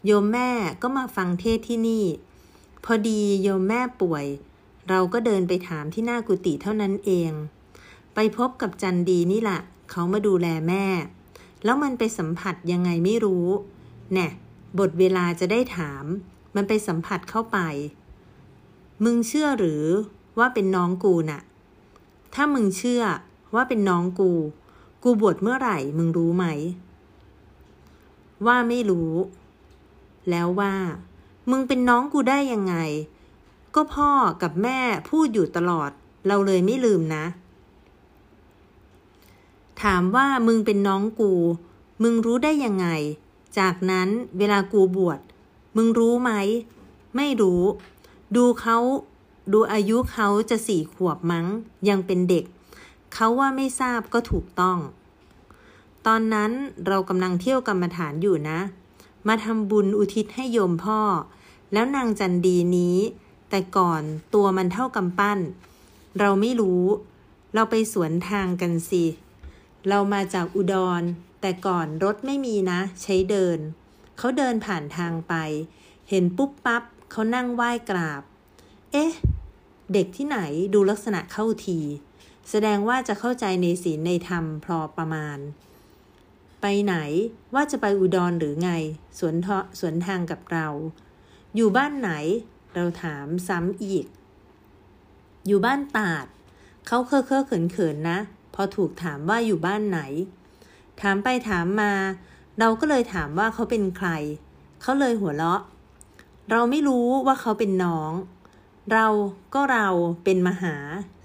[0.05, 0.51] โยมแม่
[0.83, 2.05] ก็มาฟังเทศที่นี่
[2.85, 4.27] พอดีโยมแม่ป่วย
[4.89, 7.31] เราก็เดินไปถามที่หน้ากุฏิเท่านั้นเอง
[8.15, 10.85] ไปพบกับจันดีนี่แหละเขามาดูแลแม่
[11.65, 13.47] แล้วมันไปสัมผัสยังไงไม่รู้
[14.13, 14.29] แน่
[14.79, 16.05] บทเวลาจะได้ถาม
[16.55, 17.59] มันไปสัมผัสเข้าไป
[19.05, 19.85] มึงเชื่อหรือ
[20.39, 21.43] ว่าเป็นน้องกูน่ะ
[22.35, 23.03] ถ้ามึงเชื่อ
[23.55, 24.33] ว่าเป็นน้องกู
[25.03, 26.47] กูบวชเมื่อไหร่มึงรู้ไหม
[28.47, 29.13] ว่าไม่รู้
[30.31, 30.75] แล้วว่า
[31.51, 32.77] มึงเป็นน้องกูได้ยังไง
[33.75, 34.11] ก็พ่อ
[34.43, 35.91] กับแม่พูดอยู่ตลอด
[36.27, 37.25] เราเลยไม่ลืมนะ
[39.83, 41.33] ถามว่ามึงเป็นน้องกู
[42.03, 42.87] มึงรู้ได้ยังไง
[43.59, 44.09] จากนั้น
[44.39, 45.21] เวลากูบวช
[45.77, 46.31] มึงรู้ไหม
[47.17, 47.63] ไม่รู้
[48.37, 48.79] ดูเขา
[49.53, 51.47] ดูอายุเขาจะสี่ขวบมั้ง
[51.89, 52.45] ยังเป็นเด็ก
[53.15, 54.79] เขาว่าไม่ทราบก็ถูกต้อง
[56.07, 56.53] ตอนนั้น
[56.87, 58.61] เรากำลังเที่ยวกรรมฐานอยู่นะ
[59.29, 61.01] มาทำบุญอุทิศให้โยมพ่อ
[61.73, 62.97] แล้วนางจันดีนี้
[63.51, 64.03] แต่ก่อน
[64.35, 65.39] ตัวมันเท่ากำปั้น
[66.19, 66.85] เราไม่รู้
[67.55, 69.05] เราไปสวนทางกันสิ
[69.89, 71.03] เรามาจากอุดร
[71.41, 73.59] แต่ก่อนรถไม่มีนะ ใช้เดิน
[74.19, 75.35] เขาเดินผ่านทางไป
[76.09, 78.23] เห็นปุ๊บปั๊บเขานั่งไหว้กราบ
[78.93, 79.13] เอ๊ะ
[79.93, 80.39] เด็กที่ไหน
[80.75, 81.79] ดูลักษณะเข้าที
[82.51, 85.39] แสดงว่าจะเข้าใจในศีลในธรรมพอประมาณ
[86.69, 86.99] ไปไหน
[87.55, 88.71] ว่าจะไปอุดรหรือไง
[89.19, 90.69] สวนทาะสวนทางกับเรา
[91.57, 92.11] อยู่บ้านไหน
[92.75, 94.07] เราถามซ้ำอีก
[95.47, 96.27] อยู่บ้านตาด
[96.87, 98.19] เขาเคอะเคอะเขินเขินนะ
[98.55, 100.01] พอถูกถามว่าอยู่บ้านไหน
[101.01, 101.93] ถามไปถามมา
[102.59, 104.09] เราก็เลยถามว่าเขาเป็นใคร
[104.83, 105.61] เขาเลยหัวเราะ
[106.51, 108.13] เราไม่รู้ว่าเขาเป็นน้อง
[108.93, 109.07] เรา
[109.55, 109.89] ก็เรา
[110.25, 110.77] เป็นมหา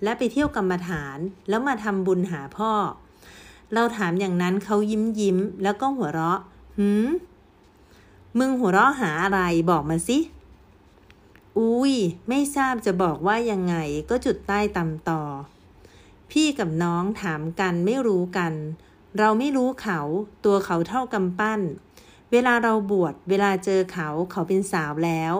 [0.03, 1.18] และไปเที่ยวกรรมฐาน
[1.49, 2.73] แล้วมาทำบุญหาพ่อ
[3.73, 6.39] เราถามอย่างนั้นเขายิ้มยิ้มแล้วก็หัวเราะ
[6.77, 7.07] หืม
[8.38, 9.39] มึงหัวเราะหาอะไร
[9.69, 10.18] บอกมาสิ
[11.57, 11.93] อุ้ย
[12.30, 13.76] ไม่ทราบจะบอกว่ายังไง
[14.10, 15.23] ก็จุดใต้ตำต่อ
[16.31, 18.53] พี่กับน้องถามกันไม่รู้กัน
[19.18, 19.99] เราไม่รู้เขา
[20.45, 21.61] ตัวเขาเท่ากำปั้น
[22.31, 25.34] เวลาเราบวชเวลาเจอเขาเขาเป็นสาวแล้ว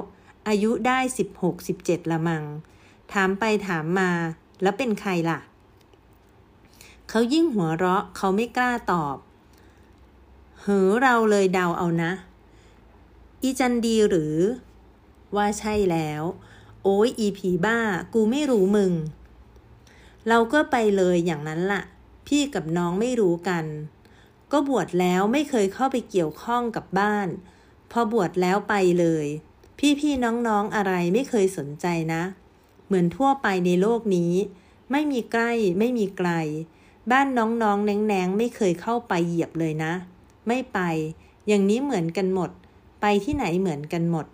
[0.48, 2.44] อายุได้สิบหกสิบเจ็ดละมัง
[3.14, 4.12] ถามไปถามมา
[4.62, 5.40] แล้วเป็นใครล่ะ
[7.14, 9.18] เขายิ่งหัวเราะเขาไม่กล้าตอบ
[10.62, 12.12] เหือเราเลยเดาเอานะ
[13.44, 14.36] อีจันดีหรือ
[15.36, 16.24] ว่าใช่แล้ว
[16.84, 17.80] โอ้ยอีผีบ้า
[18.14, 18.92] กูไม่รู้มึง
[20.28, 21.84] เราก็ไปเลยอย่างนั้นละ่ะ
[22.28, 23.66] พี่กับน้องไม่รู้กัน
[24.52, 27.28] ก็บวชแล้วไม่เคยเข้าไปเกี่ยวข้องกับบ้าน
[27.92, 29.26] พอบวชแล้วไปเลย
[30.00, 32.24] พี่ๆน้องๆอะไรไม่เคยสนใจนะ
[32.86, 34.34] เหมือนทั่วไปในโลกนี้
[34.92, 36.32] ไม่มีใกล้ไม่มีไกล
[37.11, 39.94] บ้านน้องๆแนงๆไม่เคยเข้าไปเหยียบเลยนะ
[40.48, 40.80] ไม่ไป
[41.48, 42.49] อย่างนี้เหมือนกันหมด
[43.02, 44.26] ไปที่ไหนเหมือนกันหมด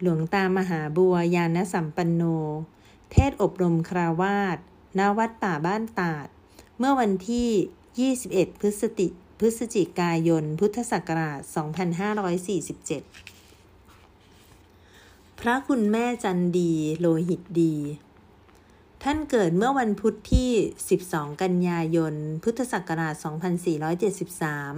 [0.00, 2.22] หลวงตามหาบัวยานสัมปันโน
[3.12, 4.58] เทศอบรมคราวาส
[4.98, 6.26] ณวัดป่าบ้านตาด
[6.78, 9.06] เมื่อวันที่ 21 พฤศจิ
[9.38, 11.42] พฤศจิกายน พุทธศักราช 2547
[15.40, 17.74] พระคุณแม่จันดี โลหิตดี
[19.08, 20.50] ท่านเกิดเมื่อวันพุธที่
[20.94, 23.14] 12 กันยายน พุทธศักราช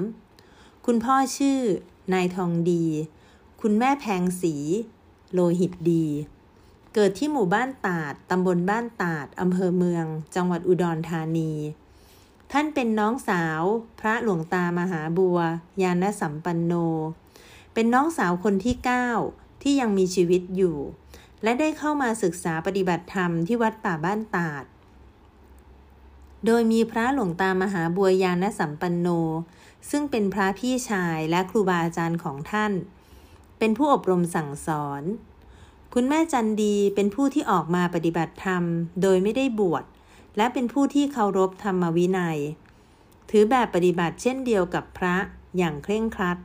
[0.01, 1.61] 2473 คุณพ่อชื่อ
[2.12, 2.85] นายทองดี
[3.62, 4.55] คุณแม่แพงสี
[5.32, 6.07] โลหิตดี
[6.94, 10.05] เกิดที่หมู่บ้านตาด ตำบลบ้านตาด อำเภอเมือง
[10.35, 11.53] จังหวัดอุดรธานี
[12.53, 13.62] ท่านเป็นน้องสาว
[14.01, 15.39] พระหลวงตามหาบัว
[15.82, 16.73] ยานสัมปันโน
[17.74, 18.74] เป็นน้องสาวคนที่
[19.20, 20.77] 9 ที่ยังมีชีวิตอยู่
[21.42, 24.64] และได้เข้ามาศึกษาปฏิบัติธรรมที่วัดป่าบ้านตาด
[26.46, 29.08] โดยมีพระหลวงตามหาบัวยานสัมปันโน
[29.90, 32.72] ซึ่งเป็นพระพี่ชายและครูบาอาจารย์ของท่าน
[33.58, 35.02] เป็นผู้อบรมสั่งสอน
[35.94, 38.62] คุณแม่จันดีเป็นผู้ที่ออกมาปฏิบัติธรรม
[39.02, 39.84] โดยไม่ได้บวช
[40.36, 42.38] และเป็นผู้ที่เคารพธรรมวินัย
[43.30, 45.16] ถือแบบปฏิบัติเช่นเดียวกับพระ
[45.56, 46.38] อย่างเคร่งครัด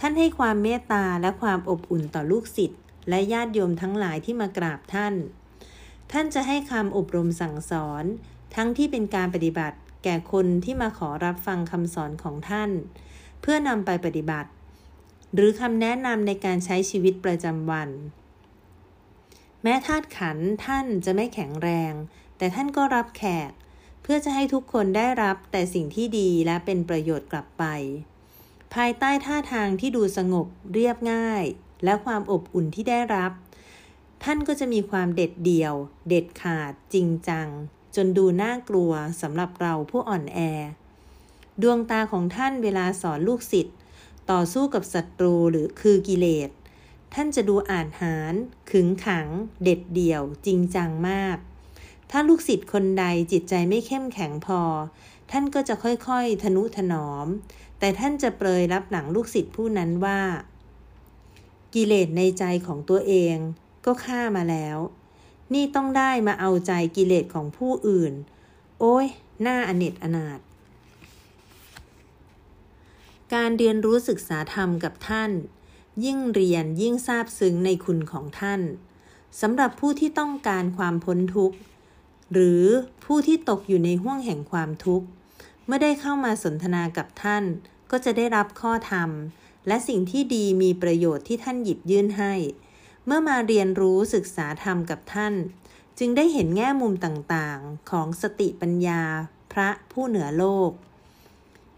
[0.00, 5.14] ท่านให้ความเมตตาและความอบอุ่นต่อลูกศิษย์ และญาติโยมทั้งหลายที่มากราบท่าน
[6.12, 8.04] ท่านจะให้คำอบรมสั่งสอน
[8.54, 12.70] ทั้งที่เป็นการปฏิบัติ แก่คนที่มาขอรับฟังคำสอนของท่าน
[13.40, 14.50] เพื่อนำไปปฏิบัติ
[15.34, 17.90] หรือคำแนะนำในการใช้ชีวิตประจำวัน
[19.62, 21.92] แม้ธาตุขันท่านจะไม่แข็งแรง
[22.36, 23.50] แต่ท่านก็รับแขก
[24.02, 27.64] เพื่อจะให้ทุกคนได้รับแต่สิ่งที่ดีและเป็นประโยชน์กลับไป
[28.74, 31.44] ภายใต้ท่าทางที่ดูสงบเรียบง่าย
[31.84, 33.32] และความอบอุ่นที่ได้รับ
[34.24, 35.74] ท่านก็จะมีความเด็ดเดี่ยว
[36.08, 37.48] เด็ดขาด จริงจัง
[37.96, 40.38] จนดูน่ากลัวสำหรับเราผู้อ่อนแอ
[41.62, 43.76] ดวงตาของท่านเวลาสอนลูกศิษย์
[44.30, 46.50] ต่อสู้กับศัตรูหรือคือกิเลส
[47.14, 48.34] ท่านจะดูอ่านหาร
[48.70, 49.26] ขึงขัง
[49.64, 51.38] เด็ดเดี่ยว จริงจังมาก
[52.10, 54.62] ถ้าลูกศิษย์คนใดจิตใจไม่เข้มแข็งพอ
[55.30, 57.26] ท่านก็จะค่อยๆ ทนุถนอม
[57.78, 60.20] แต่ท่านจะเปรยรับหลังลูกศิษย์ผู้นั้นว่า
[61.74, 63.36] กิเลสในใจของตัวเอง
[63.84, 64.78] ก็ฆ่ามาแล้ว
[65.54, 68.12] นี่ต้องได้มาเอาใจกิเลสของผู้อื่น
[68.80, 69.06] โอ้ย
[69.42, 70.40] หน้าอเนจอนาถ
[73.34, 75.30] การเรียนรู้ศึกษาธรรมกับท่าน
[76.04, 78.60] ยิ่งเรียนยิ่งทราบซึ้งในคุณของท่าน
[79.40, 81.56] สำหรับผู้ที่ต้องการความพ้นทุกข์
[82.32, 82.64] หรือ
[83.04, 85.06] ผู้ที่ตกอยู่ในห่วงแห่งความทุกข์
[85.64, 87.44] เมื่อได้เข้ามาสนทนากับท่าน
[87.90, 89.10] ก็จะได้รับข้อธรรม
[89.66, 92.34] และสิ่งที่ดีมีประโยชน์ที่ท่านหยิบยื่นให้
[93.06, 95.34] เมื่อมาเรียนรู้ศึกษาธรรมกับท่าน
[95.98, 99.02] จึงได้เห็นแง่มุมต่างๆ ของสติปัญญา
[99.52, 100.70] พระผู้เหนือโลก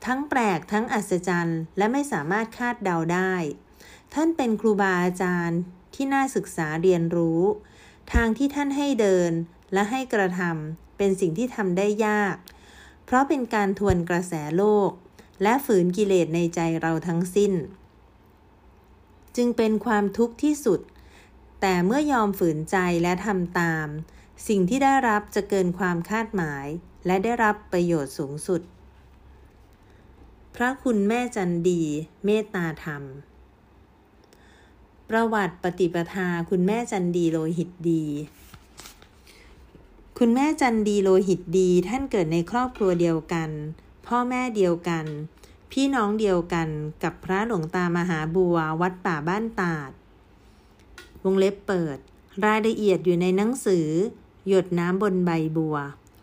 [0.06, 3.34] ทั้งแปลกทั้งอัศจรรย์ และไม่สามารถคาดเดาได้
[4.14, 5.60] ท่านเป็นครูบาอาจารย์
[5.94, 7.42] ที่น่าศึกษาเรียนรู้
[8.12, 9.32] ทางที่ท่านให้เดิน
[9.72, 12.36] และให้กระทำเป็นสิ่งที่ทำได้ยาก
[13.04, 14.90] เพราะเป็นการทวนกระแสโลก
[15.44, 17.52] และฝืนกิเลสในใจเราทั้งสิ้น
[19.36, 20.80] จึงเป็นความทุกข์ที่สุด
[21.60, 23.86] แต่เมื่อยอมฝืนใจและทำตาม
[24.48, 26.66] สิ่งที่ได้รับจะเกินความคาดหมาย
[27.06, 28.62] และได้รับประโยชน์สูงสุด
[30.54, 31.82] พระคุณแม่จันดี
[32.24, 33.02] เมตตาธรรม
[35.08, 38.04] ประวัติปฏิปทาคุณแม่จันดีโลหิตดี
[40.18, 43.50] คุณแม่จันดีโลหิตดีท่านเกิดในครอบครัวเดียวกัน
[44.06, 45.06] พ่อแม่เดียวกัน
[45.78, 46.68] พี่น้องเดียวกัน
[47.02, 49.90] กับพระหลวงตามหาบัววัดป่าบ้านตาด
[51.24, 51.98] วงเล็บเปิด
[52.44, 53.88] รายละเอียดอยู่ในหนังสือ
[54.48, 55.76] หยดน้ำบนใบบัว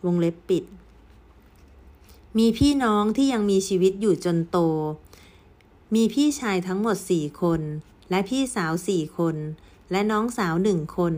[0.06, 0.64] วงเล็บปิด
[2.38, 4.58] มีพี่น้องที่ยังมีชีวิตอยู่จนโต
[5.96, 7.62] มีพี่ชายทั้งหมดสี่คน
[8.10, 9.36] และพี่สาวสี่คน
[9.92, 11.14] และน้องสาวหนึ่งคน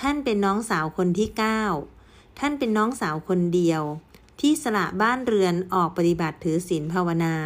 [0.00, 1.62] ท่านเป็นน้องสาวคนที่เก้า
[2.38, 3.82] ท่านเป็นน้องสาวคนเดียว
[4.40, 7.36] ที่สละบ้านเรือนออกปฏิบัติถือศีลภาวนา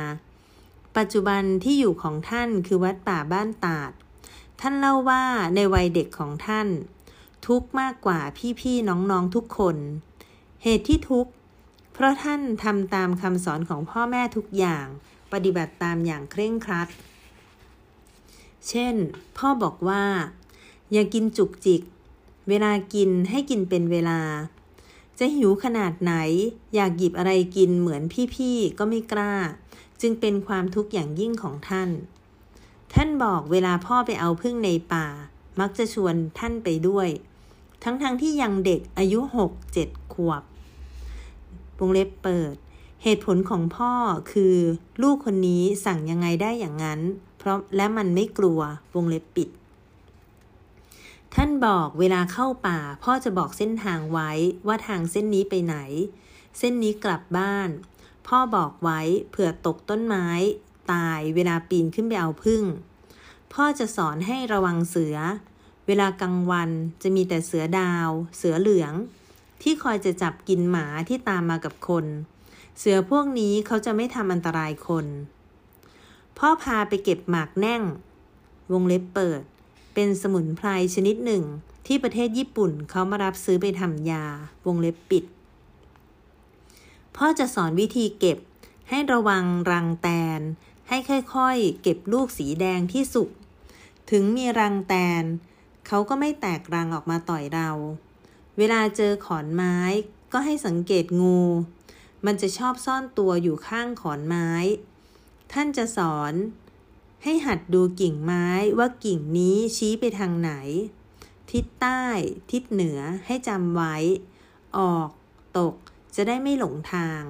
[0.97, 3.91] ปัจจุบันที่อยู่ของท่านคือวัดป่าบ้านตาด
[4.61, 6.69] ท่านเล่าว่าในวัยเด็กของท่าน
[7.47, 8.21] ทุกมากกว่า
[8.61, 9.77] พี่ๆน้องๆทุกคน
[10.63, 11.27] เหตุที่ทุก
[11.93, 14.87] เพราะท่านทำตามคำสอนของพ่อแม่ทุกอย่าง
[15.33, 16.89] ปฏิบัติตามอย่างเคร่งครัด
[18.69, 18.95] เช่น
[19.37, 20.05] พ่อบอกว่า
[20.93, 21.83] อย่ากินจุกจิก
[22.49, 24.21] เวลากินให้กินเป็นเวลา
[25.19, 26.15] จะหิวขนาดไหน
[26.75, 28.03] อยากหยิบอะไรกินเหมือน
[28.35, 29.35] พี่ๆก็ไม่กล้า
[30.01, 31.91] จึงเป็นความทุกข์อย่างยิ่งของท่าน
[32.95, 35.07] ท่านบอกเวลาพ่อไปเอาพึ่งในป่า
[35.61, 37.09] มักจะชวนท่านไปด้วย
[37.83, 40.43] ทั้งๆทที่ยังเด็กอายุหกเจ็ดขวบ
[41.79, 42.55] วงเล็บเปิด
[43.03, 43.93] เหตุผลของพ่อ
[44.33, 44.57] คือ
[45.03, 47.01] ลูกคนนี้สั่งยังไงได้อย่างนั้น
[47.39, 48.61] เพราะและมันไม่กลัว
[48.95, 49.49] วงเล็บปิด
[51.39, 54.31] ท่านบอกเวลาเข้าป่า พ่อจะบอกเส้นทางไว้
[54.67, 55.77] ว่าทางเส้นนี้ไปไหน
[56.59, 57.69] เส้นนี้กลับบ้าน
[58.27, 59.01] พ่อบอกไว้
[59.31, 60.29] เผื่อตกต้นไม้
[60.93, 62.63] ตายเวลาปีนขึ้นไปเอาพึ่ง
[63.53, 65.17] พ่อจะสอนให้ระวังเสือ
[65.87, 66.71] เวลากลางวัน
[67.03, 68.93] จะมีแต่เสือดาว เสือเหลือง
[69.63, 72.07] ที่คอยจะจับกินหมาที่ตามมากับคน
[72.79, 75.07] เสือพวกนี้เขาจะไม่ทำอันตรายคน
[76.39, 77.83] พ่อพาไปเก็บหมากแน่ง
[78.73, 79.43] วงเล็บเปิด
[79.99, 81.45] เป็นสมุนไพรชนิดหนึ่ง
[81.87, 84.25] ที่ประเทศญี่ปุ่นเขามารับซื้อไปทำยา
[84.67, 85.25] วงเล็บปิด
[87.17, 88.39] พ่อจะสอนวิธีเก็บ
[88.89, 90.09] ให้ระวังรังแต
[90.39, 90.41] น
[90.89, 90.97] ให้
[91.35, 93.29] ค่อยๆ เก็บลูกสีแดงที่สุก
[94.11, 95.25] ถึงมีรังแตน
[95.87, 97.71] เขาก็ไม่แตกรังออกมาต่อยเรา
[98.59, 99.77] เวลาเจอขอนไม้
[100.33, 101.41] ก็ให้สังเกตงู
[102.27, 104.51] มันจะชอบซ่อนตัวอยู่ข้างขอนไม้
[105.53, 106.35] ท่านจะสอน
[107.23, 108.47] ให้หัดดูกิ่งไม้
[108.79, 110.53] ว่ากิ่งนี้ชี้ไปทางไหน
[111.51, 112.05] ทิศใต้
[112.53, 113.97] ทิศเหนือให้จำไว้
[114.79, 115.11] ออก
[115.59, 115.75] ตก
[116.15, 117.23] จะได้ไม่หลงทาง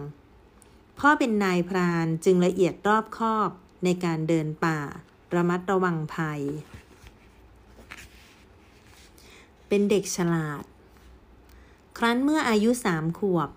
[0.98, 3.50] พ่อเป็นนายพรานจึงละเอียดรอบคอบ
[3.84, 4.80] ในการเดินป่า
[5.34, 6.42] ระมัดระวังภัย
[9.68, 10.64] เป็นเด็กฉลาด
[11.98, 13.50] ครั้นเมื่ออายุสามขวบ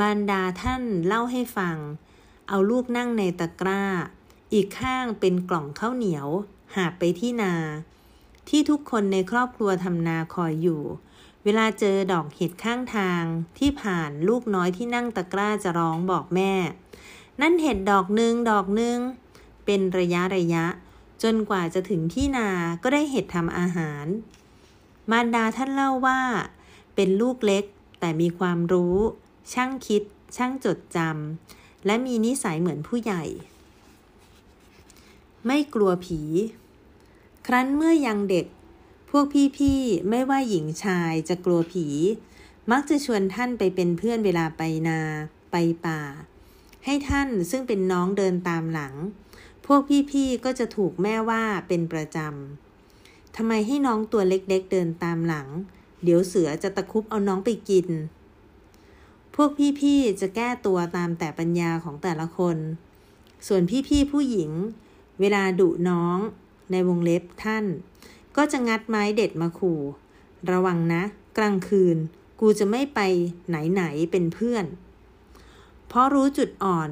[0.00, 1.76] มารดาท่านเล่าให้ฟัง
[2.48, 3.84] เอาลูกนั่งในตะกร้า
[4.52, 6.28] อีกข้างเป็นกล่องข้าวเหนียว
[6.74, 7.54] หาบไปที่นา
[8.48, 10.82] ที่ทุกคนในครอบครัวทำนาคอยอยู่
[11.44, 13.22] เวลาเจอดอกเห็ดข้างทาง
[13.58, 16.52] ที่ผ่านลูกน้อยที่นั่งตะกร้าจะร้องบอกแม่
[17.40, 18.98] นั่นเห็ดดอกหนึ่งดอกหนึ่ง
[19.64, 20.64] เป็นระยะระยะ
[21.22, 22.48] จนกว่าจะถึงที่นา
[22.82, 24.06] ก็ได้เห็ดทำอาหาร
[25.10, 26.20] มารดาท่านเล่าว่า
[26.94, 27.64] เป็นลูกเล็ก
[28.00, 28.96] แต่มีความรู้
[29.52, 30.02] ช่างคิด
[30.36, 33.24] ช่างจดจำและมีนิสัยเหมือนผู้ใหญ่
[35.46, 36.20] ไม่กลัวผี
[37.46, 38.46] ครั้นเมื่อยังเด็ก
[39.10, 39.24] พวก
[39.58, 41.86] พี่ๆไม่ว่าหญิงชายจะกลัวผี
[42.70, 45.00] มักจะชวนท่านไปเป็นเพื่อนเวลาไปนา
[45.52, 45.56] ไป
[45.86, 46.00] ป่า
[46.84, 48.94] ให้ท่านซึ่งเป็นน้องเดินตามหลัง
[49.66, 49.80] พวก
[50.12, 55.48] พี่ๆก็จะถูกแม่ว่าเป็นประจำทำไมให้น้องตัวเล็กๆเดินตามหลัง
[56.02, 57.86] เดี๋ยวเสือจะตะคุบเอาน้องไปกิน
[59.34, 59.50] พวก
[59.80, 62.56] พี่ๆจะแก้ตัวตามแต่ปัญญาของแต่ละคน
[63.46, 64.50] ส่วนพี่ๆผู้หญิง
[65.20, 66.18] เวลาดุน้อง
[66.70, 67.64] ในวงเล็บท่าน
[68.36, 69.80] ก็จะงัดไม้เด็ดมาขู่
[70.50, 71.02] ระวังนะ
[71.38, 71.96] กลางคืน
[72.40, 73.00] กูจะไม่ไป
[73.48, 74.64] ไหนๆเป็นเพื่อน
[75.88, 76.90] เพราะรู้จุดอ่อน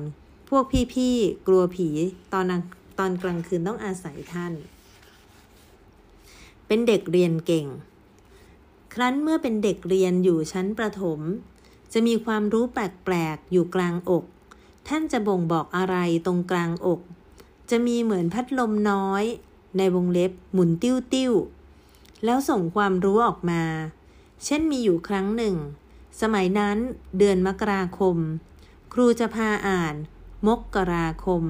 [0.48, 1.88] พวกพี่ๆ กลัวผี
[2.32, 2.44] ตอน
[2.98, 4.52] ตอนกลางคืนต้องอาศัยท่าน
[6.66, 7.66] เป็นเด็กเรียนเก่ง
[8.94, 11.20] ครั้นเมื่อเป็นเด็กเรียนอยู่ชั้นประถม
[11.92, 14.24] จะมีความรู้แปลกๆ อยู่กลางอก
[14.88, 15.96] ท่านจะบ่งบอกอะไร
[16.26, 17.00] ตรงกลางอก
[17.74, 19.24] จะมีเหมือนพัดลมน้อย
[19.78, 21.32] ในวงเล็บหมุนติ้วติ้ว
[22.24, 23.62] แล้วส่งความรู้ออกมา
[24.44, 25.56] เช่นมีอยู่ครั้งหนึ่ง
[26.20, 26.76] สมัยนั้น
[27.18, 28.16] เดือนมกราคม
[28.92, 29.94] ครูจะพาอ่าน
[30.46, 31.44] มกราคม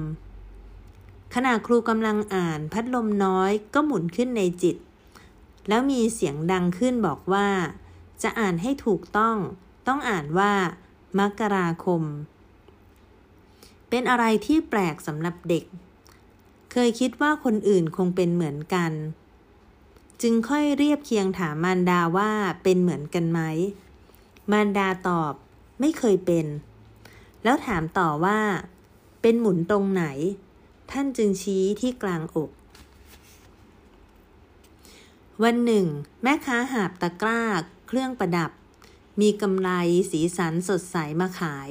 [1.35, 4.75] ขณะครูกำลังอ่านพัดลมน้อยก็หมุนขึ้นในจิต
[5.67, 7.47] แล้วมีเสียงดังขึ้นบอกว่า
[8.23, 9.37] จะอ่านให้ถูกต้อง
[9.87, 10.53] ต้องอ่านว่า
[11.19, 12.01] มกราคม
[13.89, 15.65] เป็นอะไรที่แปลกสำหรับเด็ก
[16.75, 18.91] เคยคิดว่าคนอื่นคงเป็นเหมือนกัน
[20.21, 22.31] จึงค่อยเรียบเคียงถามมารดาว่า
[22.63, 23.39] เป็นเหมือนกันไหม
[24.51, 25.33] มารดาตอบ
[25.79, 26.45] ไม่เคยเป็น
[27.43, 28.39] แล้วถามต่อว่า
[29.21, 30.03] เป็นหมุนตรงไหน
[30.91, 32.51] ท่านจึงชี้ที่กลางอก
[35.43, 35.85] วันหนึ่ง
[36.23, 37.41] แม่ค้าหาบตะกร้า
[37.87, 38.51] เครื่องประดับ
[39.21, 39.69] มีกำไร
[40.11, 41.69] สีสันสดใสมาขาย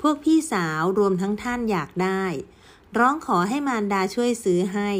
[0.00, 2.24] พวกพี่สาวรวมทั้งท่านอยากได้
[2.98, 4.90] ร้องขอให้มารดาช่วยซื้อให้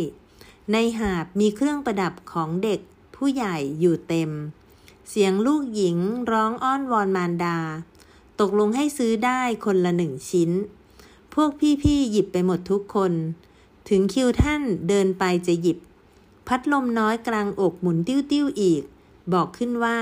[0.72, 2.80] ในหาบมีเครื่องประดับของเด็ก
[3.16, 4.30] ผู้ใหญ่อยู่เต็ม
[5.08, 5.98] เสียงลูกหญิง
[6.30, 7.58] ร้องอ้อนวอนมารดา
[8.40, 10.50] ตกลงให้ซื้อได้คนละหนึ่งชิ้น
[11.34, 11.50] พวก
[11.82, 13.12] พี่ๆหยิบไปหมดทุกคน
[13.88, 15.78] ถึงคิวท่านเดินไปจะหยิบ
[16.46, 18.82] พัดลมน้อยกลางอกหมุนติ้วๆอีก
[19.32, 19.98] บอกขึ้นว่า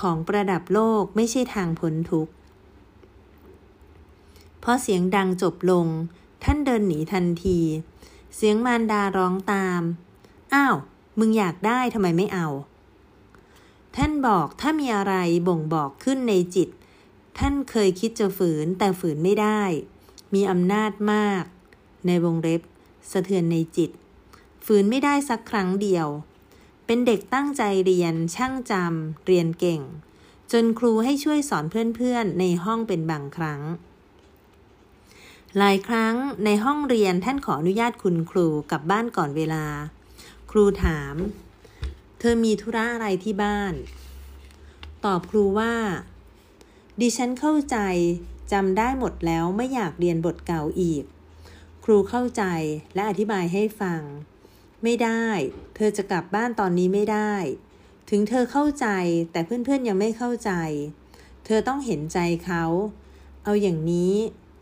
[0.00, 2.32] ของประดับโลกไม่ใช่ทางพ้นทุกข์
[4.62, 5.86] พอเสียงดังจบลง
[6.44, 7.58] ท่านเดินหนีทันที
[8.36, 9.82] เสียงมารดาร้องตาม
[10.54, 10.76] อ้าว
[11.18, 12.48] มึงอยากได้ทำไมไม่เอา
[13.96, 15.14] ท่านบอกถ้ามีอะไร
[15.48, 16.68] บ่งบอกขึ้นในจิต
[17.38, 19.62] ท่านเคยคิดจะฝืนแต่ฝืนไม่ได้
[20.34, 21.44] มีอำนาจมาก
[22.06, 22.62] ในวงเล็บ
[23.10, 23.90] สะเทือนในจิต
[24.66, 26.06] ฝืนไม่ได้สักครั้งเดียว
[26.86, 29.80] เป็นเด็กตั้งใจเรียนช่างจำเรียนเก่ง
[30.52, 33.60] จนครูให้ช่วยสอนเพื่อนๆในห้องเป็นบางครั้ง
[35.56, 36.14] หลายครั้ง
[36.44, 39.64] ในห้องเรียนท่านขออนุญาตคุณครูกลับบ้านก่อนเวลา
[40.50, 41.14] ครูถาม
[42.18, 43.72] เธอมีธุระอะไรที่บ้าน
[45.04, 45.74] ตอบครูว่า
[47.00, 47.78] ดิฉันเข้าใจ
[48.52, 51.04] จำได้หมดแล้วไม่อยากเรียนบทเก่าอีก
[51.84, 52.44] ครูเข้าใจ
[52.94, 54.00] และอธิบายให้ฟัง
[54.82, 55.24] ไม่ได้
[55.74, 57.34] เธอจะกลับบ้านตอนนี้ไม่ได้
[58.10, 58.86] ถึงเธอเข้าใจ
[59.32, 60.52] แต่เพื่อนๆยังไม่เข้าใจ
[61.44, 62.64] เธอต้องเห็นใจเขา
[63.44, 64.14] เอาอย่างนี้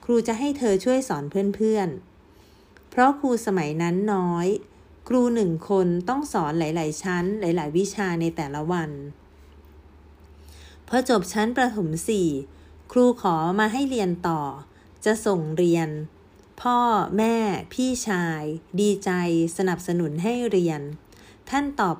[0.08, 1.24] ครูจะให้เธอช่วยสอน
[1.54, 4.46] เพื่อนๆ เพราะครูสมัยนั้นน้อย
[5.08, 8.90] ครูหนึ่งคนต้องสอนหลาย ๆ ชั้น หลาย ๆ วิชาในแต่ละวัน
[10.88, 12.28] พอจบชั้นประถมสี่
[12.92, 14.42] ครูขอมาให้เรียนต่อ
[15.04, 15.88] จะส่งเรียน
[16.62, 16.78] พ่อ
[17.16, 17.36] แม่
[17.72, 18.42] พี่ชาย
[18.80, 19.10] ดีใจ
[19.56, 20.80] สนับสนุนให้เรียน
[21.50, 21.94] ท่านตอบ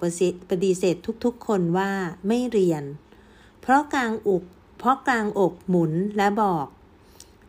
[0.51, 1.93] ปฏิเสธทุกๆ คนว่า
[2.29, 2.83] ไม่เรียน
[3.61, 4.43] เพราะกลางอก
[4.79, 6.67] เพราะกลางอกหมุนและบอก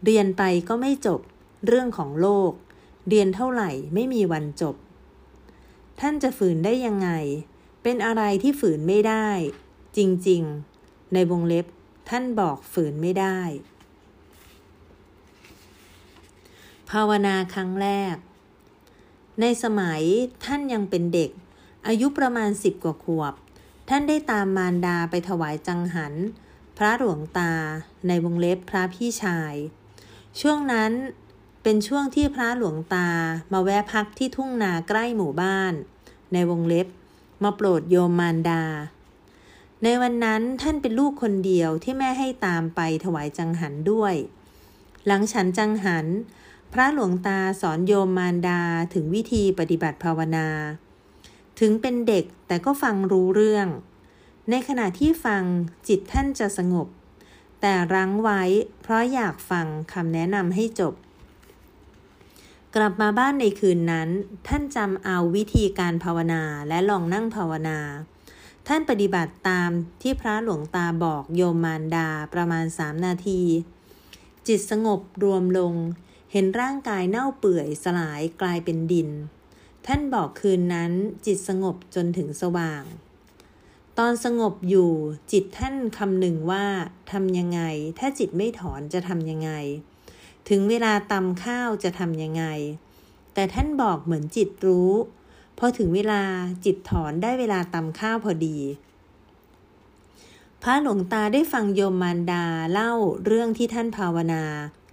[0.06, 1.20] เรียนไปก็ไม่จบ
[1.68, 2.52] เรื่องของโลก
[3.10, 4.76] เรียนเท่าไหร่ไม่มีวันจบ
[6.00, 7.10] ท่านจะฝืนได้ยังไง
[7.84, 9.30] เป็นอะไรที่ฝืนไม่ได้
[9.98, 11.66] จริงๆ ในวงเล็บ
[12.10, 13.40] ท่านบอกฝืนไม่ได้
[16.90, 18.16] ภาวนาครั้งแรก
[19.42, 20.02] ในสมัย
[20.46, 21.32] ท่านยังเป็นเด็ก
[21.88, 23.34] อายุประมาณสิบกว่าขวบ
[23.90, 26.14] ท่านได้ตามมารดาไปถวายจังหัน
[26.78, 27.54] พระหลวงตา
[28.08, 29.54] ในวงเล็บพระพี่ชาย
[30.42, 30.92] ช่วงนั้น
[31.64, 33.10] เป็นช่วงที่พระหลวงตา
[33.52, 35.74] มาแวะพักที่ทุ่งนาใกล้หมู่บ้าน
[36.34, 36.88] ในวงเล็บ
[37.44, 38.64] มาโปรดโยมมารดา
[39.84, 44.14] ในวันนั้นท่านเป็นลูกคนเดียวที่แม่ให้ตามไปถวายจังหันด้วย
[45.06, 46.06] หลังฉันจังหัน
[46.74, 48.62] พระหลวงตาสอนโยมมารดา
[48.94, 50.48] ถึงวิธีปฏิบัติภาวนา
[51.60, 53.68] ถึงเป็นเด็กแต่ก็ฟังรู้เรื่อง
[54.50, 55.44] ในขณะที่ฟัง
[55.88, 56.88] จิตท่านจะสงบ
[57.62, 58.42] แต่รั้งไว้
[58.82, 60.94] เพราะอยากฟังคำแนะนำให้จบ
[62.76, 64.10] กลับมาบ้านในคืนนั้น
[64.48, 67.80] ท่านจำเอาวิธีการภาวนาและลองนั่งภาวนา
[68.68, 69.70] ท่านปฏิบัติตาม
[70.02, 73.42] ที่พระหลวงตาบอกโยมมารดาประมาณสามนาที
[74.48, 75.74] จิตสงบรวมลง
[76.32, 79.10] เห็นร่างกายเน่าเปื่อยสลายกลายเป็นดิน
[79.88, 80.92] ท่านบอกคืนนั้น
[81.26, 82.84] จิตสงบจนถึงสว่าง
[84.02, 84.92] ตอนสงบอยู่
[85.32, 86.66] จิตท่านคำหนึ่งว่า
[87.12, 87.62] ทำยังไง
[88.00, 89.52] ถ้าจิตไม่ถอนจะทำยังไง
[90.50, 92.46] ถึงเวลาตำข้าวจะทำยังไง
[93.34, 94.92] แต่ท่านบอกเหมือนจิตรู้
[95.58, 96.24] พอถึงเวลา
[96.66, 98.58] จิตถอนได้เวลาตำข้าวพอดี
[100.64, 102.94] พระหลวงตาได้ฟังโยมมารดาเล่า
[103.26, 104.44] เรื่องที่ท่านภาวนา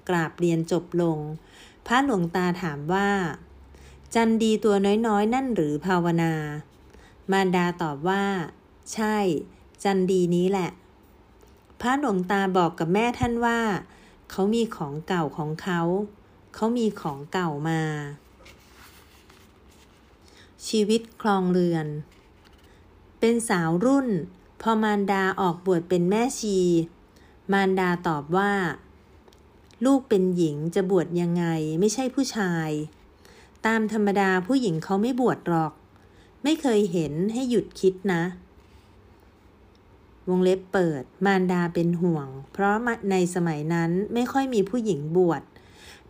[0.09, 1.19] กราบเรียนจบลง
[1.87, 3.09] พระหลวงตาถามว่า
[4.15, 4.75] จันดีตัว
[5.07, 6.33] น้อยๆนั่นหรือภาวนา
[7.31, 8.25] มารดาตอบว่า
[8.93, 9.17] ใช่
[9.83, 10.71] จันดีนี้แหละ
[11.81, 13.61] พระหลวงตาบอกกับแม่ท่านว่า
[14.31, 15.81] เขามีของเก่าของเขา
[16.55, 17.83] เขามีของเก่ามา
[20.69, 21.87] ชีวิตคลองเรือน
[23.21, 24.09] เป็นสาวรุ่น
[24.61, 26.59] พอมารดาออกบวชเป็นแม่ชี
[27.53, 28.53] มารดาตอบว่า
[29.85, 31.45] ลูกเป็นหญิงจะบวชยังไง
[31.81, 32.71] ไม่ใช่ผู้ชาย
[33.67, 35.73] ตามธรรมดาผู้หญิงเขาไม่บวชหรอก
[36.43, 38.23] ไม่เคยเห็นให้หยุดคิดนะ
[40.29, 42.75] วงเล็บเปิด มารดาเป็นห่วง เพราะ
[43.11, 45.43] ในสมัยนั้นไม่ค่อยมีผู้หญิงบวช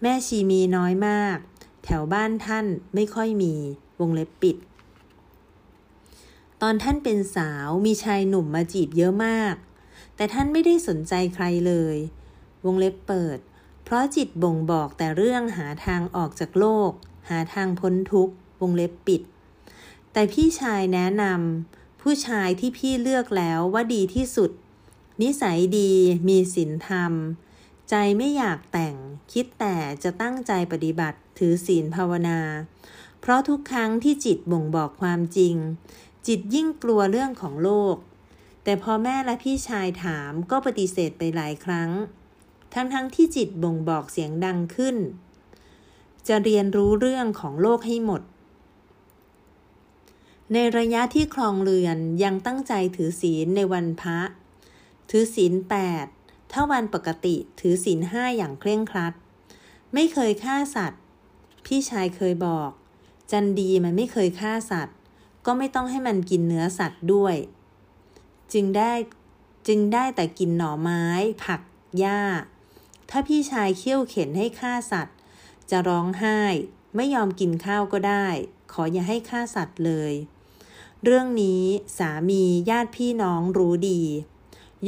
[0.02, 1.36] แม่ชีมีน้อยมาก
[1.84, 3.54] แถวบ้านท่านไม่ค่อยมี
[4.00, 4.56] วงเล็บปิด
[6.62, 9.54] ตอนท่านเป็นสาวมีชายหนุ่มมาจีบเยอะมาก
[10.16, 11.96] แต่ท่านไม่ได้สนใจใครเลย
[12.64, 13.38] วงเล็บเปิด
[13.84, 16.90] เพราะจิตบ่งบอกแต่เรื่องหาทางออกจากโลก
[17.30, 19.22] หาทางพ้นทุกข์ วงเล็บปิด
[20.12, 21.73] แต่พี่ชายแนะนำ
[22.08, 24.50] ผู้ชายที่พี่เลือกแล้วว่าดีที่สุด
[25.22, 25.92] นิสัยดี
[26.28, 27.12] มีศีลธรรม
[27.90, 28.96] ใจไม่อยากแต่ง
[29.32, 32.40] คิดแต่จะตั้งใจปฏิบัติถือศีลภาวนา
[33.20, 35.54] เพราะทุกครั้งที่จิตบ่งบอกความจริง
[36.26, 37.96] จิตยิ่งกลัวเรื่องของโลก
[38.64, 41.90] แต่พอแม่และพี่ชายถามก็ปฏิเสธไปหลายครั้ง
[42.74, 44.96] ทั้งๆทที่จิตบ่งบอกเสียงดังขึ้น
[46.28, 48.22] จะเรียนรู้เรื่องของโลกให้หมด
[50.52, 54.20] ในระยะที่คลองเรือนยังตั้งใจถือศีลในวันพระ
[55.10, 56.06] ถือศีลแปด
[56.52, 59.14] ถ้าวันปกติถือศีลห้าอย่างเคร่งครัด
[59.94, 61.00] ไม่เคยฆ่าสัตว์
[61.66, 62.70] พี่ชายเคยบอก
[63.30, 64.96] จันดีมันไม่เคยฆ่าสัตว์
[65.46, 67.36] ก็ไม่ต้องให้มันกินเนื้อสัตว์ด้วย
[68.52, 68.92] จึงได้
[69.68, 71.04] จึงได้แต่กินหน่อไม้
[71.44, 71.60] ผัก
[71.98, 72.20] หญ้า
[73.10, 75.16] ถ้าพี่ชายเคี่ยวเข็นให้ฆ่าสัตว์
[75.70, 76.40] จะร้องไห้
[76.96, 78.26] ไม่ยอมกินข้าวก็ได้
[78.72, 80.12] ขออย่าให้ฆ่าสัตว์เลย
[81.06, 81.62] เรื่องนี้
[81.98, 84.02] สามีญาติพี่น้องรู้ดี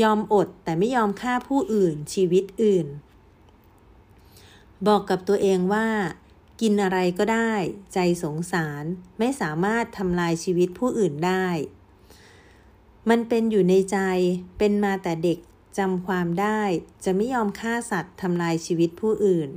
[0.02, 2.86] ยอมอดแต่ไม่ยอมฆ่าผู้อื่นชีวิตอื่น
[4.86, 5.88] บอกกับตัวเองว่า
[6.60, 7.52] กินอะไรก็ได้
[7.93, 8.84] ใจสงสาร
[9.18, 11.48] ไม่สามารถทำลายชีวิตผู้อื่นได้
[13.09, 13.98] มันเป็นอยู่ในใจ
[14.59, 15.38] เป็นมาแต่เด็ก
[15.78, 16.62] จำความได้
[17.05, 19.51] จะไม่ยอมฆ่าสัตว์ทำลายชีวิตผู้อื่น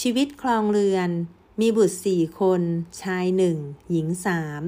[0.00, 1.10] ชีวิตคลองเรือน
[1.60, 2.62] มีบุตรสี่คน
[3.02, 3.56] ชายหนึ่ง
[3.90, 4.62] หญิงสาม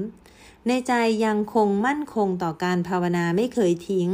[0.67, 0.93] ในใจ
[1.25, 4.09] ยังคงมั่นคงต่อการภาวนาไม่เคยทิ้ง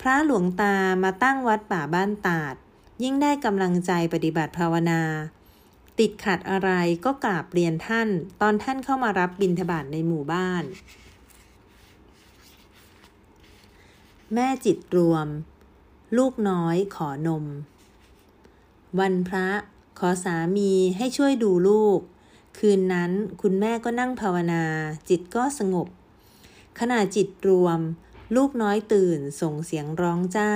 [0.00, 2.54] พระหลวงตามาตั้งวัดป่าบ้านตาด
[3.02, 5.02] ยิ่งได้กำลังใจปฏิบัติภาวนา
[5.98, 6.70] ติดขัดอะไร
[7.04, 8.08] ก็กราบเรียนท่าน
[8.40, 10.64] ตอนท่านเข้ามารับบิณฑบาตในหมู่บ้าน
[14.34, 15.26] แม่จิตรวม
[16.18, 17.44] ลูกน้อยขอนม
[18.98, 19.48] วันพระ
[19.98, 22.00] ขอสามีให้ช่วยดูลูก
[22.60, 23.12] คืนนั้น
[23.42, 24.64] คุณแม่ก็นั่งภาวนา
[25.08, 25.88] จิตก็สงบ
[26.80, 27.78] ขณะจิตรวม
[28.36, 30.50] ลูกน้อยตื่นส่งเสียงร้องจ้า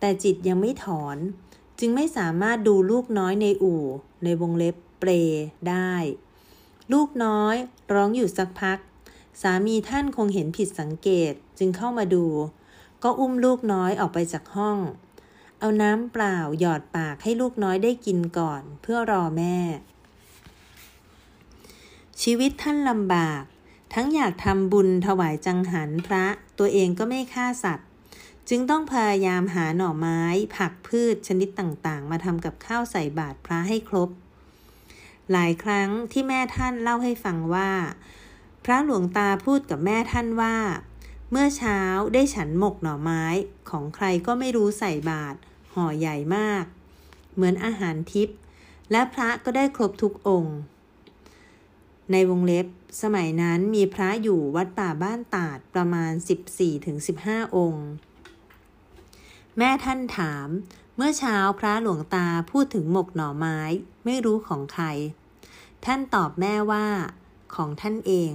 [0.00, 1.16] แต่จิตยังไม่ถอน
[1.78, 3.84] จึงไม่สามารถดูลูกน้อยในอู่
[4.24, 5.10] ในวงเล็บเปร
[5.68, 5.94] ได้
[6.92, 7.54] ลูกน้อย
[7.92, 8.78] ร้องอยู่สักพัก
[9.42, 12.26] สามีท่านคงเห็นผิดสังเกตจึงเข้ามาดู
[13.02, 14.78] ก็อุ้มลูกน้อยออกไปจากห้อง
[15.58, 19.56] เอาน้ำเปล่าหยอดปากให้ลูกน้อยได้กินก่อนเพื่อรอแม่
[22.22, 23.42] ชีวิตท่านลำบาก
[23.94, 26.26] ทั้งอยากทำบุญถวายจังหันพระ
[26.58, 27.88] ตัวเองก็ไม่ฆ่าสัตว์
[28.48, 30.22] จึงต้องพยายามหาหน่อไม้
[30.56, 34.10] ผักพืชชนิดต่างๆ มาทำกับข้าวใส่บาตรพระให้ครบ
[35.32, 37.70] หลายครั้งที่แม่ท่านเล่าให้ฟังว่า
[38.64, 40.56] พระหลวงตาพูดกับแม่ท่านว่า
[41.30, 41.80] เมื่อเช้า
[42.14, 43.24] ได้ฉันหมกหน่อไม้
[43.70, 45.38] ของใครก็ไม่รู้ใส่บาตร
[45.74, 46.64] ห่อใหญ่มาก
[47.34, 48.36] เหมือนอาหารทิพย์
[48.90, 50.56] และพระก็ได้ครบทุกองค์
[52.12, 52.66] ในวงเล็บ
[53.02, 56.12] สมัยนั้นมีพระอยู่วัดป่าบ้านตาดประมาณ
[56.84, 57.88] 14-15 องค์
[59.58, 60.48] แม่ท่านถาม
[60.96, 63.60] เมื่อเช้าพระหลวงตาพูดถึงหมกหน่อไม้
[64.04, 64.84] ไม่รู้ของใคร
[65.84, 66.86] ท่านตอบแม่ว่า
[67.54, 68.32] ของท่านเอง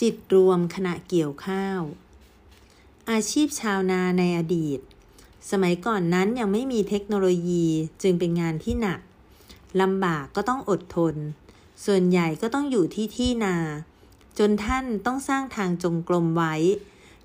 [0.00, 1.80] จิตรวมขณะเกี่ยวข้าว
[3.10, 4.80] อาชีพชาวนาในอดีต
[5.50, 7.66] สมัยก่อนนั้นยังไม่มีเทคโนโลยี
[8.02, 9.00] จึงเป็นงานที่หนัก
[9.80, 11.14] ลำบากก็ต้องอดทน
[11.84, 13.56] ส่วนใหญ่ก็ต้องอยู่ที่ที่นา
[14.38, 16.54] จนท่านต้องสร้างทางจงกรมไว้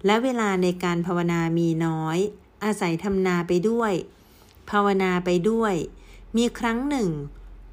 [0.06, 2.18] และเวลาในการภาวนามีน้อย
[2.64, 3.94] อาศัยทำนาไปด้วย
[4.70, 5.74] ภาวนาไปด้วย
[6.38, 7.10] มีครั้งหนึ่ง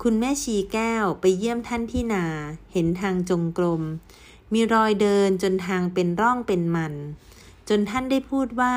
[0.02, 2.24] คุณแม่ชีแก้วไปเยี่ยมท่านที่นา
[2.72, 3.82] เห็นทางจงกรม
[4.52, 6.94] มีรอยเดินจนทางเป็นร่องเป็นมัน
[7.68, 8.74] จนท่านได้พูดว่า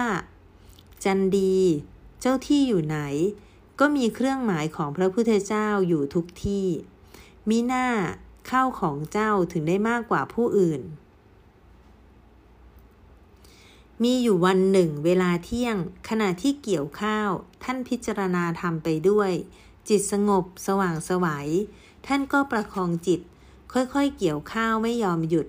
[1.03, 1.57] จันดี
[2.21, 2.97] เจ้าที่อยู่ไหน
[3.79, 6.67] ก็มีเครื่องหมายของพระพุทธเจ้าอยู่ทุกที่
[7.49, 7.87] มีหน้า
[8.47, 10.81] เข้าของเจ้าถึงได้มากกว่าผู้อื่น
[14.03, 15.77] มีอยู่วันหนึ่งเวลาเที่ยง
[16.09, 17.29] ขณะที่เกี่ยวข้าว
[17.63, 19.31] ท่านพิจารณาทำไปด้วย
[19.89, 21.49] จิตสงบสว่างสวยัย
[22.07, 23.21] ท่านก็ประคองจิต
[23.73, 25.47] ค่อยๆ เกี่ยวข้าวไม่ยอมหยุด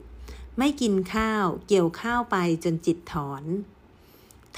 [0.58, 3.44] ไม่กินข้าว เกี่ยวข้าวไปจนจิตถอน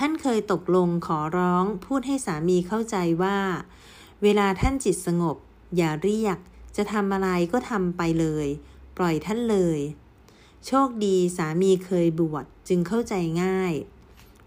[0.02, 3.38] ท่านเคยตกลงขอร้องพูดให้สามีเข้าใจว่า
[4.22, 5.36] เวลาท่านจิตสงบ
[5.76, 6.38] อย่าเรียก
[6.76, 8.46] จะทำอะไรก็ทำไปเลย
[8.96, 9.78] ปล่อยท่านเลย
[10.66, 13.72] โชคดีสามีเคยบวชจึงเข้าใจง่าย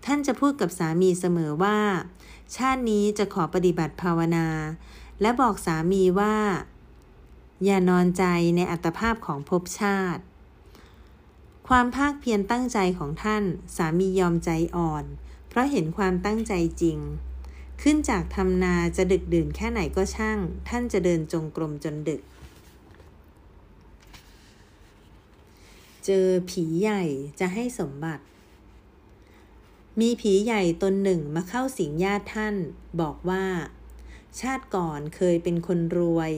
[0.05, 1.79] ท่านจะพูดกับสามีเสมอว่า
[2.55, 4.47] ชาตินี้จะขอปฏิบัติภาวนา
[5.21, 6.37] และบอกสามีว่า
[7.63, 8.23] อย่านอนใจ
[8.55, 10.21] ในอัตภาพของภพชาติ
[11.67, 13.43] ความภาคเพียรตั้งใจของท่าน
[13.75, 15.05] สามียอมใจอ่อน
[15.53, 16.99] เพราะเห็นความตั้งใจจริง
[17.81, 20.39] ขึ้นจากทำนาจะดึกดื่นแค่ไหนก็ช่าง
[20.69, 22.21] ท่านจะเดินจงกรมจนดึก
[26.05, 27.03] เจอผีใหญ่
[27.39, 28.23] จะให้สมบัติ
[29.99, 32.55] มีผีใหญ่ตนหนึ่งมาเข้าสิงญาติท่าน
[33.01, 33.45] บอกว่า
[34.39, 36.31] ชาติก่อนเคยเป็นคนรวย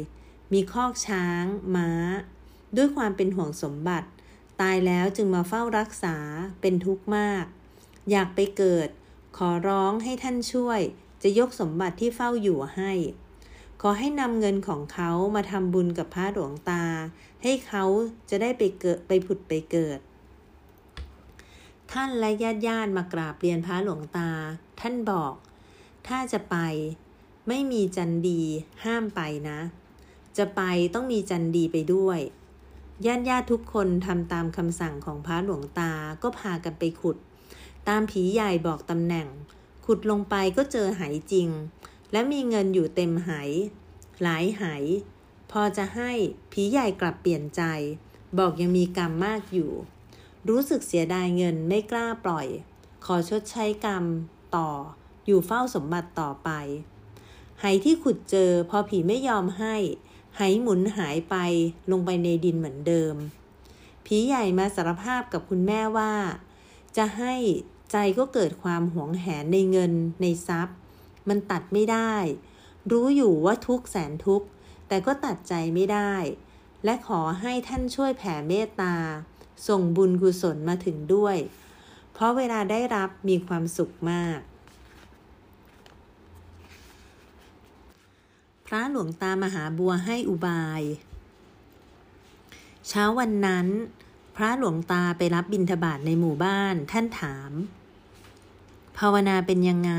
[0.53, 1.43] มีคอกช้าง
[1.75, 1.89] ม้า
[2.75, 4.09] ด้วยความเป็นห่วงสมบัติ
[4.61, 6.17] ตายแล้วจึงมาเฝ้ารักษา
[6.61, 7.45] เป็นทุกข์มาก
[8.11, 8.89] อยากไปเกิด
[9.37, 10.81] ขอร้องให้ท่านช่วย
[11.23, 12.91] จะยกสมบัติที่เฝ้าอยู่ให้
[13.81, 16.83] ขอให้นำเงินของเขามาทำบุญกับพระหลวงตา
[17.43, 17.83] ให้เขา
[18.29, 19.99] จะได้ไปเกิดไปผุดไปเกิด
[21.91, 24.29] ท่านและญาติญาติมากราบเรียนพระหลวงตา
[24.79, 25.33] ท่านบอก
[26.07, 26.57] ถ้าจะไป
[27.47, 28.41] ไม่มีจันดี
[28.85, 29.59] ห้ามไปนะ
[30.37, 30.61] จะไป
[30.93, 32.19] ต้องมีจันดีไปด้วย
[33.05, 35.91] ญาติญาติทุกคนทำตามคำสั่งของพระหลวงตา
[36.23, 37.17] ก็พากันไปขุด
[37.87, 39.27] ตามผีใหญ่บอกตำแหน่ง
[39.85, 41.49] ขุดลงไปก็เจอหายจริง
[42.11, 43.51] และมีเงินอยู่เต็มหาย
[44.21, 44.83] หลายหาย
[45.51, 46.11] พอจะให้
[46.51, 47.61] ผีใหญ่กลับเปลี่ยนใจ
[48.39, 49.71] บอกยังมีกรรมมากอยู่
[50.49, 52.47] รู้สึกเสียดายเงินไม่กล้าปล่อย
[53.05, 54.03] ขอชดใช้กรรม
[54.55, 54.69] ต่อ
[55.25, 56.49] อยู่เฝ้าสมบัติต่อไป
[57.63, 59.75] หายที่ขุดเจอพอผีไม่ยอมให้
[60.39, 61.35] หายหมุนหายไป
[61.91, 63.15] ลงไปในดินเหมือนเดิม
[64.05, 66.13] ผีใหญ่มาสารภาพกับคุณแม่ว่า
[66.97, 67.35] จะให้
[67.91, 69.91] ใจก็เกิดความหวงแหนในเงิน
[70.21, 70.77] ในทรัพย์
[71.29, 72.13] มันตัดไม่ได้
[72.91, 74.43] รู้อยู่ว่าทุกแสนทุก
[74.87, 76.13] แต่ก็ตัดใจไม่ได้
[76.83, 78.95] และขอให้ท่านช่วยแผ่เมตตา
[79.67, 81.37] ส่งบุญกุศลมาถึงด้วย
[82.13, 84.39] เพราะเวลาได้รับมีความสุขมาก
[88.65, 90.81] พระหลวงตามหาบัวให้อุบาย
[92.87, 93.67] เช้าวันนั้น
[94.35, 97.51] พระหลวงตาไปรับบิณฑบาตในหมู่บ้าน ท่านถาม
[98.97, 99.93] ภาวนาเป็นยังไง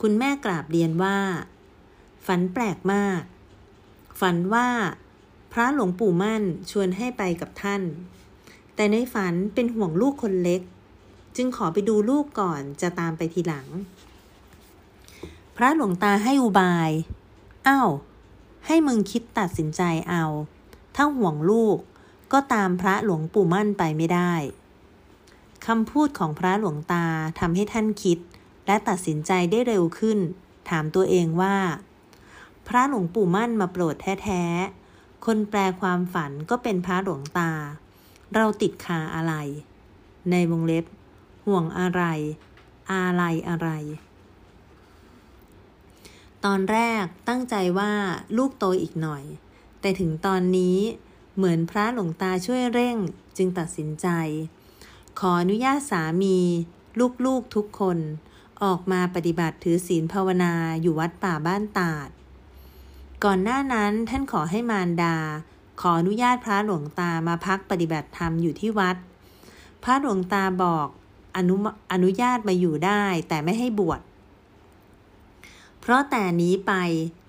[0.00, 1.18] คุณแม่กราบเรียนว่า
[2.26, 3.22] ฝันแปลกมาก
[4.20, 4.68] ฝันว่า
[5.52, 7.82] พระหลวงปู่มั่นชวนให้ไปกับท่าน
[8.74, 10.62] แต่ในฝันเป็นห่วงลูกคนเล็ก
[11.36, 13.66] จึงขอไปดูลูกก่อนจะตามไปทีหลัง
[15.56, 16.90] พระหลวงตาให้อุบาย
[17.66, 17.90] อ้าว
[18.66, 20.24] ให้มึงคิดตัดสินใจเอา
[20.96, 21.78] ถ้าห่วงลูก
[22.32, 24.32] ก็ตามพระหลวงปู่มั่นไปไม่ได้
[25.66, 27.06] คำพูดของพระหลวงตา
[27.40, 28.18] ทำให้ท่านคิด
[28.66, 30.18] และตัดสินใจได้เร็วขึ้น
[30.68, 31.56] ถามตัวเองว่า
[32.68, 37.50] พระหลวงปู่มั่นมาโปรดแท้ๆ คนแปลความฝันก็เป็นพระหลวงตา
[38.34, 39.34] เราติดคาอะไร
[40.30, 40.84] ในวงเล็บ
[41.46, 42.02] ห่วงอะไร
[42.92, 43.68] อะไรอะไร
[46.44, 47.92] ตอนแรกตั้งใจว่า
[48.36, 49.24] ลูกโตอีกหน่อย
[49.80, 50.78] แต่ถึงตอนนี้
[51.36, 52.96] เหมือนพระหลวงตาช่วยเร่ง
[53.36, 54.06] จึงตัดสินใจ
[55.18, 56.38] ขออนุญาตสามี
[57.26, 57.98] ลูกๆทุกคน
[58.62, 60.52] ออกมาปฏิบัติถือศีลภาวนา
[60.82, 62.08] อยู่วัดป่าบ้านตาด
[63.24, 65.16] ก่อนหน้านั้นท่านขอให้มารดา
[65.80, 68.96] ขออนุญาตพระหลวงตามาพักปฏิบัติธรรมอยู่ที่วัด
[69.84, 70.88] พระหลวงตาบอก
[71.36, 71.54] อนุ
[71.92, 74.00] อนุญาตมาอยู่ได้แต่ไม่ให้บวช
[75.80, 76.72] เพราะแต่นี้ไป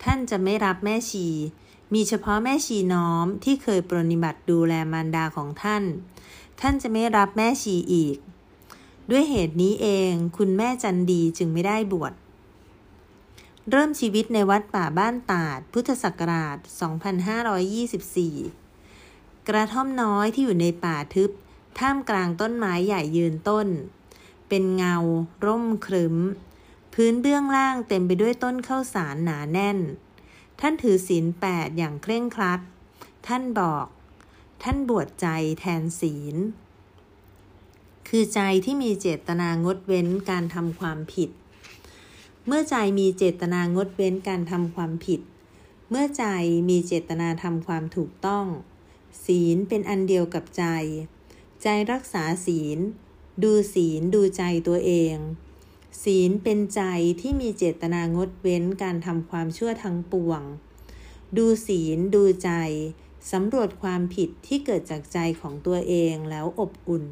[0.03, 1.27] ท่านจะไม่รับแม่ชี
[1.93, 5.83] มีเฉพาะแม่ชีน้อมที่เคยปรนิบัติดูแลมารดาของท่าน
[6.61, 8.17] ท่านจะไม่รับแม่ชีอีก
[9.11, 12.13] ด้วยเหตุนี้เองคุณแม่จันดีจึงไม่ได้บวช
[13.69, 16.57] เริ่มชีวิตในวัดป่าบ้านตาด พุทธศักราช
[18.23, 21.31] 2524 กระท่อมน้อยที่อยู่ในป่าทึบ
[21.79, 23.67] ท่ามกลางต้นไม้ใหญ่ยืนต้น
[24.49, 24.95] เป็นเงา
[25.45, 26.15] ร่มครึ้ม
[26.93, 29.77] พื้นเบื้องล่างเต็มไปด้วยต้นข้าวสารหนาแน่น
[30.65, 32.61] ท่านถือศีลแปดอย่างเคร่งครัด
[33.27, 33.85] ท่านบอก
[34.63, 35.27] ท่านบวชใจ
[35.59, 36.35] แทนศีล
[38.07, 41.29] คือใจที่มีเจตนางดเว้นการทำความผิด
[42.47, 45.21] เมื่อใจมีเจตนางดเว้นการทำความผิด
[45.89, 46.25] เมื่อใจ
[46.69, 48.45] มีเจตนาทำความถูกต้อง
[49.25, 50.65] ศีลเป็นอันเดียวกับใจ
[51.63, 52.79] ใจรักษาศีล
[53.43, 55.15] ดูศีลดูใจตัวเอง
[56.01, 56.81] ศีลเป็นใจ
[57.21, 60.41] ที่มีเจตนางดเว้นการทำความชั่วทั้งปวง
[61.37, 62.51] ดูศีลดูใจ
[63.31, 67.05] สำรวจความผิดที่เกิดจากใจของตัวเองแล้วอบอุ่น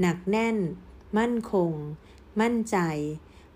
[0.00, 0.56] หนักแน่น
[1.18, 1.72] มั่นคง
[2.40, 2.78] มั่นใจ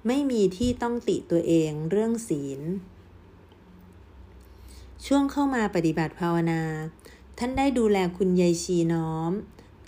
[0.07, 2.61] ไม่มีที่ต้องติตัวเองเรื่องศีล
[5.07, 6.63] ช่วงเข้ามาปฏิบัติภาวนา
[7.39, 9.33] ท่านได้ดูแลคุณยายชีน้อม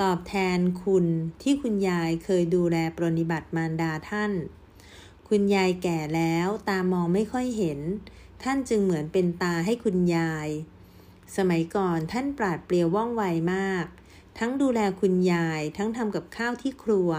[0.03, 1.07] ตอบแทนคุณ
[1.43, 4.33] ที่คุณยายเคยดูแลปรนิบัติมารดาท่าน
[5.35, 7.81] คุณยายแก่แล้วตามองไม่ค่อยเห็น
[8.43, 10.49] ท่านจึงเหมือนเป็นตาให้คุณยาย
[11.37, 13.23] สมัยก่อนท่านปราดเปรียวว่องไว
[13.55, 13.87] มาก
[14.39, 17.11] ทั้งดูแลคุณยายทั้งทำกับข้าวที่ครัว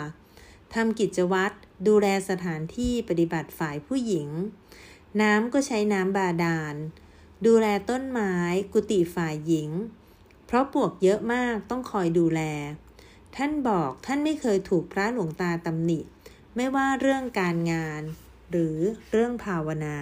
[0.73, 1.55] ทำกิจวัตร
[1.87, 4.27] ดูแลสถานที่ปฏิบัติฝ่ายผู้หญิง
[5.21, 6.75] น้ำก็ใช้น้ำบาดาล
[7.45, 8.35] ดูแลต้นไม้
[8.73, 9.69] กุฏิฝ่ายหญิง
[10.45, 12.41] เพราะปวกเยอะมากต้องคอยดูแล
[13.35, 15.99] ท่านบอกท่านไม่เคยถูกพระหลวงตาตำหนิ
[16.55, 18.03] ไม่ว่าเรื่องการงาน
[18.51, 18.77] หรือ
[19.11, 19.97] เรื่องภาวนา